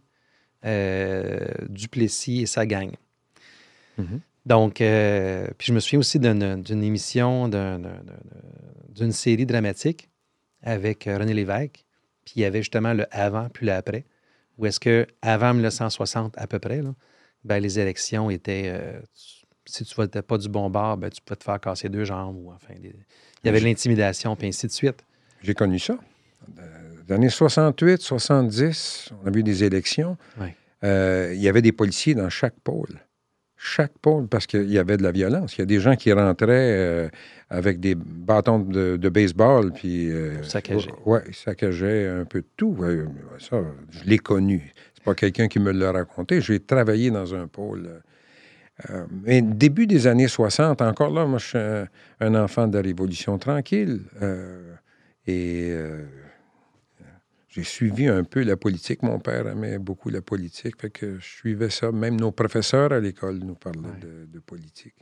euh, 0.65 1.48
Duplessis 1.70 2.41
et 2.41 2.46
sa 2.46 2.65
gang. 2.65 2.91
Mm-hmm. 4.00 4.20
Donc, 4.46 4.82
euh, 4.82 5.48
puis 5.58 5.67
je 5.67 5.74
me 5.74 5.80
souviens 5.80 6.00
aussi 6.00 6.20
d'une 6.20 6.84
émission, 6.84 7.48
d'une 7.48 9.12
série 9.12 9.46
dramatique 9.46 10.10
avec 10.63 11.08
euh, 11.08 11.17
René 11.17 11.34
Lévesque, 11.34 11.86
puis 12.26 12.34
il 12.38 12.41
y 12.41 12.46
avait 12.46 12.62
justement 12.62 12.94
le 12.94 13.06
avant 13.12 13.50
puis 13.50 13.65
le 13.65 13.74
après, 13.74 14.06
où 14.58 14.65
est-ce 14.65 14.80
que 14.80 15.08
avant 15.22 15.54
1960 15.54 16.36
à 16.38 16.48
peu 16.48 16.60
près, 16.60 16.82
ben, 17.44 17.60
les 17.60 17.80
élections 17.80 18.30
étaient, 18.30 18.80
si 19.65 19.86
tu 19.86 19.93
ne 20.00 20.04
votais 20.04 20.21
pas 20.21 20.38
du 20.38 20.50
bon 20.50 20.69
bord, 20.69 20.97
ben, 20.97 21.10
tu 21.10 21.21
pouvais 21.21 21.38
te 21.38 21.43
faire 21.43 21.60
casser 21.60 21.89
deux 21.89 22.06
jambes 22.06 22.38
ou 22.38 22.52
enfin, 22.52 22.74
il 22.82 22.93
y 23.43 23.50
avait 23.50 23.60
de 23.60 23.65
l'intimidation, 23.65 24.36
puis 24.36 24.47
ainsi 24.47 24.67
de 24.67 24.71
suite. 24.71 25.04
J'ai 25.41 25.54
connu 25.54 25.80
ça. 25.80 25.97
Dans 26.47 27.15
les 27.17 27.26
années 27.26 27.30
68, 27.30 28.02
70, 28.02 29.10
on 29.24 29.28
a 29.28 29.32
vu 29.32 29.43
des 29.43 29.63
élections. 29.63 30.17
Euh, 30.84 31.32
il 31.34 31.41
y 31.41 31.50
avait 31.50 31.62
des 31.62 31.71
policiers 31.71 32.15
dans 32.15 32.30
chaque 32.30 32.60
pôle. 32.63 33.00
Chaque 33.58 33.91
pôle, 34.00 34.28
parce 34.28 34.47
qu'il 34.47 34.71
y 34.71 34.80
avait 34.80 34.97
de 34.97 35.04
la 35.04 35.12
violence. 35.12 35.56
Il 35.56 35.60
y 35.60 35.62
a 35.62 35.65
des 35.65 35.80
gens 35.80 35.95
qui 35.95 36.12
rentraient 36.12 36.50
euh, 36.50 37.10
avec 37.50 37.80
des 37.80 37.93
bâtons 37.93 38.60
de, 38.60 39.10
baseball, 39.10 39.71
puis... 39.71 40.12
Euh, 40.12 40.41
saccager. 40.41 40.91
Oui, 41.06 41.19
ils 41.28 41.36
saccageaient 41.36 42.08
un 42.08 42.26
peu 42.26 42.41
de 42.41 42.47
tout. 42.58 42.76
ça, 43.38 43.62
je 43.91 44.04
l'ai 44.06 44.17
connu. 44.17 44.74
C'est 44.95 45.04
pas 45.04 45.13
quelqu'un 45.13 45.47
qui 45.47 45.60
me 45.60 45.71
l'a 45.71 45.91
raconté. 45.91 46.41
J'ai 46.41 46.60
travaillé 46.60 47.12
dans 47.12 47.36
un 47.36 47.47
pôle 47.47 48.02
euh, 48.89 49.06
mais 49.24 49.41
début 49.41 49.88
des 49.88 50.08
années 50.08 50.28
60, 50.28 50.82
encore 50.82 51.12
là, 51.12 51.26
moi, 51.26 51.39
je 51.39 51.46
suis 51.46 51.58
un, 52.20 52.36
enfant 52.36 52.67
de 52.67 52.78
la 52.78 52.82
Révolution 52.82 53.38
tranquille. 53.38 54.02
Euh, 54.22 54.74
et 55.28 55.70
euh, 55.72 56.06
j'ai 57.50 57.63
suivi 57.63 58.08
un 58.08 58.24
peu 58.24 58.44
la 58.44 58.58
politique. 58.58 59.04
Mon 59.04 59.20
père 59.20 59.48
aimait 59.48 59.78
beaucoup 59.78 60.10
la 60.10 60.22
politique, 60.22 60.80
fait 60.80 60.89
que 60.89 61.20
je 61.20 61.26
suivais 61.26 61.70
ça. 61.70 61.91
Même 61.91 62.20
nos 62.20 62.32
professeurs 62.32 62.91
à 62.91 63.00
l'école 63.00 63.39
nous 63.39 63.56
parlaient 63.56 64.00
de, 64.28 64.39
politique. 64.39 64.96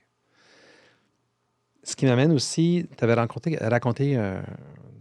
Ce 1.83 1.95
qui 1.95 2.05
m'amène 2.05 2.31
aussi, 2.31 2.87
tu 2.97 3.03
avais 3.03 3.13
raconté, 3.13 3.57
raconté 3.57 4.19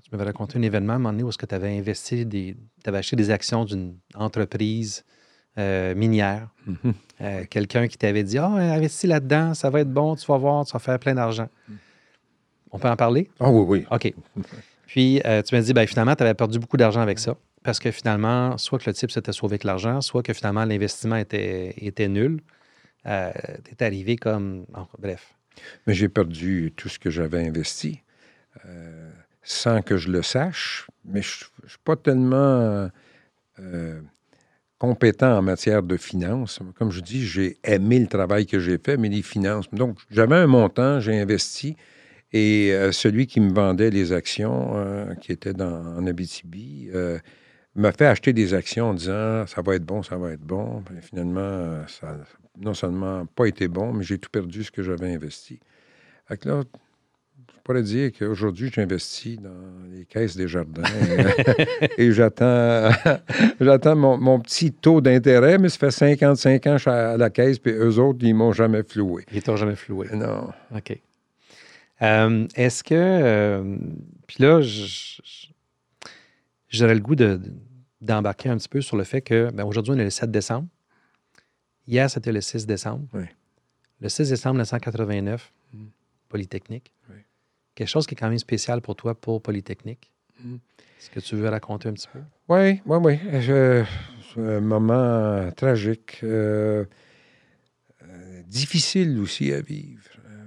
tu 0.03 0.11
m'avais 0.13 0.25
raconté 0.25 0.59
un 0.59 0.63
événement 0.63 0.95
à 0.95 0.97
un 0.97 0.99
moment 0.99 1.13
donné 1.13 1.25
où 1.25 1.33
tu 1.33 1.55
avais 1.55 1.77
investi 1.77 2.27
tu 2.27 2.57
avais 2.87 2.99
acheté 2.99 3.17
des 3.17 3.31
actions 3.31 3.65
d'une 3.65 3.99
entreprise 4.15 5.05
minière. 5.57 6.49
Mhm. 6.67 6.95
Euh, 7.21 7.45
quelqu'un 7.51 7.89
qui 7.89 7.99
t'avait 7.99 8.23
dit 8.23 8.39
Ah, 8.39 8.51
oh, 8.53 8.57
investis 8.57 9.09
là-dedans, 9.09 9.55
ça 9.55 9.71
va 9.71 9.81
être 9.81 9.93
bon, 9.93 10.15
tu 10.15 10.27
vas 10.27 10.39
voir, 10.39 10.65
tu 10.65 10.73
vas 10.73 10.79
faire 10.79 10.99
plein 10.99 11.15
d'argent. 11.15 11.49
On 12.71 12.79
peut 12.79 12.89
en 12.89 12.97
parler? 12.97 13.31
Ah 13.41 13.51
oui, 13.51 13.65
oui. 13.67 13.87
OK. 13.91 14.13
Puis 14.87 15.21
euh, 15.25 15.43
tu 15.43 15.55
m'as 15.55 15.63
dit, 15.63 15.73
ben, 15.73 15.87
finalement, 15.87 16.15
tu 16.15 16.23
avais 16.23 16.35
perdu 16.35 16.59
beaucoup 16.59 16.77
d'argent 16.77 17.01
avec 17.01 17.19
ça. 17.19 17.37
Parce 17.63 17.79
que 17.79 17.91
finalement, 17.91 18.57
soit 18.57 18.79
que 18.79 18.89
le 18.89 18.95
type 18.95 19.11
s'était 19.11 19.33
sauvé 19.33 19.55
avec 19.55 19.65
l'argent, 19.65 20.01
soit 20.01 20.23
que 20.23 20.33
finalement, 20.33 20.65
l'investissement 20.65 21.17
était, 21.17 21.75
était 21.79 22.09
nul. 22.09 22.41
tu 23.05 23.11
es 23.11 23.83
arrivé 23.83 24.17
comme. 24.17 24.65
bref. 24.99 25.35
Mais 25.87 25.95
j'ai 25.95 26.09
perdu 26.09 26.73
tout 26.77 26.89
ce 26.89 26.99
que 26.99 27.11
j'avais 27.11 27.47
investi 27.47 28.03
sans 29.43 29.83
que 29.83 29.97
je 29.97 30.11
le 30.11 30.23
sache. 30.23 30.87
Mais 31.05 31.23
je 31.23 31.47
ne 31.65 31.69
suis 31.69 31.79
pas 31.85 31.97
tellement 31.97 32.91
compétent 34.79 35.37
en 35.37 35.43
matière 35.43 35.83
de 35.83 35.97
finances. 35.97 36.61
Comme 36.77 36.91
je 36.91 37.01
dis, 37.01 37.27
j'ai 37.27 37.59
aimé 37.65 37.99
le 37.99 38.07
travail 38.07 38.47
que 38.47 38.59
j'ai 38.59 38.79
fait, 38.79 38.97
mais 38.97 39.09
les 39.09 39.23
finances. 39.23 39.69
Donc, 39.73 39.99
j'avais 40.11 40.37
un 40.37 40.47
montant, 40.47 41.01
j'ai 41.01 41.19
investi. 41.19 41.77
Et 42.33 42.73
euh, 42.73 42.93
celui 42.93 43.27
qui 43.27 43.41
me 43.41 43.53
vendait 43.53 43.91
les 43.91 44.13
actions, 44.13 44.77
euh, 44.77 45.15
qui 45.15 45.33
était 45.33 45.55
dans, 45.55 45.97
en 45.97 46.07
Abitibi, 46.07 46.91
euh, 46.95 47.19
m'a 47.75 47.93
fait 47.93 48.07
acheter 48.07 48.33
des 48.33 48.55
actions 48.55 48.91
en 48.91 48.95
disant 48.95 49.47
ça 49.47 49.63
va 49.63 49.75
être 49.77 49.85
bon, 49.85 50.03
ça 50.03 50.17
va 50.17 50.33
être 50.33 50.43
bon. 50.43 50.83
finalement, 51.01 51.87
ça 51.87 52.09
n'a 52.09 52.25
non 52.61 52.75
seulement 52.75 53.25
pas 53.27 53.47
été 53.47 53.69
bon, 53.69 53.93
mais 53.93 54.05
j'ai 54.05 54.19
tout 54.19 54.31
perdu 54.31 54.65
ce 54.65 54.71
que 54.71 54.83
j'avais 54.83 55.13
investi. 55.15 55.61
Pourrais 57.69 57.83
dire 57.83 58.13
qu'aujourd'hui, 58.19 58.71
j'investis 58.73 59.39
dans 59.39 59.51
les 59.93 60.05
caisses 60.05 60.37
des 60.37 60.49
jardins 60.49 60.83
et 61.99 62.13
j'attends, 62.13 62.91
j'attends 63.61 63.97
mon, 63.97 64.41
petit 64.41 64.73
taux 64.73 65.01
d'intérêt, 65.01 65.59
mais 65.59 65.69
ça 65.69 65.79
fait 65.79 65.91
55 65.91 66.67
ans 66.67 66.73
que 66.73 66.77
je 66.77 66.83
suis 66.83 66.91
à 66.91 67.17
la 67.17 67.31
caisse, 67.31 67.59
puis 67.59 67.73
eux 67.73 67.99
autres, 67.99 68.21
ils 68.23 68.35
m'ont 68.35 68.53
jamais 68.53 68.83
floué. 68.83 69.25
Ils 69.33 69.43
t'ont 69.43 69.57
jamais 69.57 69.77
floué. 69.77 70.09
Non. 70.13 70.49
OK. 70.75 70.99
Euh, 72.01 72.47
est-ce 72.55 72.83
que. 72.83 72.95
Euh, 72.95 73.77
puis 74.27 74.43
là, 74.43 74.61
j'aurais 76.71 76.95
le 76.95 77.01
goût 77.01 77.17
de, 77.17 77.41
d'embarquer 78.01 78.49
un 78.49 78.57
petit 78.57 78.69
peu 78.69 78.81
sur 78.81 78.97
le 78.97 79.05
fait 79.05 79.21
que 79.21 79.51
ben, 79.53 79.65
aujourd'hui, 79.65 79.93
on 79.95 79.99
est 79.99 80.05
le 80.05 80.11
7 80.11 80.31
décembre. 80.31 80.69
Hier, 81.87 82.09
c'était 82.09 82.33
le 82.33 82.41
6 82.41 82.67
décembre. 82.67 83.07
Oui. 83.13 83.25
Le 84.01 84.09
6 84.09 84.31
décembre 84.31 84.55
1989, 84.55 85.53
Mm. 85.73 85.87
Polytechnique. 86.29 86.93
Oui. 87.11 87.17
Quelque 87.79 87.87
chose 87.87 88.09
qui 88.09 88.15
est 88.15 88.19
quand 88.19 88.29
même 88.29 88.39
spécial 88.41 88.81
pour 88.81 88.97
toi 88.97 89.15
pour 89.15 89.41
Polytechnique. 89.41 90.11
Mm. 90.43 90.57
Est-ce 90.99 91.11
que 91.11 91.21
tu 91.21 91.37
veux 91.37 91.49
raconter 91.49 91.89
un 91.89 91.93
petit 91.93 92.09
peu? 92.13 92.19
Oui, 92.49 92.81
oui, 92.85 92.99
oui. 93.01 93.19
C'est 94.35 94.41
un 94.41 94.61
moment 94.61 95.49
tragique, 95.53 96.19
euh, 96.25 96.85
euh, 98.03 98.43
difficile 98.49 99.21
aussi 99.21 99.53
à 99.53 99.61
vivre. 99.61 100.03
Euh, 100.27 100.45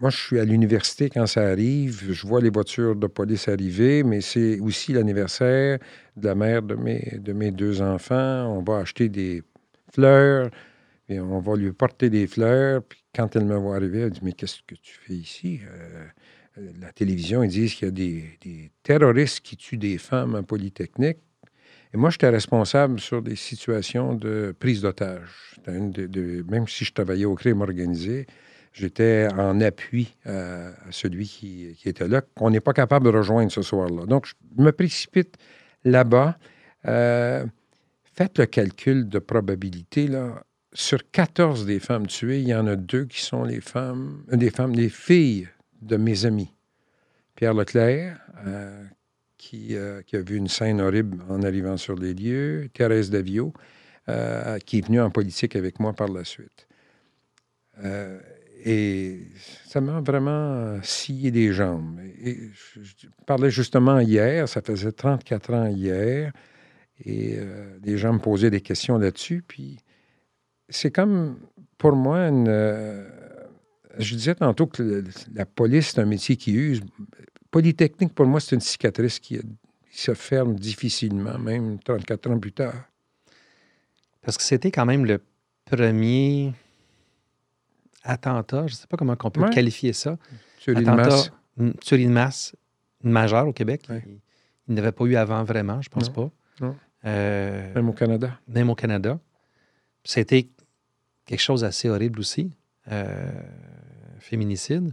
moi, 0.00 0.10
je 0.10 0.16
suis 0.16 0.38
à 0.38 0.44
l'université 0.44 1.10
quand 1.10 1.26
ça 1.26 1.42
arrive. 1.42 2.12
Je 2.12 2.24
vois 2.24 2.40
les 2.40 2.50
voitures 2.50 2.94
de 2.94 3.08
police 3.08 3.48
arriver, 3.48 4.04
mais 4.04 4.20
c'est 4.20 4.60
aussi 4.60 4.92
l'anniversaire 4.92 5.80
de 6.16 6.28
la 6.28 6.36
mère 6.36 6.62
de 6.62 6.76
mes, 6.76 7.18
de 7.18 7.32
mes 7.32 7.50
deux 7.50 7.82
enfants. 7.82 8.46
On 8.46 8.62
va 8.62 8.78
acheter 8.78 9.08
des 9.08 9.42
fleurs 9.92 10.50
et 11.08 11.20
on 11.20 11.40
va 11.40 11.56
lui 11.56 11.72
porter 11.72 12.10
des 12.10 12.26
fleurs. 12.26 12.82
Puis 12.82 13.04
quand 13.14 13.36
elle 13.36 13.44
me 13.44 13.56
voit 13.56 13.76
arriver, 13.76 14.00
elle 14.00 14.10
dit 14.10 14.20
Mais 14.22 14.32
qu'est-ce 14.32 14.62
que 14.66 14.74
tu 14.74 14.94
fais 14.94 15.14
ici? 15.14 15.60
Euh, 15.64 16.04
euh, 16.58 16.70
La 16.80 16.92
télévision, 16.92 17.42
ils 17.42 17.50
disent 17.50 17.74
qu'il 17.74 17.86
y 17.86 17.88
a 17.88 17.92
des, 17.92 18.24
des 18.42 18.70
terroristes 18.82 19.40
qui 19.40 19.56
tuent 19.56 19.78
des 19.78 19.98
femmes 19.98 20.34
en 20.34 20.42
Polytechnique. 20.42 21.18
Et 21.92 21.96
moi, 21.96 22.10
j'étais 22.10 22.28
responsable 22.28 22.98
sur 22.98 23.22
des 23.22 23.36
situations 23.36 24.14
de 24.14 24.54
prise 24.58 24.82
d'otage. 24.82 25.60
Même 25.68 26.66
si 26.66 26.84
je 26.84 26.92
travaillais 26.92 27.24
au 27.24 27.36
crime 27.36 27.60
organisé, 27.60 28.26
j'étais 28.72 29.28
en 29.32 29.60
appui 29.60 30.16
à, 30.24 30.68
à 30.88 30.90
celui 30.90 31.28
qui, 31.28 31.76
qui 31.78 31.88
était 31.88 32.08
là, 32.08 32.20
qu'on 32.20 32.50
n'est 32.50 32.60
pas 32.60 32.72
capable 32.72 33.04
de 33.06 33.16
rejoindre 33.16 33.52
ce 33.52 33.62
soir-là. 33.62 34.06
Donc, 34.06 34.26
je 34.26 34.34
me 34.60 34.72
précipite 34.72 35.36
là-bas. 35.84 36.36
Euh, 36.86 37.46
faites 38.04 38.38
le 38.38 38.46
calcul 38.46 39.08
de 39.08 39.18
probabilité. 39.20 40.08
Là. 40.08 40.44
Sur 40.76 41.08
14 41.12 41.66
des 41.66 41.78
femmes 41.78 42.08
tuées, 42.08 42.40
il 42.40 42.48
y 42.48 42.54
en 42.54 42.66
a 42.66 42.74
deux 42.74 43.04
qui 43.04 43.22
sont 43.22 43.44
les 43.44 43.60
femmes, 43.60 44.24
euh, 44.32 44.36
des 44.36 44.50
femmes, 44.50 44.72
les 44.72 44.88
filles 44.88 45.48
de 45.80 45.96
mes 45.96 46.24
amis. 46.26 46.52
Pierre 47.36 47.54
Leclerc, 47.54 48.18
euh, 48.44 48.84
qui, 49.38 49.76
euh, 49.76 50.02
qui 50.02 50.16
a 50.16 50.20
vu 50.20 50.36
une 50.36 50.48
scène 50.48 50.80
horrible 50.80 51.22
en 51.28 51.42
arrivant 51.42 51.76
sur 51.76 51.94
les 51.94 52.12
lieux. 52.12 52.68
Thérèse 52.74 53.08
Davio, 53.10 53.52
qui 54.66 54.78
est 54.78 54.86
venue 54.86 55.00
en 55.00 55.10
politique 55.10 55.54
avec 55.54 55.78
moi 55.78 55.92
par 55.92 56.08
la 56.08 56.24
suite. 56.24 56.66
Et 58.64 59.28
ça 59.66 59.80
m'a 59.80 60.00
vraiment 60.00 60.78
scié 60.82 61.30
les 61.30 61.52
jambes. 61.52 61.98
Je, 62.22 62.80
je 62.82 63.06
parlais 63.26 63.50
justement 63.50 64.00
hier, 64.00 64.48
ça 64.48 64.60
faisait 64.60 64.92
34 64.92 65.54
ans 65.54 65.66
hier, 65.68 66.32
et 67.04 67.38
les 67.82 67.96
gens 67.96 68.12
me 68.12 68.18
posaient 68.18 68.50
des 68.50 68.60
questions 68.60 68.98
là-dessus. 68.98 69.42
Puis 69.46 69.78
c'est 70.68 70.90
comme, 70.90 71.38
pour 71.78 71.94
moi, 71.96 72.28
une, 72.28 72.46
euh, 72.48 73.08
je 73.98 74.14
disais 74.14 74.34
tantôt 74.34 74.66
que 74.66 74.82
le- 74.82 75.04
la 75.34 75.46
police, 75.46 75.90
c'est 75.94 76.00
un 76.00 76.04
métier 76.06 76.36
qui 76.36 76.52
use. 76.52 76.80
Polytechnique, 77.50 78.14
pour 78.14 78.26
moi, 78.26 78.40
c'est 78.40 78.54
une 78.56 78.60
cicatrice 78.60 79.18
qui, 79.20 79.38
qui 79.38 80.00
se 80.00 80.14
ferme 80.14 80.54
difficilement, 80.56 81.38
même 81.38 81.78
34 81.78 82.30
ans 82.30 82.38
plus 82.38 82.52
tard. 82.52 82.74
Parce 84.22 84.36
que 84.36 84.42
c'était 84.42 84.70
quand 84.70 84.86
même 84.86 85.04
le 85.04 85.20
premier 85.66 86.52
attentat, 88.02 88.66
je 88.66 88.72
ne 88.74 88.76
sais 88.76 88.86
pas 88.86 88.96
comment 88.96 89.16
on 89.22 89.30
peut 89.30 89.42
Ouais. 89.42 89.50
qualifier 89.50 89.92
ça. 89.92 90.16
Une 90.66 90.78
attentat, 90.78 90.96
masse. 91.08 91.30
une 91.58 91.74
tuerie 91.74 92.06
de 92.06 92.10
masse 92.10 92.56
majeure 93.02 93.46
au 93.46 93.52
Québec. 93.52 93.82
Ouais. 93.90 94.02
Il, 94.06 94.18
il 94.68 94.74
n'avait 94.74 94.92
pas 94.92 95.04
eu 95.04 95.14
avant 95.16 95.44
vraiment, 95.44 95.80
je 95.82 95.88
pense 95.90 96.08
Non. 96.08 96.12
pas. 96.14 96.30
Non. 96.66 96.76
Euh, 97.04 97.74
Même 97.74 97.88
au 97.88 97.92
Canada. 97.92 98.38
même 98.48 98.70
au 98.70 98.74
Canada. 98.74 99.18
C'était 100.04 100.48
quelque 101.24 101.40
chose 101.40 101.62
d'assez 101.62 101.88
horrible 101.88 102.18
aussi. 102.20 102.50
Euh, 102.90 103.30
féminicide. 104.18 104.92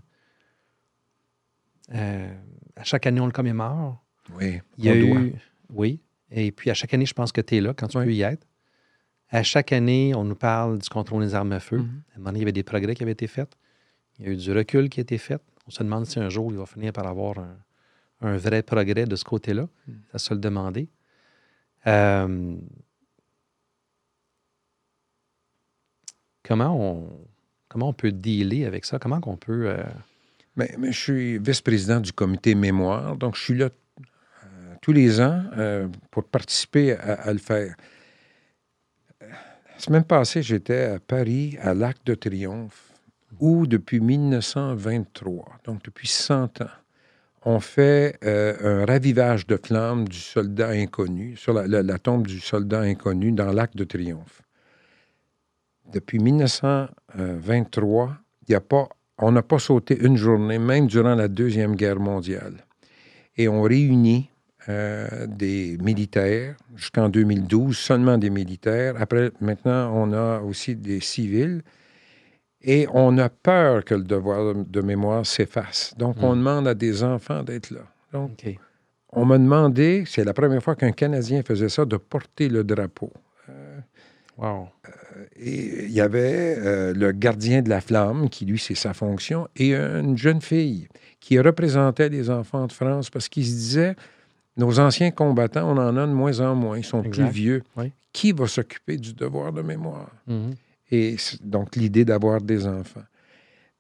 Euh, 1.94 2.34
à 2.76 2.84
chaque 2.84 3.06
année, 3.06 3.20
on 3.20 3.26
le 3.26 3.32
commémore. 3.32 4.04
Oui, 4.36 4.62
Il 4.78 4.86
y 4.86 4.90
a 4.90 4.96
eu. 4.96 5.08
doit. 5.10 5.22
Oui. 5.74 6.02
Et 6.30 6.52
puis, 6.52 6.70
à 6.70 6.74
chaque 6.74 6.94
année, 6.94 7.06
je 7.06 7.14
pense 7.14 7.32
que 7.32 7.42
tu 7.42 7.58
es 7.58 7.62
là 7.62 7.74
quand 7.74 7.88
tu 7.88 7.98
Oui. 7.98 8.06
peux 8.06 8.14
y 8.14 8.22
être. 8.22 8.48
À 9.30 9.44
chaque 9.44 9.72
année, 9.74 10.14
on 10.16 10.24
nous 10.24 10.36
parle 10.36 10.78
du 10.80 10.88
contrôle 10.90 11.24
des 11.24 11.36
armes 11.36 11.52
à 11.54 11.60
feu. 11.60 11.78
Mhm. 11.80 12.02
À 12.12 12.16
un 12.16 12.18
moment 12.20 12.30
donné, 12.30 12.40
il 12.40 12.42
y 12.42 12.46
avait 12.46 12.52
des 12.52 12.64
progrès 12.64 12.96
qui 12.96 13.04
avaient 13.04 13.12
été 13.14 13.28
faits. 13.28 13.54
Il 14.20 14.26
y 14.26 14.30
a 14.30 14.32
eu 14.32 14.38
du 14.38 14.52
recul 14.52 14.90
qui 14.90 15.00
a 15.00 15.04
été 15.04 15.18
fait. 15.18 15.42
On 15.68 15.72
se 15.72 15.84
demande 15.84 16.06
si 16.06 16.20
un 16.20 16.30
jour, 16.30 16.52
il 16.52 16.58
va 16.58 16.66
finir 16.66 16.92
par 16.94 17.08
avoir 17.08 17.38
un, 17.40 17.58
un 18.22 18.38
vrai 18.38 18.62
progrès 18.64 19.06
de 19.06 19.16
ce 19.16 19.24
côté-là. 19.24 19.68
Mm. 19.88 19.92
Ça 20.12 20.18
se 20.20 20.34
le 20.34 20.40
demander. 20.40 20.90
Euh, 21.88 22.56
comment, 26.52 26.76
on, 26.78 27.10
on 27.88 27.93
peut 27.93 28.12
dealer 28.12 28.66
avec 28.66 28.84
ça? 28.84 28.99
Comment 28.99 29.22
qu'on 29.22 29.38
peut... 29.38 29.70
euh, 29.70 29.84
Mais, 30.58 30.76
mais 30.78 30.91
je 30.91 30.99
suis 30.99 31.38
vice-président 31.38 32.02
du 32.02 32.12
comité 32.12 32.56
mémoire, 32.56 33.16
donc 33.16 33.38
je 33.38 33.41
suis 33.41 33.58
là 33.58 33.70
euh, 33.70 34.74
tous 34.82 34.91
les 34.91 35.22
ans 35.22 35.43
euh, 35.58 35.88
pour 36.10 36.26
participer 36.26 36.91
à, 36.97 37.32
le 37.32 37.39
faire. 37.39 37.74
La 39.22 39.80
semaine 39.80 40.04
passée, 40.04 40.43
j'étais 40.43 40.84
à 40.84 40.99
Paris, 40.99 41.58
à 41.62 41.74
l'Arc 41.74 41.99
de 42.06 42.16
Triomphe, 42.16 42.91
où 43.39 43.66
depuis 43.66 44.02
1923, 44.02 45.60
donc 45.64 45.82
depuis 45.84 46.10
100 46.10 46.62
ans, 46.62 46.66
on 47.43 47.60
fait 47.62 48.20
un 48.22 48.86
ravivage 48.86 49.47
de 49.47 49.58
flammes 49.58 50.08
du 50.08 50.20
soldat 50.20 50.70
inconnu, 50.72 51.36
sur 51.38 51.54
la, 51.54 51.66
la- 51.66 51.82
la 51.82 51.97
tombe 51.97 52.28
du 52.28 52.39
soldat 52.41 52.82
inconnu 52.82 53.32
dans 53.32 53.52
l'Arc 53.54 53.76
de 53.76 53.86
Triomphe. 53.86 54.41
Depuis 55.94 56.20
1923, 56.20 58.18
il 58.48 58.52
y 58.52 58.56
a 58.56 58.62
pas 58.62 58.88
on 59.24 59.32
n'a 59.32 59.44
pas 59.44 59.60
sauté 59.60 59.98
une 60.02 60.18
journée, 60.18 60.58
même 60.58 60.88
durant 60.88 61.14
la 61.14 61.28
Deuxième 61.28 61.76
Guerre 61.76 62.00
mondiale. 62.00 62.66
Et 63.38 63.48
on 63.48 63.62
réunit 63.62 64.30
euh, 64.68 65.28
des 65.28 65.78
militaires 65.80 66.56
jusqu'en 66.76 67.08
2012, 67.08 67.78
seulement 67.78 68.18
des 68.18 68.32
militaires. 68.32 68.96
Après, 69.00 69.32
maintenant, 69.39 69.92
on 69.94 70.12
a 70.12 70.39
aussi 70.39 70.76
des 70.76 71.02
civils. 71.02 71.62
Et 72.64 72.88
on 72.94 73.18
a 73.20 73.30
peur 73.30 73.84
que 73.86 73.94
le 73.96 74.04
devoir 74.04 74.56
de 74.56 74.82
mémoire 74.82 75.26
s'efface. 75.26 75.94
Donc, 75.98 76.16
on 76.22 76.36
Mm. 76.36 76.39
demande 76.39 76.68
à 76.68 76.74
des 76.74 77.04
enfants 77.04 77.44
d'être 77.44 77.72
là. 77.72 77.82
Donc, 78.14 78.44
on 79.12 79.26
m'a 79.26 79.38
demandé, 79.38 80.04
c'est 80.08 80.24
la 80.24 80.34
première 80.34 80.62
fois 80.64 80.76
qu'un 80.76 80.92
Canadien 80.92 81.42
faisait 81.44 81.70
ça, 81.70 81.86
de 81.86 81.98
porter 81.98 82.50
le 82.50 82.64
drapeau. 82.64 83.12
Wow. 84.38 84.70
Et 85.36 85.86
il 85.86 85.91
y 85.91 86.01
avait 86.01 86.55
euh, 86.57 86.93
le 86.93 87.12
gardien 87.12 87.62
de 87.62 87.70
la 87.70 87.82
flamme, 87.82 88.30
qui 88.30 88.45
lui, 88.45 88.59
c'est 88.59 88.76
sa 88.76 88.93
fonction, 88.93 89.47
et 89.55 89.74
une 89.74 90.18
jeune 90.18 90.41
fille 90.41 90.88
qui 91.20 91.39
représentait 91.39 92.09
les 92.09 92.30
enfants 92.30 92.68
de 92.68 92.72
France 92.72 93.09
parce 93.09 93.30
qu'ils 93.30 93.45
se 93.45 93.51
disaient, 93.51 93.95
nos 94.57 94.80
anciens 94.80 95.12
combattants, 95.12 95.70
on 95.70 95.78
en 95.78 95.95
a 95.97 96.07
de 96.07 96.12
moins 96.12 96.39
en 96.39 96.55
moins, 96.55 96.78
ils 96.78 96.84
sont 96.84 97.03
Exact. 97.03 97.24
plus 97.26 97.34
vieux. 97.34 97.64
Oui. 97.78 97.91
Qui 98.12 98.32
va 98.34 98.47
s'occuper 98.47 98.97
du 98.97 99.14
devoir 99.14 99.53
de 99.53 99.62
mémoire? 99.62 100.12
Mhm. 100.28 100.51
Et 100.91 101.16
donc, 101.41 101.76
l'idée 101.78 102.03
d'avoir 102.03 102.41
des 102.41 102.68
enfants. 102.68 103.03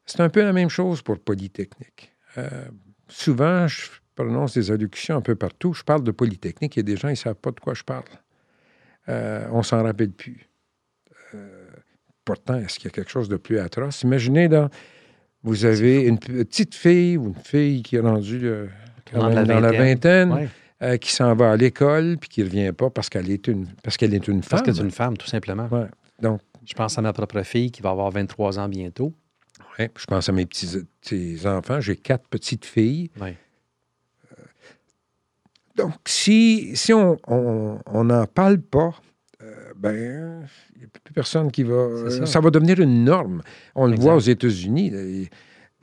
C'est 0.05 0.21
un 0.21 0.29
peu 0.29 0.43
la 0.43 0.53
même 0.53 0.69
chose 0.69 1.01
pour 1.01 1.19
Polytechnique. 1.19 2.13
Euh, 2.37 2.47
souvent, 3.09 3.67
je 3.67 3.87
prononce 4.15 4.53
des 4.53 4.71
allocutions 4.71 5.17
un 5.17 5.21
peu 5.21 5.35
partout. 5.35 5.73
Je 5.73 5.83
parle 5.83 6.03
de 6.03 6.11
Polytechnique. 6.11 6.77
A 6.77 6.83
des 6.83 6.95
gens, 6.95 7.09
ils 7.09 7.11
ne 7.11 7.15
savent 7.15 7.35
pas 7.35 7.51
de 7.51 7.59
quoi 7.59 7.73
je 7.73 7.83
parle. 7.83 8.05
Euh, 9.09 9.45
on 9.51 9.63
s'en 9.63 9.83
rappelle 9.83 10.11
plus. 10.11 10.47
Euh, 12.49 12.65
est-ce 12.65 12.75
qu'il 12.79 12.85
y 12.85 12.87
a 12.87 12.91
quelque 12.91 13.11
chose 13.11 13.29
de 13.29 13.37
plus 13.37 13.59
atroce? 13.59 14.01
Imaginez, 14.03 14.47
là, 14.47 14.69
vous 15.43 15.65
avez 15.65 16.01
une 16.03 16.19
petite 16.19 16.75
fille 16.75 17.17
ou 17.17 17.27
une 17.29 17.35
fille 17.43 17.81
qui 17.83 17.95
est 17.95 17.99
rendue 18.01 18.41
euh, 18.45 18.67
quand 19.11 19.19
Dans 19.19 19.27
même 19.29 19.35
la 19.35 19.43
dans 19.45 19.59
la 19.59 19.71
vingtaine. 19.71 20.31
Ouais. 20.31 20.49
euh, 20.83 20.97
qui 20.97 21.11
s'en 21.11 21.33
va 21.35 21.51
à 21.51 21.55
l'école 21.57 22.17
puis 22.19 22.29
qui 22.29 22.41
ne 22.41 22.45
revient 22.45 22.71
pas 22.71 22.89
parce 22.89 23.09
qu'elle 23.09 23.29
est 23.29 23.47
une, 23.47 23.67
parce 23.83 23.97
qu'elle 23.97 24.13
est 24.13 24.27
une 24.27 24.41
Parce 24.41 24.61
femme. 24.61 24.63
que 24.63 24.71
c'est 24.73 24.81
une 24.83 24.91
femme, 24.91 25.17
tout 25.17 25.27
simplement. 25.27 25.67
Ouais. 25.71 25.87
Donc, 26.21 26.41
Je 26.65 26.73
pense 26.73 26.97
à 26.97 27.01
ma 27.01 27.13
propre 27.13 27.41
fille 27.43 27.71
qui 27.71 27.81
va 27.81 27.89
avoir 27.91 28.09
23 28.11 28.59
ans 28.59 28.67
bientôt. 28.69 29.13
Ouais, 29.79 29.89
je 29.97 30.05
pense 30.05 30.27
à 30.27 30.31
mes 30.31 30.45
petits, 30.45 30.77
petits 31.01 31.39
enfants. 31.47 31.79
J'ai 31.81 31.95
quatre 31.95 32.27
petites 32.27 32.65
filles. 32.65 33.09
Ouais. 33.19 33.35
Donc, 35.75 35.93
si, 36.05 36.75
si 36.75 36.93
on 36.93 37.17
n'en 37.27 37.79
on, 37.85 38.25
parle 38.27 38.59
pas, 38.59 38.87
euh, 38.89 38.91
ben, 39.81 40.45
il 40.75 40.79
n'y 40.79 40.85
a 40.85 40.87
plus 41.03 41.13
personne 41.13 41.51
qui 41.51 41.63
va. 41.63 41.87
C'est 42.09 42.19
ça. 42.19 42.25
ça. 42.25 42.39
va 42.39 42.49
devenir 42.51 42.79
une 42.79 43.03
norme. 43.03 43.41
On 43.75 43.87
le 43.87 43.95
voit 43.95 44.15
aux 44.15 44.19
États-Unis, 44.19 44.91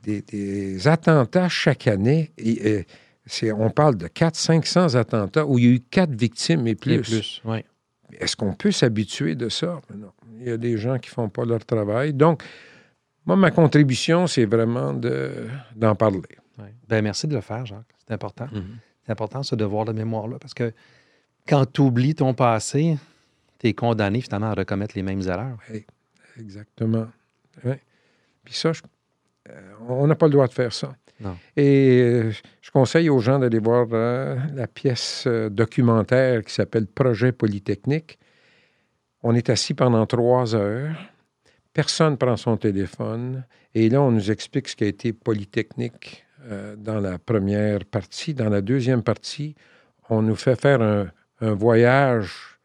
des, 0.03 0.21
des 0.21 0.87
attentats 0.87 1.49
chaque 1.49 1.87
année. 1.87 2.31
Et, 2.37 2.69
et 2.69 2.87
c'est- 3.25 3.51
on 3.51 3.69
parle 3.69 3.95
de 3.97 4.07
400-500 4.07 4.95
attentats 4.95 5.45
où 5.45 5.59
il 5.59 5.65
y 5.65 5.67
a 5.67 5.71
eu 5.71 5.79
quatre 5.81 6.13
victimes 6.15 6.65
et 6.67 6.75
plus. 6.75 6.93
Et 6.93 6.99
plus, 7.01 7.41
oui. 7.45 7.63
Est-ce 8.19 8.35
qu'on 8.35 8.53
peut 8.53 8.71
s'habituer 8.71 9.35
de 9.35 9.49
ça? 9.49 9.81
Ben 9.89 9.97
Non. 9.99 10.11
Il 10.39 10.47
y 10.47 10.51
a 10.51 10.57
des 10.57 10.77
gens 10.77 10.97
qui 10.97 11.09
ne 11.09 11.13
font 11.13 11.29
pas 11.29 11.43
leur 11.45 11.63
travail. 11.65 12.13
Donc, 12.13 12.41
moi, 13.25 13.35
ma 13.35 13.51
contribution, 13.51 14.25
c'est 14.25 14.45
vraiment 14.45 14.93
de- 14.93 15.47
d'en 15.75 15.93
parler. 15.95 16.21
Ben, 16.87 17.01
merci 17.03 17.27
de 17.27 17.35
le 17.35 17.41
faire, 17.41 17.65
Jacques. 17.65 17.85
C'est 18.07 18.13
important. 18.13 18.47
C'est 19.05 19.11
important 19.11 19.43
ce 19.43 19.55
devoir 19.55 19.85
de 19.85 19.91
mémoire-là 19.93 20.37
parce 20.39 20.53
que 20.53 20.71
quand 21.47 21.65
tu 21.71 21.81
oublies 21.81 22.15
ton 22.15 22.33
passé, 22.33 22.97
tu 23.59 23.67
es 23.67 23.73
condamné 23.73 24.21
finalement 24.21 24.51
à 24.51 24.55
recommettre 24.55 24.95
les 24.95 25.03
mêmes 25.03 25.21
erreurs. 25.21 25.57
Oui, 25.71 25.85
exactement. 26.39 27.07
Puis 28.43 28.53
ça, 28.53 28.71
euh, 29.49 29.71
on 29.87 30.07
n'a 30.07 30.15
pas 30.15 30.27
le 30.27 30.31
droit 30.31 30.47
de 30.47 30.53
faire 30.53 30.73
ça. 30.73 30.95
Non. 31.19 31.37
Et 31.57 32.01
euh, 32.01 32.31
je 32.61 32.71
conseille 32.71 33.09
aux 33.09 33.19
gens 33.19 33.39
d'aller 33.39 33.59
voir 33.59 33.87
euh, 33.91 34.37
la 34.53 34.67
pièce 34.67 35.27
documentaire 35.27 36.43
qui 36.43 36.53
s'appelle 36.53 36.87
Projet 36.87 37.31
Polytechnique. 37.31 38.17
On 39.21 39.35
est 39.35 39.49
assis 39.49 39.73
pendant 39.73 40.05
trois 40.05 40.55
heures. 40.55 40.95
Personne 41.73 42.17
prend 42.17 42.37
son 42.37 42.55
téléphone. 42.57 43.45
Et 43.75 43.89
là, 43.89 44.01
on 44.01 44.11
nous 44.11 44.31
explique 44.31 44.69
ce 44.69 44.75
qui 44.75 44.85
a 44.85 44.87
été 44.87 45.13
Polytechnique 45.13 46.25
dans 46.77 46.99
la 46.99 47.19
première 47.19 47.85
partie. 47.85 48.33
Dans 48.33 48.49
la 48.49 48.61
deuxième 48.61 49.03
partie, 49.03 49.55
on 50.09 50.21
nous 50.21 50.35
fait 50.35 50.59
faire 50.59 50.81
un, 50.81 51.11
un 51.41 51.53
voyage 51.53 52.58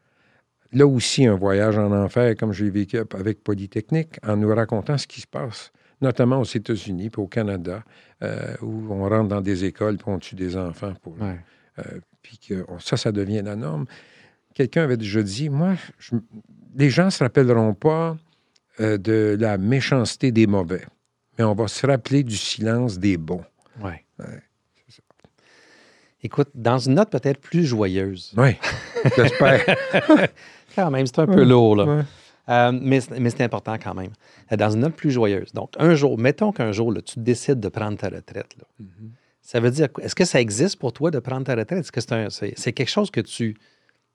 là 0.74 0.86
aussi 0.86 1.26
un 1.26 1.36
voyage 1.36 1.78
en 1.78 1.90
enfer, 1.92 2.34
comme 2.36 2.52
j'ai 2.52 2.68
vécu 2.68 2.98
avec 2.98 3.42
Polytechnique, 3.42 4.18
en 4.26 4.36
nous 4.36 4.54
racontant 4.54 4.98
ce 4.98 5.06
qui 5.06 5.20
se 5.20 5.26
passe, 5.26 5.72
notamment 6.00 6.40
aux 6.40 6.44
États-Unis 6.44 7.10
puis 7.10 7.22
au 7.22 7.26
Canada, 7.26 7.82
euh, 8.22 8.54
où 8.60 8.92
on 8.92 9.08
rentre 9.08 9.28
dans 9.28 9.40
des 9.40 9.64
écoles 9.64 9.96
puis 9.96 10.06
on 10.08 10.18
tue 10.18 10.34
des 10.34 10.56
enfants. 10.56 10.92
Pour, 11.02 11.16
euh, 11.22 11.82
puis 12.22 12.38
que 12.38 12.64
ça, 12.80 12.96
ça 12.96 13.12
devient 13.12 13.42
la 13.42 13.56
norme. 13.56 13.86
Quelqu'un 14.54 14.82
avait 14.84 14.96
déjà 14.96 15.22
dit, 15.22 15.48
moi, 15.48 15.74
les 16.76 16.90
gens 16.90 17.06
ne 17.06 17.10
se 17.10 17.22
rappelleront 17.22 17.74
pas 17.74 18.16
euh, 18.80 18.98
de 18.98 19.36
la 19.38 19.58
méchanceté 19.58 20.32
des 20.32 20.46
mauvais, 20.46 20.84
mais 21.38 21.44
on 21.44 21.54
va 21.54 21.68
se 21.68 21.86
rappeler 21.86 22.22
du 22.22 22.36
silence 22.36 22.98
des 22.98 23.16
bons. 23.16 23.44
Oui. 23.80 23.92
Écoute, 26.24 26.48
dans 26.54 26.78
une 26.78 26.94
note 26.94 27.10
peut-être 27.10 27.38
plus 27.38 27.66
joyeuse. 27.66 28.32
Oui, 28.38 28.56
j'espère. 29.14 29.60
quand 30.74 30.90
même, 30.90 31.06
c'est 31.06 31.18
un 31.18 31.26
peu 31.26 31.44
lourd, 31.44 31.76
là. 31.76 32.04
Euh, 32.48 32.72
mais, 32.78 33.00
c'est 33.00 33.40
important 33.40 33.76
quand 33.82 33.94
même. 33.94 34.10
Euh, 34.52 34.56
dans 34.56 34.70
une 34.70 34.80
note 34.80 34.94
plus 34.94 35.10
joyeuse. 35.10 35.52
Donc, 35.52 35.70
un 35.78 35.94
jour, 35.94 36.18
mettons 36.18 36.52
qu'un 36.52 36.72
jour, 36.72 36.92
tu 37.02 37.18
décides 37.20 37.60
de 37.60 37.68
prendre 37.68 37.96
ta 37.96 38.08
retraite. 38.08 38.54
Là. 38.58 38.64
Mm-hmm. 38.82 39.08
Ça 39.40 39.60
veut 39.60 39.70
dire, 39.70 39.88
est-ce 40.00 40.14
que 40.14 40.24
ça 40.24 40.40
existe 40.40 40.78
pour 40.78 40.92
toi 40.92 41.10
de 41.10 41.18
prendre 41.18 41.44
ta 41.44 41.54
retraite? 41.54 41.80
Est-ce 41.80 41.92
que 41.92 42.00
c'est, 42.56 42.72
quelque 42.72 42.88
chose 42.88 43.10
que 43.10 43.20
tu. 43.20 43.56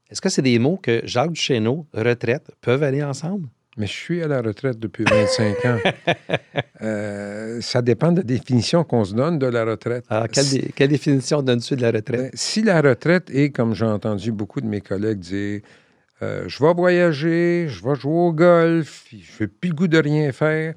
Est-ce 0.09 0.21
que 0.21 0.29
c'est 0.29 0.41
des 0.41 0.57
mots 0.57 0.77
que 0.81 1.01
Jacques 1.05 1.31
Duchesneau, 1.31 1.85
retraite, 1.93 2.51
peuvent 2.61 2.83
aller 2.83 3.03
ensemble? 3.03 3.47
Mais 3.77 3.85
je 3.85 3.93
suis 3.93 4.23
à 4.23 4.27
la 4.27 4.41
retraite 4.41 4.79
depuis 4.79 5.05
25 5.05 5.65
ans. 5.65 5.77
Euh, 6.81 7.59
ça 7.59 7.81
dépend 7.81 8.13
de 8.13 8.19
la 8.19 8.23
définition 8.23 8.85
qu'on 8.85 9.03
se 9.03 9.13
donne 9.13 9.37
de 9.37 9.45
la 9.45 9.65
retraite. 9.65 10.05
Alors, 10.07 10.27
quelle, 10.29 10.87
définition 10.87 11.41
donnes-tu 11.41 11.75
de 11.75 11.81
la 11.81 11.91
retraite? 11.91 12.21
Ben, 12.21 12.31
si 12.33 12.61
la 12.61 12.81
retraite 12.81 13.29
est, 13.31 13.49
comme 13.49 13.75
j'ai 13.75 13.83
entendu 13.83 14.31
beaucoup 14.31 14.61
de 14.61 14.65
mes 14.65 14.79
collègues 14.79 15.19
dire, 15.19 15.59
euh, 16.21 16.43
je 16.47 16.63
vais 16.63 16.73
voyager, 16.73 17.67
je 17.69 17.83
vais 17.83 17.95
jouer 17.95 18.13
au 18.13 18.33
golf, 18.33 19.05
je 19.11 19.43
n'ai 19.43 19.47
plus 19.47 19.69
le 19.69 19.75
goût 19.75 19.87
de 19.87 19.97
rien 19.97 20.31
faire, 20.31 20.73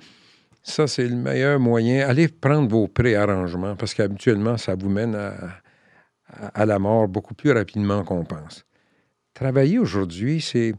ça, 0.63 0.87
c'est 0.87 1.09
le 1.09 1.17
meilleur 1.17 1.59
moyen. 1.59 2.09
Allez 2.09 2.29
prendre 2.29 2.69
vos 2.69 2.87
préarrangements 2.87 3.75
parce 3.75 3.95
qu'habituellement, 3.95 4.57
ça 4.57 4.77
vous 4.77 4.89
mène 4.89 5.17
à, 5.17 5.35
à 6.55 6.67
la 6.67 6.79
mort 6.79 7.09
beaucoup 7.09 7.35
plus 7.35 7.51
rapidement 7.51 8.05
qu'on 8.05 8.25
pense. 8.25 8.65
Travailler 9.35 9.79
aujourd'hui, 9.79 10.41
c'est 10.41 10.75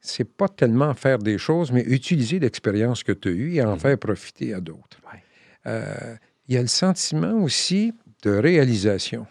c'est 0.00 0.24
pas 0.24 0.48
tellement 0.48 0.94
faire 0.94 1.18
des 1.18 1.38
choses, 1.38 1.72
mais 1.72 1.82
utiliser 1.82 2.38
l'expérience 2.38 3.02
que 3.02 3.12
tu 3.12 3.28
as 3.28 3.32
eue 3.32 3.54
et 3.54 3.62
en 3.62 3.72
mhm. 3.72 3.80
faire 3.80 3.98
profiter 3.98 4.54
à 4.54 4.60
d'autres. 4.60 4.98
Euh, 5.66 6.16
il 6.46 6.54
y 6.54 6.58
a 6.58 6.62
le 6.62 6.68
sentiment 6.68 7.34
aussi 7.42 7.92
de 8.22 8.30
réalisation. 8.30 9.26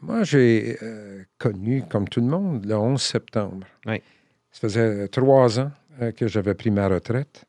Moi, 0.00 0.22
j'ai 0.22 0.78
euh, 0.82 1.24
connu, 1.38 1.82
comme 1.88 2.08
tout 2.08 2.20
le 2.20 2.26
monde, 2.26 2.64
le 2.64 2.76
11 2.76 3.00
septembre. 3.00 3.66
Ça 3.86 4.60
faisait 4.62 5.08
trois 5.08 5.60
ans 5.60 5.72
euh, 6.00 6.12
que 6.12 6.28
j'avais 6.28 6.54
pris 6.54 6.70
ma 6.70 6.88
retraite. 6.88 7.44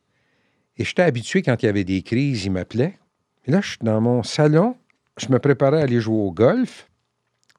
Et 0.78 0.84
j'étais 0.84 1.04
habitué, 1.04 1.42
quand 1.42 1.62
il 1.62 1.66
y 1.66 1.70
avait 1.70 1.84
des 1.84 2.02
crises, 2.02 2.46
il 2.46 2.52
m'appelait. 2.52 2.98
Et 3.46 3.52
là, 3.52 3.62
je 3.62 3.70
suis 3.72 3.80
dans 3.82 4.02
mon 4.02 4.24
salon, 4.24 4.76
je 5.18 5.28
me 5.30 5.40
préparais 5.40 5.82
à 5.82 5.84
aller 5.84 6.00
jouer 6.00 6.22
au 6.22 6.32
golf, 6.32 6.90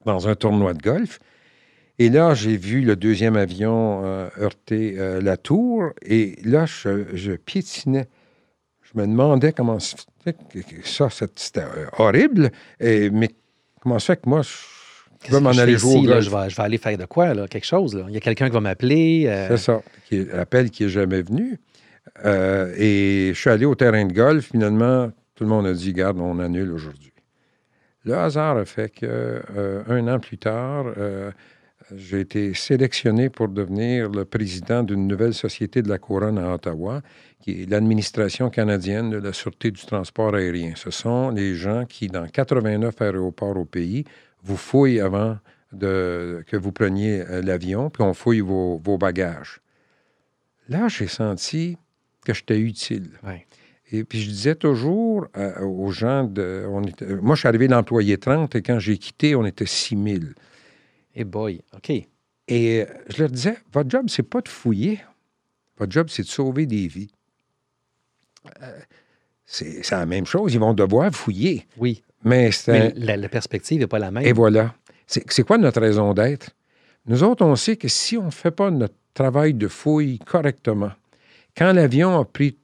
dans 0.05 0.27
un 0.27 0.35
tournoi 0.35 0.73
de 0.73 0.81
golf. 0.81 1.19
Et 1.99 2.09
là, 2.09 2.33
j'ai 2.33 2.57
vu 2.57 2.81
le 2.81 2.95
deuxième 2.95 3.35
avion 3.35 4.01
euh, 4.03 4.29
heurter 4.39 4.95
euh, 4.97 5.21
la 5.21 5.37
tour. 5.37 5.91
Et 6.01 6.39
là, 6.43 6.65
je, 6.65 7.35
piétinais. 7.35 8.07
Je 8.81 8.99
me 8.99 9.05
demandais 9.05 9.53
comment 9.53 9.77
ça, 9.79 11.09
c'était 11.09 11.63
horrible. 11.97 12.51
Et, 12.79 13.09
mais 13.11 13.29
comment 13.81 13.99
ça 13.99 14.15
fait 14.15 14.21
que 14.21 14.29
moi, 14.29 14.41
je 14.41 14.49
vais 15.29 15.39
m'en 15.39 15.49
aller 15.49 15.77
jouer 15.77 15.97
au 15.97 16.03
je, 16.03 16.29
vais, 16.29 16.49
je, 16.49 16.55
vais, 16.55 16.63
aller 16.63 16.77
faire 16.77 16.97
de 16.97 17.05
quoi, 17.05 17.33
là, 17.33 17.47
quelque 17.47 17.65
chose. 17.65 17.95
Là. 17.95 18.05
Il 18.07 18.13
y 18.13 18.17
a 18.17 18.19
quelqu'un 18.19 18.47
qui 18.47 18.53
va 18.53 18.61
m'appeler. 18.61 19.25
C'est 19.49 19.57
ça. 19.57 19.81
Qui 20.07 20.25
appel 20.31 20.69
qui 20.69 20.83
n'est 20.83 20.89
jamais 20.89 21.21
venu. 21.21 21.59
et 22.25 23.31
je 23.33 23.39
suis 23.39 23.49
allé 23.49 23.65
au 23.65 23.75
terrain 23.75 24.05
de 24.05 24.13
golf. 24.13 24.47
Finalement, 24.51 25.11
tout 25.35 25.43
le 25.43 25.49
monde 25.49 25.67
a 25.67 25.73
dit, 25.73 25.93
garde, 25.93 26.19
on 26.19 26.39
annule 26.39 26.71
aujourd'hui. 26.71 27.11
Le 28.03 28.15
hasard 28.15 28.57
a 28.57 28.65
fait 28.65 28.89
que 28.89 29.41
un 29.87 30.07
an 30.07 30.19
plus 30.19 30.37
tard, 30.37 30.85
j'ai 31.95 32.21
été 32.21 32.53
sélectionné 32.53 33.29
pour 33.29 33.47
devenir 33.47 34.09
le 34.09 34.25
président 34.25 34.83
d'une 34.83 35.07
nouvelle 35.07 35.33
société 35.33 35.81
de 35.81 35.89
la 35.89 35.97
couronne 35.97 36.37
à 36.37 36.53
Ottawa, 36.53 37.01
qui 37.41 37.63
est 37.63 37.69
l'administration 37.69 38.49
canadienne 38.49 39.09
de 39.09 39.17
la 39.17 39.33
sûreté 39.33 39.71
du 39.71 39.85
transport 39.85 40.35
aérien. 40.35 40.73
Ce 40.75 40.91
sont 40.91 41.31
les 41.31 41.55
gens 41.55 41.85
qui, 41.85 42.07
dans 42.07 42.27
89 42.27 43.01
aéroports 43.01 43.57
au 43.57 43.65
pays, 43.65 44.05
vous 44.43 44.57
fouillent 44.57 44.99
avant 44.99 45.37
de, 45.71 46.43
que 46.47 46.57
vous 46.57 46.71
preniez 46.71 47.21
euh, 47.21 47.41
l'avion, 47.41 47.89
puis 47.89 48.03
on 48.03 48.13
fouille 48.13 48.41
vos, 48.41 48.97
bagages. 48.97 49.61
Là, 50.69 50.87
j'ai 50.87 51.07
senti 51.07 51.77
que 52.25 52.33
j'étais 52.33 52.59
utile. 52.59 53.11
Et 53.91 54.03
puis 54.05 54.21
je 54.21 54.29
disais 54.29 54.55
toujours 54.55 55.27
euh, 55.35 55.59
aux 55.61 55.91
gens, 55.91 56.23
de, 56.23 56.65
on 56.67 56.81
moi 57.21 57.35
je 57.35 57.39
suis 57.39 57.47
arrivé 57.47 57.67
d'employé 57.67 58.17
30 58.17 58.55
et 58.55 58.61
quand 58.61 58.79
j'ai 58.79 58.97
quitté, 58.97 59.35
on 59.35 59.45
était 59.45 59.65
6 59.65 59.97
000. 60.01 60.19
Et 61.15 61.25
boy, 61.25 61.61
OK. 61.75 61.89
Et 61.89 62.81
euh, 62.81 62.85
je 63.09 63.21
leur 63.21 63.29
disais, 63.29 63.57
votre 63.73 63.89
job, 63.89 64.05
c'est 64.09 64.23
pas 64.23 64.41
de 64.41 64.49
fouiller. 64.49 65.01
Votre 65.77 65.91
job, 65.91 66.07
c'est 66.09 66.23
de 66.23 66.27
sauver 66.27 66.65
des 66.65 66.87
vies. 66.87 67.11
Euh, 68.61 68.79
c'est 69.45 69.89
la 69.91 70.05
même 70.05 70.25
chose. 70.25 70.53
Ils 70.53 70.59
vont 70.59 70.73
devoir 70.73 71.11
fouiller. 71.13 71.67
Oui. 71.77 72.03
Mais, 72.23 72.51
la, 72.95 73.29
perspective 73.29 73.79
n'est 73.79 73.87
pas 73.87 73.99
la 73.99 74.11
même. 74.11 74.25
Et 74.25 74.33
voilà. 74.33 74.73
C'est 75.07 75.43
quoi 75.43 75.57
notre 75.57 75.81
raison 75.81 76.13
d'être? 76.13 76.51
Nous 77.07 77.23
autres, 77.23 77.43
on 77.45 77.55
sait 77.55 77.75
que 77.75 77.87
si 77.87 78.17
on 78.17 78.25
ne 78.25 78.31
fait 78.31 78.51
pas 78.51 78.69
notre 78.69 78.93
travail 79.13 79.53
de 79.53 79.67
fouille 79.67 80.19
correctement, 80.19 80.91
quand 81.57 81.73
l'avion 81.73 82.19
a 82.19 82.25
pris 82.25 82.57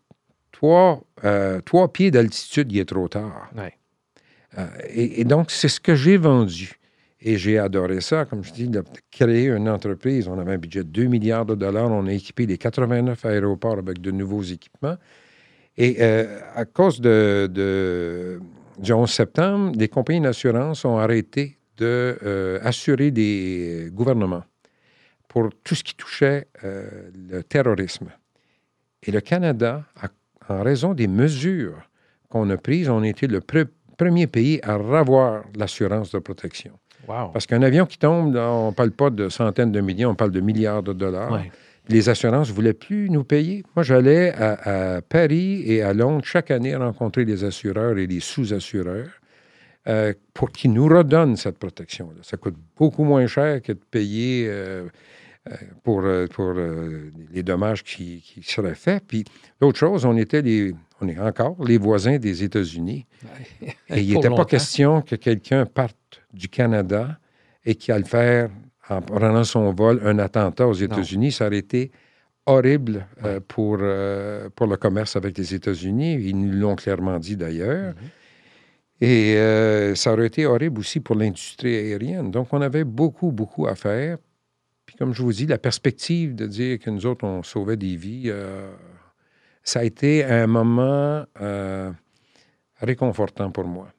trois, 0.52 1.02
euh, 1.24 1.60
trois 1.62 1.92
pieds 1.92 2.12
d'altitude, 2.12 2.72
il 2.72 2.80
est 2.80 2.86
trop 2.86 3.08
tard. 3.08 3.52
et, 4.90 5.24
donc, 5.24 5.52
c'est 5.52 5.68
ce 5.68 5.80
que 5.80 5.96
j'ai 5.96 6.18
vendu. 6.18 6.74
Et 7.20 7.38
j'ai 7.38 7.58
adoré 7.58 8.00
ça, 8.00 8.26
comme 8.26 8.44
je 8.44 8.54
dis, 8.54 8.68
de 8.68 8.84
créer 9.12 9.48
une 9.48 9.68
entreprise. 9.68 10.28
On 10.28 10.38
avait 10.40 10.54
un 10.54 10.58
budget 10.58 10.84
de 10.84 10.90
2 10.90 11.06
milliards 11.06 11.46
de 11.46 11.56
dollars. 11.56 11.92
On 11.92 12.06
a 12.06 12.14
équipé 12.14 12.46
les 12.46 12.58
89 12.60 13.26
aéroports 13.26 13.80
avec 13.80 14.00
de 14.00 14.12
nouveaux 14.12 14.44
équipements. 14.44 14.98
Et 15.78 15.98
euh, 16.00 16.40
à 16.56 16.66
cause 16.66 17.02
de, 17.02 18.40
du 18.78 18.94
11 18.94 19.10
septembre, 19.10 19.72
les 19.78 19.88
compagnies 19.88 20.22
d'assurance 20.22 20.86
ont 20.86 20.98
arrêté 20.98 21.58
d'assurer 21.78 23.12
de, 23.12 23.22
euh, 23.22 23.86
des 23.86 23.90
gouvernements 23.92 24.44
pour 25.28 25.50
tout 25.64 25.76
ce 25.76 25.84
qui 25.84 25.96
touchait 25.96 26.48
euh, 26.64 27.10
le 27.30 27.44
terrorisme. 27.44 28.08
Et 29.04 29.12
le 29.12 29.22
Canada, 29.22 29.84
en 30.50 30.64
raison 30.64 30.94
des 30.94 31.08
mesures 31.08 31.90
qu'on 32.30 32.50
a 32.50 32.58
prises, 32.58 32.90
on 32.90 33.04
a 33.04 33.08
été 33.08 33.28
le 33.28 33.42
premier 33.98 34.28
pays 34.28 34.60
à 34.64 34.76
revoir 34.76 35.44
l'assurance 35.56 36.12
de 36.12 36.20
protection. 36.20 36.72
Parce 37.32 37.46
qu'un 37.46 37.62
avion 37.62 37.86
qui 37.86 37.98
tombe, 37.98 38.36
on 38.36 38.68
ne 38.68 38.74
parle 38.74 38.92
pas 38.92 39.10
de 39.10 39.30
centaines 39.30 39.72
de 39.72 39.80
millions, 39.82 40.10
on 40.10 40.16
parle 40.16 40.32
de 40.32 40.42
milliards 40.42 40.84
de 40.84 40.94
dollars. 40.94 41.32
Les 41.90 42.10
assurances 42.10 42.50
ne 42.50 42.54
voulaient 42.54 42.74
plus 42.74 43.10
nous 43.10 43.24
payer. 43.24 43.64
Moi, 43.76 43.84
j'allais 43.84 44.34
à, 44.34 45.02
Paris 45.08 45.64
et 45.66 45.82
à 45.82 45.94
Londres 45.94 46.26
chaque 46.26 46.52
année 46.52 46.76
rencontrer 46.76 47.26
les 47.26 47.44
assureurs 47.44 47.98
et 47.98 48.08
les 48.08 48.20
sous-assureurs 48.20 49.10
euh, 49.88 50.14
pour 50.34 50.52
qu'ils 50.52 50.74
nous 50.74 50.88
redonnent 50.88 51.38
cette 51.38 51.58
protection-là. 51.58 52.20
Ça 52.24 52.38
coûte 52.38 52.56
beaucoup 52.76 53.04
moins 53.04 53.28
cher 53.28 53.62
que 53.62 53.72
de 53.72 53.80
payer 53.90 54.48
euh, 54.50 54.88
euh, 55.48 55.56
pour, 55.84 56.02
les 57.32 57.44
dommages 57.44 57.84
qui, 57.84 58.22
qui, 58.22 58.44
seraient 58.44 58.76
faits. 58.76 59.04
Puis 59.08 59.24
l'autre 59.62 59.78
chose, 59.78 60.04
on 60.04 60.18
était 60.18 60.42
les, 60.42 60.74
on 61.00 61.08
est 61.08 61.20
encore 61.20 61.64
les 61.64 61.78
voisins 61.78 62.18
des 62.18 62.44
États-Unis. 62.44 63.06
Et 63.90 64.02
il 64.02 64.14
n'était 64.16 64.30
pas 64.30 64.46
question 64.46 65.02
que 65.02 65.16
quelqu'un 65.16 65.66
parte 65.66 66.22
du 66.34 66.50
Canada 66.50 67.18
et 67.66 67.76
qui 67.76 67.92
a 67.92 67.98
le 67.98 68.06
faire 68.06 68.50
en 68.90 69.02
prenant 69.02 69.44
son 69.44 69.74
vol 69.74 70.02
un 70.04 70.20
attentat 70.20 70.68
aux 70.68 70.74
États-Unis. 70.74 71.32
Ça 71.32 71.48
aurait 71.48 71.58
été 71.58 71.92
horrible 72.46 73.06
euh, 73.24 73.40
pour, 73.46 73.78
euh, 73.82 74.50
pour 74.56 74.68
le 74.68 74.78
commerce 74.78 75.16
avec 75.16 75.38
les 75.38 75.54
États-Unis. 75.54 76.16
Ils 76.22 76.40
nous 76.40 76.52
l'ont 76.54 76.76
clairement 76.76 77.20
dit 77.20 77.36
d'ailleurs. 77.36 77.94
Mhm. 77.94 78.10
Et 79.00 79.36
euh, 79.36 79.94
ça 79.94 80.14
aurait 80.14 80.28
été 80.28 80.46
horrible 80.46 80.80
aussi 80.80 81.00
pour 81.00 81.16
l'industrie 81.16 81.76
aérienne. 81.76 82.32
Donc, 82.32 82.48
on 82.52 82.62
avait 82.62 82.84
beaucoup, 82.84 83.32
beaucoup 83.32 83.68
à 83.68 83.76
faire. 83.76 84.18
comme 84.98 85.14
je 85.14 85.22
vous 85.22 85.34
dis, 85.34 85.46
la 85.46 85.60
perspective 85.60 86.34
de 86.34 86.48
dire 86.48 86.80
que 86.80 86.90
nous 86.90 87.06
autres, 87.06 87.26
on 87.26 87.44
sauvait 87.44 87.78
des 87.78 87.96
vies, 87.96 88.32
ça 89.62 89.82
a 89.82 89.84
été 89.84 90.24
un 90.24 90.48
moment 90.48 91.26
réconfortant 92.82 93.52
pour 93.52 93.66
moi. 93.66 93.90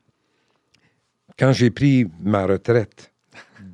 Quand 1.39 1.53
j'ai 1.53 1.71
pris 1.71 2.07
ma 2.21 2.47
retraite 2.47 3.13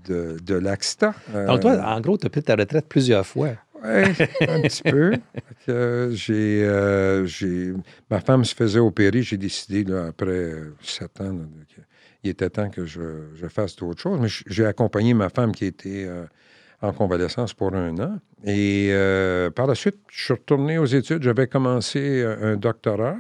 de, 0.05 0.37
de 0.43 0.55
l'AXTA. 0.55 1.15
Donc, 1.47 1.61
toi, 1.61 1.81
en 1.85 2.01
gros, 2.01 2.19
tu 2.19 2.27
as 2.27 2.31
pris 2.31 2.43
ta 2.43 2.57
retraite 2.57 2.87
plusieurs 2.89 3.27
fois. 3.27 3.51
Oui, 3.85 4.01
un 4.49 4.63
petit 4.63 4.83
peu. 4.83 5.13
j'ai, 6.15 7.27
j'ai, 7.27 7.73
ma 8.11 8.21
femme 8.21 8.45
se 8.45 8.55
faisait 8.55 8.79
opérer. 8.79 9.23
J'ai 9.23 9.37
décidé, 9.37 9.85
là, 9.85 10.07
après 10.07 10.55
sept 10.83 11.21
ans, 11.21 11.37
qu'il 12.23 12.31
était 12.31 12.49
temps 12.49 12.71
que 12.71 12.87
je, 12.87 13.29
je 13.35 13.47
fasse 13.47 13.77
d'autres 13.77 14.01
choses. 14.01 14.19
Mais 14.21 14.29
j'ai 14.29 14.65
accompagné 14.65 15.13
ma 15.13 15.29
femme 15.29 15.53
qui 15.53 15.67
était 15.67 16.09
en 16.85 16.93
convalescence 16.93 17.55
pour 17.55 17.75
un 17.75 17.99
an. 17.99 18.19
Et 18.45 18.89
euh, 18.93 19.51
par 19.51 19.67
la 19.67 19.75
suite, 19.75 19.97
je 20.11 20.25
suis 20.25 20.35
retourné 20.35 20.79
aux 20.79 20.87
études. 20.87 21.23
J'avais 21.23 21.47
commencé 21.47 22.23
un, 22.23 22.57
doctorat. 22.57 23.17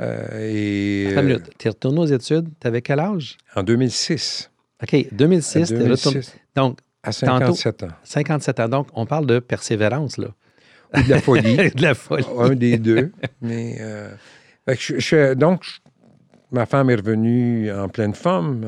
Euh, 0.00 0.26
et, 0.40 1.38
Tu 1.58 1.68
es 1.68 1.70
retourné 1.70 2.00
aux 2.00 2.06
études, 2.06 2.48
tu 2.60 2.66
avais 2.66 2.82
quel 2.82 3.00
âge? 3.00 3.36
En 3.54 3.62
2006. 3.62 4.50
OK, 4.82 5.06
2006, 5.12 5.68
tu 5.68 5.74
es 5.74 5.88
retourné. 5.88 6.20
Donc, 6.54 6.78
à 7.02 7.12
57 7.12 7.84
ans. 7.84 7.88
57 8.04 8.60
ans. 8.60 8.68
Donc, 8.68 8.88
on 8.94 9.06
parle 9.06 9.26
de 9.26 9.38
persévérance, 9.38 10.18
là. 10.18 10.28
Ou 10.96 11.02
de 11.02 11.10
la 11.10 11.20
folie. 11.20 11.56
de 11.74 11.82
la 11.82 11.94
folie. 11.94 12.26
Un 12.38 12.54
des 12.54 12.78
deux. 12.78 13.12
Mais, 13.40 13.78
euh, 13.80 15.34
donc, 15.34 15.64
ma 16.50 16.66
femme 16.66 16.90
est 16.90 16.96
revenue 16.96 17.72
en 17.72 17.88
pleine 17.88 18.14
forme. 18.14 18.64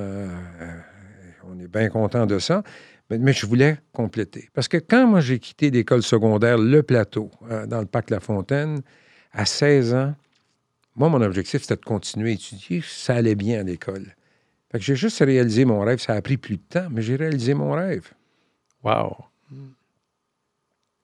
on 1.48 1.58
est 1.58 1.68
bien 1.68 1.88
content 1.88 2.26
de 2.26 2.38
ça. 2.38 2.62
Mais, 3.10 3.32
je 3.32 3.46
voulais 3.46 3.78
compléter. 3.92 4.48
Parce 4.54 4.68
que 4.68 4.78
quand 4.78 5.06
moi 5.06 5.20
j'ai 5.20 5.38
quitté 5.38 5.70
l'école 5.70 6.02
secondaire, 6.02 6.56
le 6.56 6.82
plateau, 6.82 7.30
euh, 7.50 7.66
dans 7.66 7.80
le 7.80 7.86
parc 7.86 8.10
La 8.10 8.20
Fontaine, 8.20 8.80
à 9.32 9.44
16 9.44 9.94
ans, 9.94 10.14
moi, 10.96 11.08
mon 11.08 11.20
objectif, 11.22 11.62
c'était 11.62 11.76
de 11.76 11.84
continuer 11.84 12.30
à 12.30 12.34
étudier. 12.34 12.82
Ça 12.86 13.16
allait 13.16 13.34
bien 13.34 13.60
à 13.60 13.62
l'école. 13.64 14.14
Fait 14.74 14.80
que 14.80 14.86
j'ai 14.86 14.96
juste 14.96 15.20
réalisé 15.20 15.64
mon 15.64 15.78
rêve. 15.82 16.00
Ça 16.00 16.14
a 16.14 16.20
pris 16.20 16.36
plus 16.36 16.56
de 16.56 16.62
temps, 16.68 16.88
mais 16.90 17.00
j'ai 17.00 17.14
réalisé 17.14 17.54
mon 17.54 17.70
rêve. 17.70 18.10
Wow. 18.82 19.14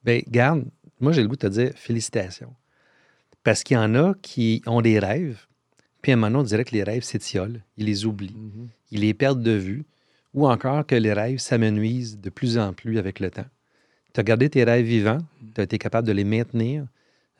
Bien, 0.02 0.22
garde, 0.26 0.64
moi, 0.98 1.12
j'ai 1.12 1.22
le 1.22 1.28
goût 1.28 1.36
de 1.36 1.42
te 1.42 1.46
dire 1.46 1.70
félicitations. 1.76 2.52
Parce 3.44 3.62
qu'il 3.62 3.76
y 3.76 3.78
en 3.78 3.94
a 3.94 4.14
qui 4.22 4.60
ont 4.66 4.80
des 4.80 4.98
rêves, 4.98 5.46
puis 6.02 6.10
à 6.10 6.16
un 6.16 6.18
moment, 6.18 6.40
on 6.40 6.42
dirait 6.42 6.64
que 6.64 6.72
les 6.72 6.82
rêves 6.82 7.04
s'étiolent. 7.04 7.62
Ils 7.76 7.86
les 7.86 8.06
oublient. 8.06 8.34
Mm-hmm. 8.36 8.66
Ils 8.90 9.00
les 9.02 9.14
perdent 9.14 9.42
de 9.44 9.52
vue 9.52 9.84
ou 10.34 10.48
encore 10.48 10.84
que 10.84 10.96
les 10.96 11.12
rêves 11.12 11.38
s'amenuisent 11.38 12.18
de 12.18 12.28
plus 12.28 12.58
en 12.58 12.72
plus 12.72 12.98
avec 12.98 13.20
le 13.20 13.30
temps. 13.30 13.46
Tu 14.14 14.18
as 14.18 14.24
gardé 14.24 14.50
tes 14.50 14.64
rêves 14.64 14.84
vivants, 14.84 15.18
mm. 15.42 15.52
tu 15.54 15.60
as 15.60 15.64
été 15.64 15.78
capable 15.78 16.08
de 16.08 16.12
les 16.12 16.24
maintenir. 16.24 16.86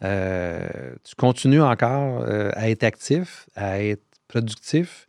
Euh, 0.05 0.95
tu 1.03 1.16
continues 1.16 1.61
encore 1.61 2.20
euh, 2.20 2.53
à 2.55 2.70
être 2.70 2.85
actif, 2.85 3.49
à 3.57 3.83
être 3.83 4.05
productif. 4.28 5.09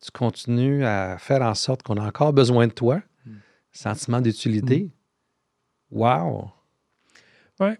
Tu 0.00 0.10
continues 0.10 0.84
à 0.84 1.18
faire 1.18 1.42
en 1.42 1.54
sorte 1.54 1.82
qu'on 1.82 1.96
a 1.96 2.06
encore 2.06 2.32
besoin 2.32 2.66
de 2.66 2.72
toi. 2.72 3.02
Mm. 3.24 3.32
Sentiment 3.72 4.20
d'utilité. 4.20 4.90
Mm. 5.90 5.98
Wow! 5.98 6.50
Oui. 7.60 7.70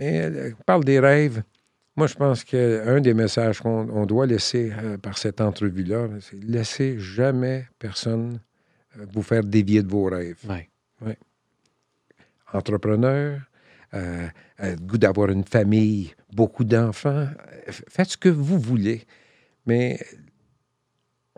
Euh, 0.00 0.52
on 0.58 0.62
parle 0.64 0.84
des 0.84 1.00
rêves. 1.00 1.42
Moi, 1.96 2.06
je 2.06 2.14
pense 2.14 2.44
qu'un 2.44 3.00
des 3.00 3.12
messages 3.12 3.60
qu'on 3.60 4.06
doit 4.06 4.26
laisser 4.26 4.72
par 5.02 5.18
cette 5.18 5.40
entrevue-là, 5.40 6.08
c'est 6.20 6.42
laisser 6.42 6.98
jamais 6.98 7.66
personne 7.78 8.40
euh, 8.98 9.06
vous 9.12 9.22
faire 9.22 9.44
dévier 9.44 9.82
de 9.82 9.88
vos 9.88 10.04
rêves. 10.04 10.44
Oui. 11.00 11.12
Entrepreneur, 12.52 13.40
euh, 13.94 14.26
euh, 14.60 14.76
goût 14.76 14.98
d'avoir 14.98 15.30
une 15.30 15.44
famille, 15.44 16.12
beaucoup 16.32 16.64
d'enfants, 16.64 17.28
faites 17.68 18.10
ce 18.10 18.16
que 18.16 18.28
vous 18.28 18.58
voulez. 18.58 19.06
Mais 19.66 20.00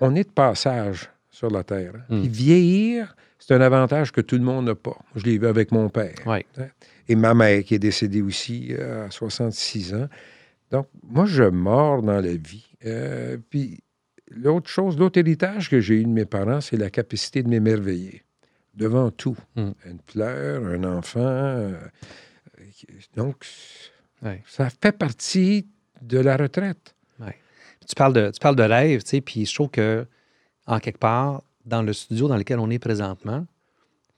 on 0.03 0.15
est 0.15 0.25
de 0.25 0.33
passage 0.33 1.11
sur 1.31 1.51
la 1.51 1.65
Terre. 1.65 1.93
Hein. 1.97 2.17
Hmm. 2.17 2.23
vieillir, 2.23 3.17
c'est 3.39 3.55
un 3.55 3.61
avantage 3.61 4.13
que 4.13 4.21
tout 4.21 4.37
le 4.37 4.43
monde 4.43 4.67
n'a 4.67 4.75
pas. 4.75 4.99
Je 5.15 5.25
l'ai 5.25 5.39
vu 5.39 5.47
avec 5.47 5.73
mon 5.73 5.89
père. 5.89 6.15
Hein. 6.27 6.41
Et 7.09 7.17
ma 7.17 7.35
mère 7.35 7.63
qui 7.65 7.75
est 7.75 7.79
décédée 7.79 8.23
aussi 8.23 8.75
à 8.75 9.11
66 9.11 9.95
ans. 9.95 10.09
Donc, 10.71 10.89
moi, 11.03 11.27
je 11.27 11.45
mords 11.45 12.03
dans 12.03 12.21
la 12.21 12.35
vie. 12.35 12.67
puis, 13.51 13.81
L'autre 14.35 14.71
chose, 14.71 14.99
l'autre 14.99 15.19
héritage 15.19 15.69
que 15.69 15.81
j'ai 15.81 16.01
eu 16.01 16.05
de 16.05 16.09
mes 16.09 16.25
parents, 16.25 16.61
c'est 16.61 16.77
la 16.77 16.91
capacité 16.91 17.43
de 17.43 17.49
m'émerveiller 17.49 18.23
devant 18.75 19.11
tout. 19.11 19.37
Hmm. 19.57 19.73
Une 19.85 19.99
fleur, 20.07 20.65
un 20.67 20.85
enfant. 20.85 21.21
Euh, 21.21 21.79
donc, 23.15 23.45
ça 24.47 24.71
fait 24.71 24.97
partie 24.97 25.67
de 26.01 26.19
la 26.19 26.37
retraite. 26.37 26.95
Tu, 27.87 27.95
parles 27.95 28.13
de, 28.13 28.31
tu 28.31 28.39
parles 28.41 28.57
de 28.57 28.63
rêve, 28.63 29.03
tu 29.03 29.11
sais, 29.11 29.21
puis 29.21 29.47
je 29.47 29.55
trouve 29.55 29.71
que, 29.71 30.07
en 30.67 30.79
quelque 30.79 30.99
part, 30.99 31.43
dans 31.65 31.83
le 31.83 31.93
studio 31.93 32.29
dans 32.29 32.37
lequel 32.37 32.59
on 32.59 32.71
est 32.71 32.79
présentement, 32.79 33.47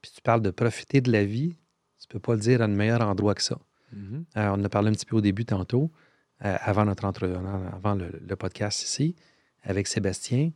puis 0.00 0.12
tu 0.14 0.20
parles 0.22 0.42
de 0.42 0.50
profiter 0.50 1.00
de 1.00 1.10
la 1.10 1.24
vie, 1.24 1.56
tu 2.00 2.08
peux 2.08 2.18
pas 2.18 2.34
le 2.34 2.40
dire 2.40 2.60
à 2.60 2.64
un 2.64 2.68
meilleur 2.68 3.00
endroit 3.00 3.34
que 3.34 3.42
ça. 3.42 3.58
Mm-hmm. 3.94 4.24
Euh, 4.36 4.48
on 4.48 4.60
en 4.60 4.64
a 4.64 4.68
parlé 4.68 4.90
un 4.90 4.92
petit 4.92 5.06
peu 5.06 5.16
au 5.16 5.20
début 5.20 5.44
tantôt, 5.44 5.90
euh, 6.44 6.56
avant 6.60 6.84
notre 6.84 7.04
avant 7.04 7.94
le 7.94 8.36
podcast 8.36 8.82
ici 8.82 9.14
avec 9.64 9.86
Sébastien. 9.86 10.52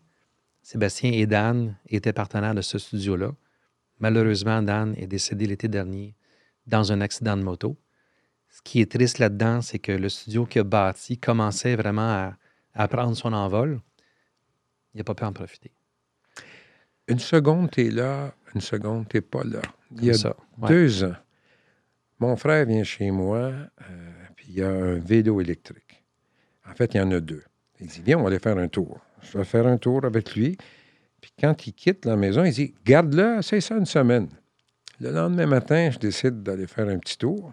Sébastien 0.63 1.13
et 1.13 1.27
Dan 1.27 1.77
étaient 1.87 2.13
partenaires 2.13 2.55
de 2.55 2.61
ce 2.61 2.79
studio-là. 2.79 3.33
Malheureusement, 4.01 4.63
Dan 4.63 4.95
est 4.97 5.07
décédé 5.07 5.47
l'été 5.47 5.69
dernier 5.69 6.15
dans 6.67 6.93
un 6.93 7.01
accident 7.01 7.37
de 7.37 7.43
moto. 7.43 7.77
Ce 8.51 8.61
qui 8.63 8.81
est 8.81 8.91
triste 8.91 9.19
là-dedans, 9.19 9.61
c'est 9.63 9.79
que 9.79 9.93
le 9.93 10.09
studio 10.09 10.47
qu'il 10.47 10.61
a 10.61 10.65
bâti 10.65 11.19
commençait 11.19 11.77
vraiment 11.77 12.09
à, 12.09 12.37
prendre 12.87 13.17
son 13.17 13.33
envol. 13.33 13.81
Il 14.95 14.99
n'a 14.99 15.05
pas 15.05 15.15
pu 15.15 15.25
en 15.25 15.33
profiter. 15.33 15.73
Une 17.09 17.19
seconde, 17.19 17.71
tu 17.71 17.87
es 17.87 17.91
là, 17.91 18.35
une 18.55 18.61
seconde, 18.61 19.09
tu 19.09 19.17
n'es 19.17 19.21
pas 19.23 19.43
là. 19.43 19.63
Il 19.97 20.05
y 20.05 20.11
a 20.11 20.37
deux 20.69 21.05
ans, 21.05 21.17
mon 22.19 22.37
frère 22.37 22.67
vient 22.67 22.85
chez 22.85 23.11
moi, 23.11 23.39
euh, 23.39 23.65
puis 24.37 24.47
il 24.51 24.55
y 24.57 24.63
a 24.63 24.69
un 24.69 24.99
vélo 24.99 25.41
électrique. 25.41 26.03
En 26.69 26.75
fait, 26.75 26.95
il 26.95 26.99
y 26.99 27.01
en 27.01 27.11
a 27.13 27.21
deux. 27.21 27.45
Il 27.81 27.87
dit, 27.87 28.03
viens, 28.05 28.19
on 28.19 28.23
va 28.23 28.29
aller 28.29 28.41
faire 28.41 28.59
un 28.59 28.69
tour. 28.69 29.01
Je 29.23 29.39
vais 29.39 29.45
faire 29.45 29.67
un 29.67 29.79
tour 29.79 30.05
avec 30.05 30.35
lui. 30.35 30.57
Puis 31.21 31.33
quand 31.39 31.67
il 31.67 31.73
quitte 31.73 32.05
la 32.05 32.17
maison, 32.17 32.45
il 32.45 32.53
dit, 32.53 32.75
garde-le, 32.85 33.41
c'est 33.43 33.61
ça 33.61 33.77
une 33.77 33.87
semaine. 33.87 34.29
Le 35.01 35.13
lendemain 35.13 35.47
matin, 35.47 35.91
je 35.91 35.99
décide 35.99 36.43
d'aller 36.43 36.67
faire 36.67 36.89
un 36.89 36.99
petit 36.99 37.17
tour. 37.17 37.53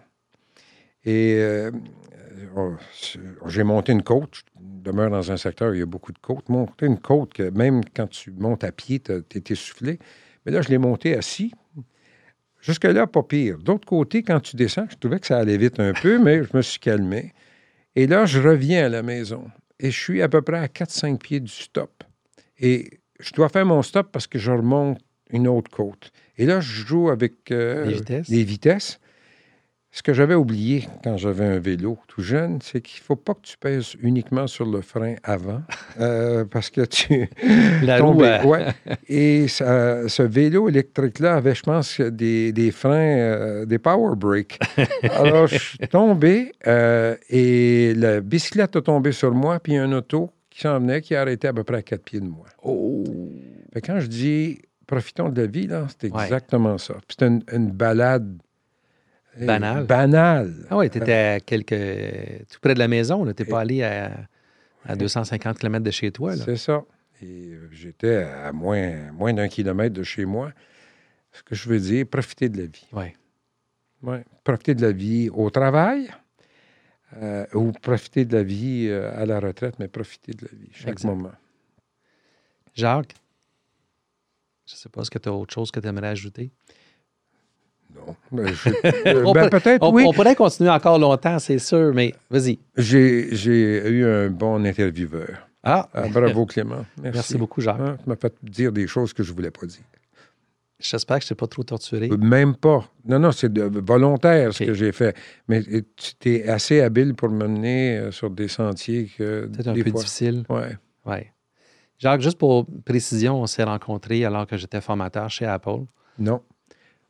Et 1.04 1.36
euh, 1.38 1.70
j'ai 3.46 3.62
monté 3.62 3.92
une 3.92 4.02
côte. 4.02 4.34
Je 4.34 4.82
demeure 4.82 5.10
dans 5.10 5.32
un 5.32 5.36
secteur 5.36 5.70
où 5.70 5.74
il 5.74 5.80
y 5.80 5.82
a 5.82 5.86
beaucoup 5.86 6.12
de 6.12 6.18
côtes. 6.18 6.48
Monter 6.48 6.86
une 6.86 6.98
côte 6.98 7.32
que 7.34 7.50
même 7.50 7.82
quand 7.94 8.08
tu 8.08 8.30
montes 8.30 8.64
à 8.64 8.72
pied, 8.72 9.00
tu 9.00 9.12
es 9.12 9.42
essoufflé. 9.50 9.98
Mais 10.44 10.52
là, 10.52 10.62
je 10.62 10.68
l'ai 10.68 10.78
monté 10.78 11.16
assis. 11.16 11.52
Jusque-là, 12.60 13.06
pas 13.06 13.22
pire. 13.22 13.58
D'autre 13.58 13.86
côté, 13.86 14.22
quand 14.22 14.40
tu 14.40 14.56
descends, 14.56 14.86
je 14.90 14.96
trouvais 14.96 15.20
que 15.20 15.26
ça 15.26 15.38
allait 15.38 15.56
vite 15.56 15.78
un 15.78 15.92
peu, 15.92 16.18
mais 16.18 16.42
je 16.42 16.56
me 16.56 16.62
suis 16.62 16.80
calmé. 16.80 17.32
Et 17.94 18.06
là, 18.06 18.26
je 18.26 18.40
reviens 18.40 18.86
à 18.86 18.88
la 18.88 19.02
maison 19.02 19.44
et 19.78 19.90
je 19.90 19.98
suis 19.98 20.22
à 20.22 20.28
peu 20.28 20.42
près 20.42 20.58
à 20.58 20.66
4-5 20.66 21.18
pieds 21.18 21.40
du 21.40 21.52
stop. 21.52 22.04
Et 22.58 23.00
je 23.20 23.32
dois 23.32 23.48
faire 23.48 23.66
mon 23.66 23.82
stop 23.82 24.10
parce 24.12 24.26
que 24.26 24.38
je 24.38 24.50
remonte 24.50 24.98
une 25.30 25.48
autre 25.48 25.70
côte. 25.70 26.12
Et 26.38 26.46
là, 26.46 26.60
je 26.60 26.86
joue 26.86 27.10
avec 27.10 27.50
euh, 27.50 27.84
les 28.28 28.44
vitesses. 28.44 29.00
Ce 29.96 30.02
que 30.02 30.12
j'avais 30.12 30.34
oublié 30.34 30.86
quand 31.02 31.16
j'avais 31.16 31.46
un 31.46 31.58
vélo 31.58 31.96
tout 32.06 32.20
jeune, 32.20 32.58
c'est 32.60 32.82
qu'il 32.82 33.00
ne 33.00 33.04
faut 33.06 33.16
pas 33.16 33.32
que 33.32 33.40
tu 33.40 33.56
pèses 33.56 33.94
uniquement 34.02 34.46
sur 34.46 34.66
le 34.66 34.82
frein 34.82 35.14
avant, 35.24 35.62
euh, 36.00 36.44
parce 36.44 36.68
que 36.68 36.82
tu... 36.82 37.30
La 37.82 38.02
roue, 38.02 38.20
ouais. 38.20 38.66
Et 39.08 39.48
ce 39.48 40.22
vélo 40.22 40.68
électrique-là 40.68 41.36
avait, 41.36 41.54
je 41.54 41.62
pense, 41.62 41.98
des, 41.98 42.52
des 42.52 42.72
freins, 42.72 42.92
euh, 42.92 43.64
des 43.64 43.78
power 43.78 44.16
brakes. 44.16 44.58
Alors, 45.02 45.46
je 45.46 45.56
suis 45.56 45.78
tombé 45.88 46.52
euh, 46.66 47.16
et 47.30 47.94
la 47.94 48.20
bicyclette 48.20 48.76
a 48.76 48.82
tombé 48.82 49.12
sur 49.12 49.32
moi, 49.32 49.60
puis 49.60 49.78
un 49.78 49.90
auto 49.92 50.30
qui 50.50 50.60
s'en 50.60 50.78
venait, 50.78 51.00
qui 51.00 51.14
a 51.14 51.22
arrêté 51.22 51.48
à 51.48 51.54
peu 51.54 51.64
près 51.64 51.78
à 51.78 51.82
quatre 51.82 52.04
pieds 52.04 52.20
de 52.20 52.28
moi. 52.28 52.44
Oh! 52.62 53.02
quand 53.82 53.98
je 54.00 54.08
dis 54.08 54.58
profitons 54.86 55.30
de 55.30 55.40
la 55.40 55.46
vie, 55.46 55.66
là, 55.66 55.86
c'est 55.98 56.08
exactement 56.08 56.76
ça. 56.76 56.94
Puis 57.08 57.16
c'était 57.18 57.54
une 57.56 57.70
balade 57.70 58.36
Banal. 59.38 59.84
Banal. 59.84 60.66
Ah 60.70 60.76
oui, 60.78 60.90
tu 60.90 60.98
étais 60.98 61.40
quelques... 61.44 62.46
tout 62.48 62.60
près 62.60 62.74
de 62.74 62.78
la 62.78 62.88
maison. 62.88 63.24
Tu 63.32 63.42
n'es 63.42 63.48
pas 63.48 63.60
allé 63.60 63.82
à, 63.82 64.12
à 64.84 64.96
250 64.96 65.58
km 65.58 65.84
de 65.84 65.90
chez 65.90 66.10
toi. 66.10 66.36
C'est 66.36 66.56
ça. 66.56 66.84
Et 67.22 67.54
j'étais 67.70 68.24
à 68.24 68.52
moins, 68.52 69.10
moins 69.12 69.32
d'un 69.32 69.48
kilomètre 69.48 69.94
de 69.94 70.02
chez 70.02 70.24
moi. 70.24 70.52
Ce 71.32 71.42
que 71.42 71.54
je 71.54 71.68
veux 71.68 71.80
dire, 71.80 72.06
profiter 72.06 72.48
de 72.48 72.58
la 72.58 72.66
vie. 72.66 72.86
Oui. 72.92 73.06
Ouais. 74.02 74.24
Profiter 74.44 74.74
de 74.74 74.82
la 74.82 74.92
vie 74.92 75.28
au 75.30 75.50
travail 75.50 76.10
euh, 77.16 77.46
ou 77.54 77.72
profiter 77.72 78.24
de 78.24 78.36
la 78.36 78.42
vie 78.42 78.88
euh, 78.88 79.16
à 79.20 79.26
la 79.26 79.40
retraite, 79.40 79.78
mais 79.78 79.88
profiter 79.88 80.32
de 80.32 80.46
la 80.46 80.58
vie 80.58 80.68
chaque 80.72 81.02
moment. 81.04 81.32
Jacques, 82.74 83.14
je 84.66 84.74
ne 84.74 84.76
sais 84.76 84.88
pas, 84.88 85.00
est-ce 85.00 85.10
que 85.10 85.18
tu 85.18 85.28
as 85.28 85.32
autre 85.32 85.54
chose 85.54 85.70
que 85.70 85.80
tu 85.80 85.86
aimerais 85.86 86.08
ajouter? 86.08 86.50
Non. 87.96 88.14
Euh, 89.06 89.32
ben, 89.32 89.48
peut-être, 89.48 89.88
oui. 89.92 90.04
On 90.06 90.12
pourrait 90.12 90.34
continuer 90.34 90.70
encore 90.70 90.98
longtemps, 90.98 91.38
c'est 91.38 91.58
sûr, 91.58 91.92
mais 91.94 92.14
vas-y. 92.30 92.58
J'ai 92.76 93.88
eu 93.88 94.04
un 94.04 94.28
bon 94.30 94.64
intervieweur. 94.64 95.48
Ah. 95.62 95.88
ah 95.94 96.08
bravo, 96.08 96.46
Clément. 96.46 96.76
Merci. 97.02 97.16
Merci 97.16 97.38
beaucoup, 97.38 97.60
Jacques. 97.60 97.80
Hein, 97.80 97.96
tu 98.02 98.08
m'as 98.08 98.16
fait 98.16 98.34
dire 98.42 98.72
des 98.72 98.86
choses 98.86 99.12
que 99.12 99.22
je 99.22 99.30
ne 99.30 99.36
voulais 99.36 99.50
pas 99.50 99.66
dire. 99.66 99.82
J'espère 100.78 101.18
que 101.18 101.24
je 101.24 101.28
t'ai 101.30 101.34
pas 101.34 101.46
trop 101.46 101.62
torturé. 101.62 102.08
Même 102.08 102.54
pas. 102.54 102.84
Non, 103.04 103.18
non, 103.18 103.32
c'est 103.32 103.56
volontaire 103.58 104.52
ce 104.52 104.64
que 104.64 104.74
j'ai 104.74 104.92
fait. 104.92 105.16
Mais 105.48 105.62
tu 105.62 106.30
es 106.30 106.48
assez 106.48 106.80
habile 106.80 107.14
pour 107.14 107.30
me 107.30 107.48
mener 107.48 107.98
euh, 107.98 108.10
sur 108.10 108.30
des 108.30 108.48
sentiers 108.48 109.10
que. 109.16 109.46
Peut-être 109.46 109.68
un 109.68 109.74
peu 109.74 109.90
difficile. 109.90 110.44
Oui. 110.50 110.60
Ouais. 111.06 111.32
Jacques, 111.98 112.20
juste 112.20 112.38
pour 112.38 112.66
précision, 112.84 113.40
on 113.40 113.46
s'est 113.46 113.64
rencontrés 113.64 114.24
alors 114.24 114.46
que 114.46 114.56
j'étais 114.56 114.80
formateur 114.80 115.30
chez 115.30 115.46
Apple. 115.46 115.84
Non. 116.18 116.42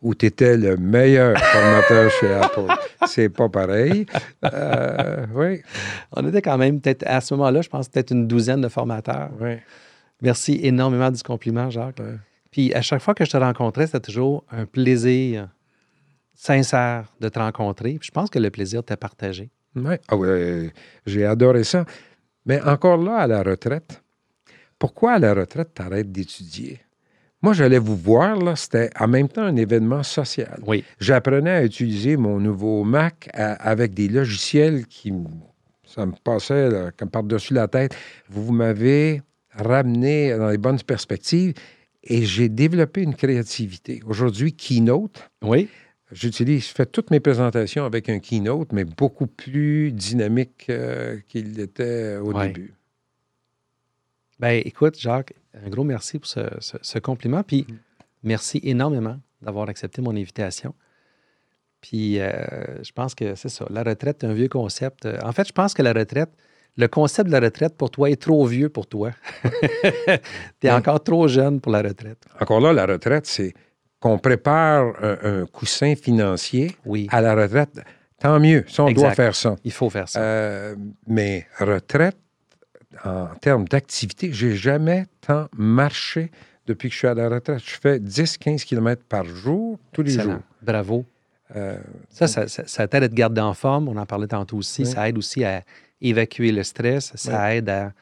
Où 0.06 0.14
tu 0.14 0.26
étais 0.26 0.56
le 0.56 0.76
meilleur 0.76 1.36
formateur 1.36 2.08
chez 2.12 2.32
Apple. 2.32 2.72
C'est 3.08 3.28
pas 3.28 3.48
pareil. 3.48 4.06
Euh, 4.44 5.26
oui. 5.34 5.62
On 6.12 6.24
était 6.28 6.42
quand 6.42 6.56
même, 6.56 6.80
peut-être 6.80 7.02
à 7.08 7.20
ce 7.20 7.34
moment-là, 7.34 7.60
je 7.60 7.68
pense 7.68 7.88
peut-être 7.88 8.12
une 8.12 8.28
douzaine 8.28 8.60
de 8.60 8.68
formateurs. 8.68 9.30
Oui. 9.40 9.56
Merci 10.22 10.60
énormément 10.62 11.10
du 11.10 11.20
compliment, 11.24 11.70
Jacques. 11.70 12.00
Puis 12.52 12.72
à 12.72 12.82
chaque 12.82 13.02
fois 13.02 13.14
que 13.14 13.24
je 13.24 13.30
te 13.32 13.36
rencontrais, 13.36 13.86
c'était 13.86 13.98
toujours 13.98 14.44
un 14.52 14.64
plaisir 14.64 15.48
sincère 16.34 17.12
de 17.20 17.28
te 17.28 17.40
rencontrer. 17.40 17.98
je 18.00 18.10
pense 18.12 18.30
que 18.30 18.38
le 18.38 18.50
plaisir 18.50 18.84
t'est 18.84 18.96
partagé. 18.96 19.50
Oui, 19.74 19.96
ah 20.08 20.16
j'ai 21.04 21.24
adoré 21.24 21.64
ça. 21.64 21.84
Mais 22.44 22.62
encore 22.62 22.98
là, 22.98 23.16
à 23.16 23.26
la 23.26 23.42
retraite, 23.42 24.04
pourquoi 24.78 25.14
à 25.14 25.18
la 25.18 25.34
retraite 25.34 25.74
t'arrêtes 25.74 26.12
d'étudier? 26.12 26.80
Moi, 27.42 27.52
j'allais 27.52 27.78
vous 27.78 27.96
voir, 27.96 28.36
là, 28.36 28.56
c'était 28.56 28.90
en 28.98 29.08
même 29.08 29.28
temps 29.28 29.42
un 29.42 29.56
événement 29.56 30.02
social. 30.02 30.58
Oui. 30.66 30.84
J'apprenais 30.98 31.50
à 31.50 31.64
utiliser 31.64 32.16
mon 32.16 32.40
nouveau 32.40 32.82
Mac 32.82 33.28
avec 33.34 33.94
des 33.94 34.08
logiciels 34.08 34.86
qui, 34.86 35.12
ça 35.84 36.06
me 36.06 36.12
passait 36.24 36.70
comme 36.96 37.10
par-dessus 37.10 37.54
la 37.54 37.68
tête. 37.68 37.94
Vous 38.28 38.52
m'avez 38.52 39.22
ramené 39.52 40.36
dans 40.36 40.48
les 40.48 40.58
bonnes 40.58 40.80
perspectives 40.80 41.54
et 42.02 42.24
j'ai 42.24 42.48
développé 42.48 43.02
une 43.02 43.14
créativité. 43.14 44.00
Aujourd'hui, 44.06 44.52
Keynote. 44.52 45.28
Oui. 45.42 45.68
J'utilise, 46.12 46.68
je 46.68 46.72
fais 46.72 46.86
toutes 46.86 47.10
mes 47.10 47.18
présentations 47.18 47.84
avec 47.84 48.08
un 48.08 48.20
Keynote, 48.20 48.72
mais 48.72 48.84
beaucoup 48.84 49.26
plus 49.26 49.90
dynamique 49.90 50.66
euh, 50.70 51.18
qu'il 51.26 51.54
l'était 51.54 52.16
au 52.18 52.32
début. 52.32 52.74
Ben, 54.38 54.62
écoute, 54.64 54.98
Jacques, 54.98 55.34
un 55.64 55.68
gros 55.68 55.84
merci 55.84 56.18
pour 56.18 56.28
ce, 56.28 56.98
compliment. 56.98 57.42
Puis, 57.42 57.66
mm. 57.68 57.74
merci 58.24 58.60
énormément 58.62 59.18
d'avoir 59.42 59.68
accepté 59.68 60.02
mon 60.02 60.16
invitation. 60.16 60.74
Puis, 61.80 62.18
euh, 62.18 62.82
je 62.82 62.92
pense 62.92 63.14
que 63.14 63.34
c'est 63.34 63.48
ça. 63.48 63.66
La 63.70 63.82
retraite, 63.82 64.24
est 64.24 64.26
un 64.26 64.32
vieux 64.32 64.48
concept. 64.48 65.08
En 65.22 65.32
fait, 65.32 65.46
je 65.46 65.52
pense 65.52 65.74
que 65.74 65.82
la 65.82 65.92
retraite, 65.92 66.30
le 66.76 66.88
concept 66.88 67.28
de 67.28 67.32
la 67.32 67.40
retraite 67.40 67.76
pour 67.76 67.90
toi 67.90 68.10
est 68.10 68.20
trop 68.20 68.44
vieux 68.46 68.68
pour 68.68 68.86
toi. 68.86 69.10
tu 70.60 70.66
es 70.66 70.70
encore 70.70 71.02
trop 71.02 71.28
jeune 71.28 71.60
pour 71.60 71.72
la 71.72 71.82
retraite. 71.82 72.18
Encore 72.40 72.60
là, 72.60 72.72
la 72.72 72.86
retraite, 72.86 73.26
c'est 73.26 73.54
qu'on 74.00 74.18
prépare 74.18 74.92
un, 75.02 75.46
coussin 75.46 75.94
financier 75.94 76.76
à 77.10 77.20
la 77.20 77.34
retraite. 77.34 77.80
Tant 78.18 78.40
mieux, 78.40 78.64
ça, 78.68 78.84
on 78.84 78.92
doit 78.92 79.12
faire 79.12 79.34
ça. 79.34 79.56
Il 79.64 79.72
faut 79.72 79.90
faire 79.90 80.08
ça. 80.08 80.20
Euh, 80.20 80.74
mais 81.06 81.46
retraite, 81.58 82.16
en 83.04 83.34
termes 83.40 83.66
d'activité, 83.66 84.32
j'ai 84.32 84.56
jamais 84.56 85.06
tant 85.20 85.48
marché 85.56 86.30
depuis 86.66 86.88
que 86.88 86.94
je 86.94 86.98
suis 86.98 87.08
à 87.08 87.14
la 87.14 87.28
retraite. 87.28 87.62
Je 87.64 87.78
fais 87.80 87.98
10-15 87.98 88.64
km 88.64 89.02
par 89.08 89.24
jour, 89.24 89.78
tous 89.92 90.02
les 90.02 90.12
jours. 90.12 90.40
Bravo. 90.62 91.04
Euh, 91.54 91.78
ça, 92.10 92.26
ça, 92.26 92.48
ça, 92.48 92.88
t'aide 92.88 93.04
à 93.04 93.08
te 93.08 93.14
garder 93.14 93.40
en 93.40 93.54
forme. 93.54 93.88
On 93.88 93.96
en 93.96 94.06
parlait 94.06 94.26
tantôt 94.26 94.56
aussi. 94.56 94.84
Ça 94.84 95.08
aide 95.08 95.18
aussi 95.18 95.44
à 95.44 95.62
évacuer 96.00 96.52
le 96.52 96.62
stress. 96.62 97.12
Ça 97.14 97.54
aide 97.54 97.68
à, 97.68 97.92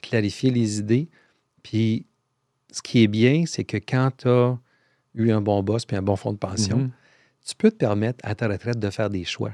clarifier 0.00 0.50
les 0.50 0.78
idées. 0.78 1.08
Puis, 1.62 2.06
ce 2.72 2.80
qui 2.80 3.02
est 3.02 3.08
bien, 3.08 3.44
c'est 3.46 3.64
que 3.64 3.76
quand 3.76 4.10
tu 4.16 4.28
as 4.28 4.56
eu 5.14 5.30
un 5.32 5.40
bon 5.40 5.62
boss 5.62 5.84
puis 5.84 5.96
un 5.96 6.02
bon 6.02 6.16
fonds 6.16 6.32
de 6.32 6.38
pension, 6.38 6.78
mm-hmm. 6.78 6.90
tu 7.48 7.54
peux 7.56 7.70
te 7.70 7.76
permettre 7.76 8.18
à 8.22 8.34
ta 8.34 8.48
retraite 8.48 8.78
de 8.78 8.90
faire 8.90 9.10
des 9.10 9.24
choix. 9.24 9.52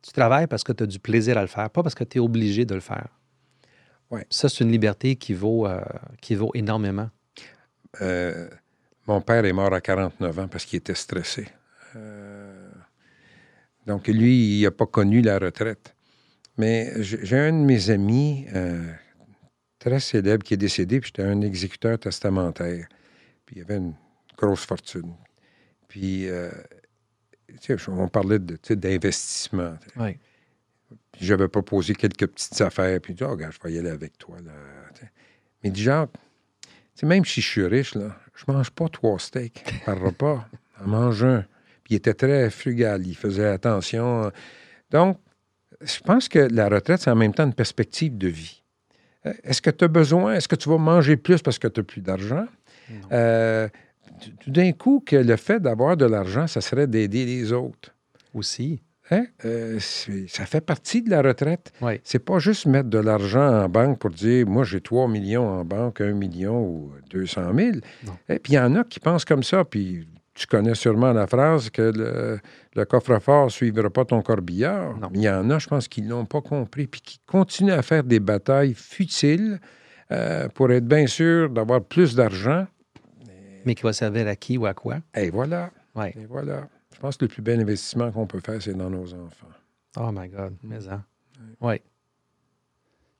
Tu 0.00 0.12
travailles 0.12 0.46
parce 0.46 0.62
que 0.62 0.72
tu 0.72 0.84
as 0.84 0.86
du 0.86 0.98
plaisir 1.00 1.36
à 1.38 1.40
le 1.40 1.48
faire, 1.48 1.68
pas 1.70 1.82
parce 1.82 1.94
que 1.94 2.04
tu 2.04 2.18
es 2.18 2.20
obligé 2.20 2.64
de 2.64 2.74
le 2.74 2.80
faire. 2.80 3.08
Ça, 4.30 4.48
c'est 4.48 4.64
une 4.64 4.72
liberté 4.72 5.16
qui 5.16 5.34
vaut, 5.34 5.66
euh, 5.66 5.80
qui 6.20 6.34
vaut 6.34 6.50
énormément. 6.54 7.10
Euh, 8.00 8.48
mon 9.06 9.20
père 9.20 9.44
est 9.44 9.52
mort 9.52 9.72
à 9.72 9.80
49 9.80 10.38
ans 10.38 10.48
parce 10.48 10.64
qu'il 10.64 10.78
était 10.78 10.94
stressé. 10.94 11.48
Euh, 11.96 12.68
donc, 13.86 14.08
lui, 14.08 14.58
il 14.58 14.62
n'a 14.62 14.70
pas 14.70 14.86
connu 14.86 15.20
la 15.22 15.38
retraite. 15.38 15.94
Mais 16.56 16.92
j'ai 17.02 17.38
un 17.38 17.52
de 17.52 17.64
mes 17.64 17.90
amis 17.90 18.46
très 19.78 20.00
célèbre 20.00 20.42
qui 20.42 20.54
est 20.54 20.58
décédé, 20.58 20.98
puis 21.00 21.12
j'étais 21.14 21.28
un 21.28 21.40
exécuteur 21.40 21.98
testamentaire. 21.98 22.88
Puis 23.46 23.56
il 23.56 23.62
avait 23.62 23.76
une 23.76 23.94
grosse 24.36 24.64
fortune. 24.64 25.14
Puis, 25.86 26.26
on 27.86 28.08
parlait 28.08 28.40
d'investissement. 28.40 29.78
Oui. 29.96 30.18
J'avais 31.20 31.48
proposé 31.48 31.94
quelques 31.94 32.26
petites 32.26 32.60
affaires, 32.60 33.00
puis 33.00 33.12
il 33.12 33.16
dit, 33.16 33.24
oh, 33.24 33.36
gars, 33.36 33.50
je 33.50 33.58
vais 33.62 33.74
y 33.74 33.78
aller 33.78 33.90
avec 33.90 34.18
toi. 34.18 34.36
Là. 34.44 34.52
Mais 35.62 35.70
du 35.70 35.82
genre, 35.82 36.06
même 37.02 37.24
si 37.24 37.40
je 37.40 37.46
suis 37.46 37.66
riche, 37.66 37.94
là, 37.94 38.16
je 38.34 38.44
mange 38.52 38.70
pas 38.70 38.88
trois 38.88 39.18
steaks 39.18 39.64
par 39.84 40.00
repas. 40.00 40.48
Je 40.80 40.86
mange 40.86 41.24
un. 41.24 41.44
Puis 41.82 41.94
il 41.94 41.96
était 41.96 42.14
très 42.14 42.50
frugal, 42.50 43.06
il 43.06 43.16
faisait 43.16 43.48
attention. 43.48 44.30
Donc, 44.90 45.18
je 45.80 46.00
pense 46.00 46.28
que 46.28 46.38
la 46.38 46.68
retraite, 46.68 47.00
c'est 47.00 47.10
en 47.10 47.16
même 47.16 47.34
temps 47.34 47.44
une 47.44 47.54
perspective 47.54 48.16
de 48.16 48.28
vie. 48.28 48.62
Euh, 49.26 49.32
est-ce 49.44 49.62
que 49.62 49.70
tu 49.70 49.84
as 49.84 49.88
besoin, 49.88 50.34
est-ce 50.34 50.48
que 50.48 50.56
tu 50.56 50.68
vas 50.68 50.78
manger 50.78 51.16
plus 51.16 51.42
parce 51.42 51.58
que 51.58 51.68
tu 51.68 51.80
n'as 51.80 51.84
plus 51.84 52.00
d'argent? 52.00 52.46
Euh, 53.12 53.68
tout 54.40 54.50
d'un 54.50 54.72
coup, 54.72 55.02
que 55.04 55.16
le 55.16 55.36
fait 55.36 55.60
d'avoir 55.60 55.96
de 55.96 56.04
l'argent, 56.04 56.46
ça 56.46 56.60
serait 56.60 56.86
d'aider 56.86 57.24
les 57.24 57.52
autres. 57.52 57.94
Aussi. 58.34 58.82
Hein? 59.10 59.26
Euh, 59.44 59.78
ça 59.80 60.44
fait 60.44 60.60
partie 60.60 61.02
de 61.02 61.10
la 61.10 61.22
retraite. 61.22 61.72
Oui. 61.80 62.00
C'est 62.04 62.18
pas 62.18 62.38
juste 62.38 62.66
mettre 62.66 62.88
de 62.88 62.98
l'argent 62.98 63.64
en 63.64 63.68
banque 63.68 63.98
pour 63.98 64.10
dire 64.10 64.46
moi 64.46 64.64
j'ai 64.64 64.80
3 64.80 65.08
millions 65.08 65.48
en 65.48 65.64
banque, 65.64 66.00
1 66.00 66.12
million 66.12 66.60
ou 66.60 66.92
200 67.10 67.54
000. 67.54 67.70
Et 68.28 68.38
puis 68.38 68.52
il 68.52 68.56
y 68.56 68.58
en 68.58 68.74
a 68.76 68.84
qui 68.84 69.00
pensent 69.00 69.24
comme 69.24 69.42
ça. 69.42 69.64
Puis 69.64 70.06
tu 70.34 70.46
connais 70.46 70.74
sûrement 70.74 71.12
la 71.12 71.26
phrase 71.26 71.70
que 71.70 72.40
le, 72.74 72.84
coffre-fort 72.84 73.46
ne 73.46 73.50
suivra 73.50 73.90
pas 73.90 74.04
ton 74.04 74.22
corbillard. 74.22 74.94
Il 75.14 75.20
y 75.20 75.28
en 75.28 75.50
a, 75.50 75.58
je 75.58 75.66
pense, 75.66 75.88
qui 75.88 76.02
ne 76.02 76.10
l'ont 76.10 76.26
pas 76.26 76.40
compris 76.40 76.86
puis 76.86 77.00
qui 77.00 77.18
continuent 77.26 77.72
à 77.72 77.82
faire 77.82 78.04
des 78.04 78.20
batailles 78.20 78.74
futiles 78.74 79.58
euh, 80.12 80.48
pour 80.48 80.70
être 80.70 80.86
bien 80.86 81.06
sûr 81.06 81.50
d'avoir 81.50 81.82
plus 81.82 82.14
d'argent. 82.14 82.66
Mais 83.64 83.74
qui 83.74 83.82
va 83.82 83.92
servir 83.92 84.28
à 84.28 84.36
qui 84.36 84.56
ou 84.56 84.66
à 84.66 84.74
quoi? 84.74 84.98
Et 85.16 85.30
voilà. 85.30 85.70
Ouais. 85.96 86.14
Et 86.16 86.26
voilà. 86.26 86.68
Je 86.98 87.02
pense 87.02 87.16
que 87.16 87.26
le 87.26 87.28
plus 87.28 87.42
bel 87.42 87.60
investissement 87.60 88.10
qu'on 88.10 88.26
peut 88.26 88.40
faire, 88.40 88.60
c'est 88.60 88.74
dans 88.74 88.90
nos 88.90 89.14
enfants. 89.14 89.46
Oh 89.96 90.10
my 90.12 90.28
God, 90.28 90.56
mais 90.64 90.80
ça. 90.80 91.00
Oui. 91.60 91.80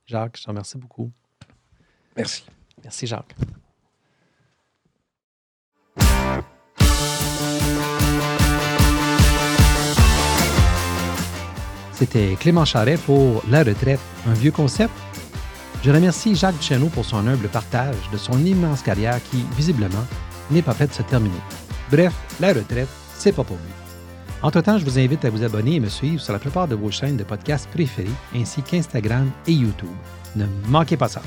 Jacques, 0.05 0.37
je 0.37 0.43
te 0.43 0.49
remercie 0.49 0.77
beaucoup. 0.77 1.13
Merci. 2.17 2.45
Merci, 2.83 3.07
Jacques. 3.07 3.37
C'était 11.93 12.35
Clément 12.41 12.65
Charret 12.65 12.97
pour 12.97 13.45
La 13.49 13.63
retraite, 13.63 14.01
un 14.27 14.35
vieux 14.35 14.51
concept. 14.51 14.93
Je 15.85 15.93
remercie 15.93 16.35
Jacques 16.35 16.57
Duchesneau 16.57 16.89
pour 16.89 17.05
son 17.05 17.25
humble 17.29 17.49
partage 17.49 18.11
de 18.11 18.17
son 18.17 18.45
immense 18.45 18.83
carrière 18.83 19.23
qui, 19.23 19.45
visiblement, 19.57 20.05
n'est 20.51 20.63
pas 20.63 20.75
prête 20.75 20.91
de 20.91 20.95
se 20.95 21.03
terminer. 21.03 21.39
Bref, 21.93 22.13
la 22.41 22.53
retraite, 22.53 22.89
c'est 23.19 23.33
pas 23.33 23.45
pour 23.45 23.57
lui. 23.57 23.73
Entre-temps, 24.43 24.79
je 24.79 24.85
vous 24.85 24.99
invite 24.99 25.25
à 25.25 25.31
vous 25.31 25.43
abonner 25.43 25.75
et 25.75 25.81
me 25.81 25.89
suivre 25.89 26.23
sur 26.23 26.33
la 26.33 26.39
plupart 26.39 26.69
de 26.69 26.77
vos 26.77 26.91
chaînes 26.91 27.17
de 27.17 27.25
podcasts 27.25 27.69
préférées, 27.71 28.09
ainsi 28.35 28.63
qu'Instagram 28.63 29.29
et 29.49 29.53
YouTube. 29.53 29.89
Ne 30.37 30.47
manquez 30.69 30.97
pas 30.97 31.09
ça. 31.09 31.23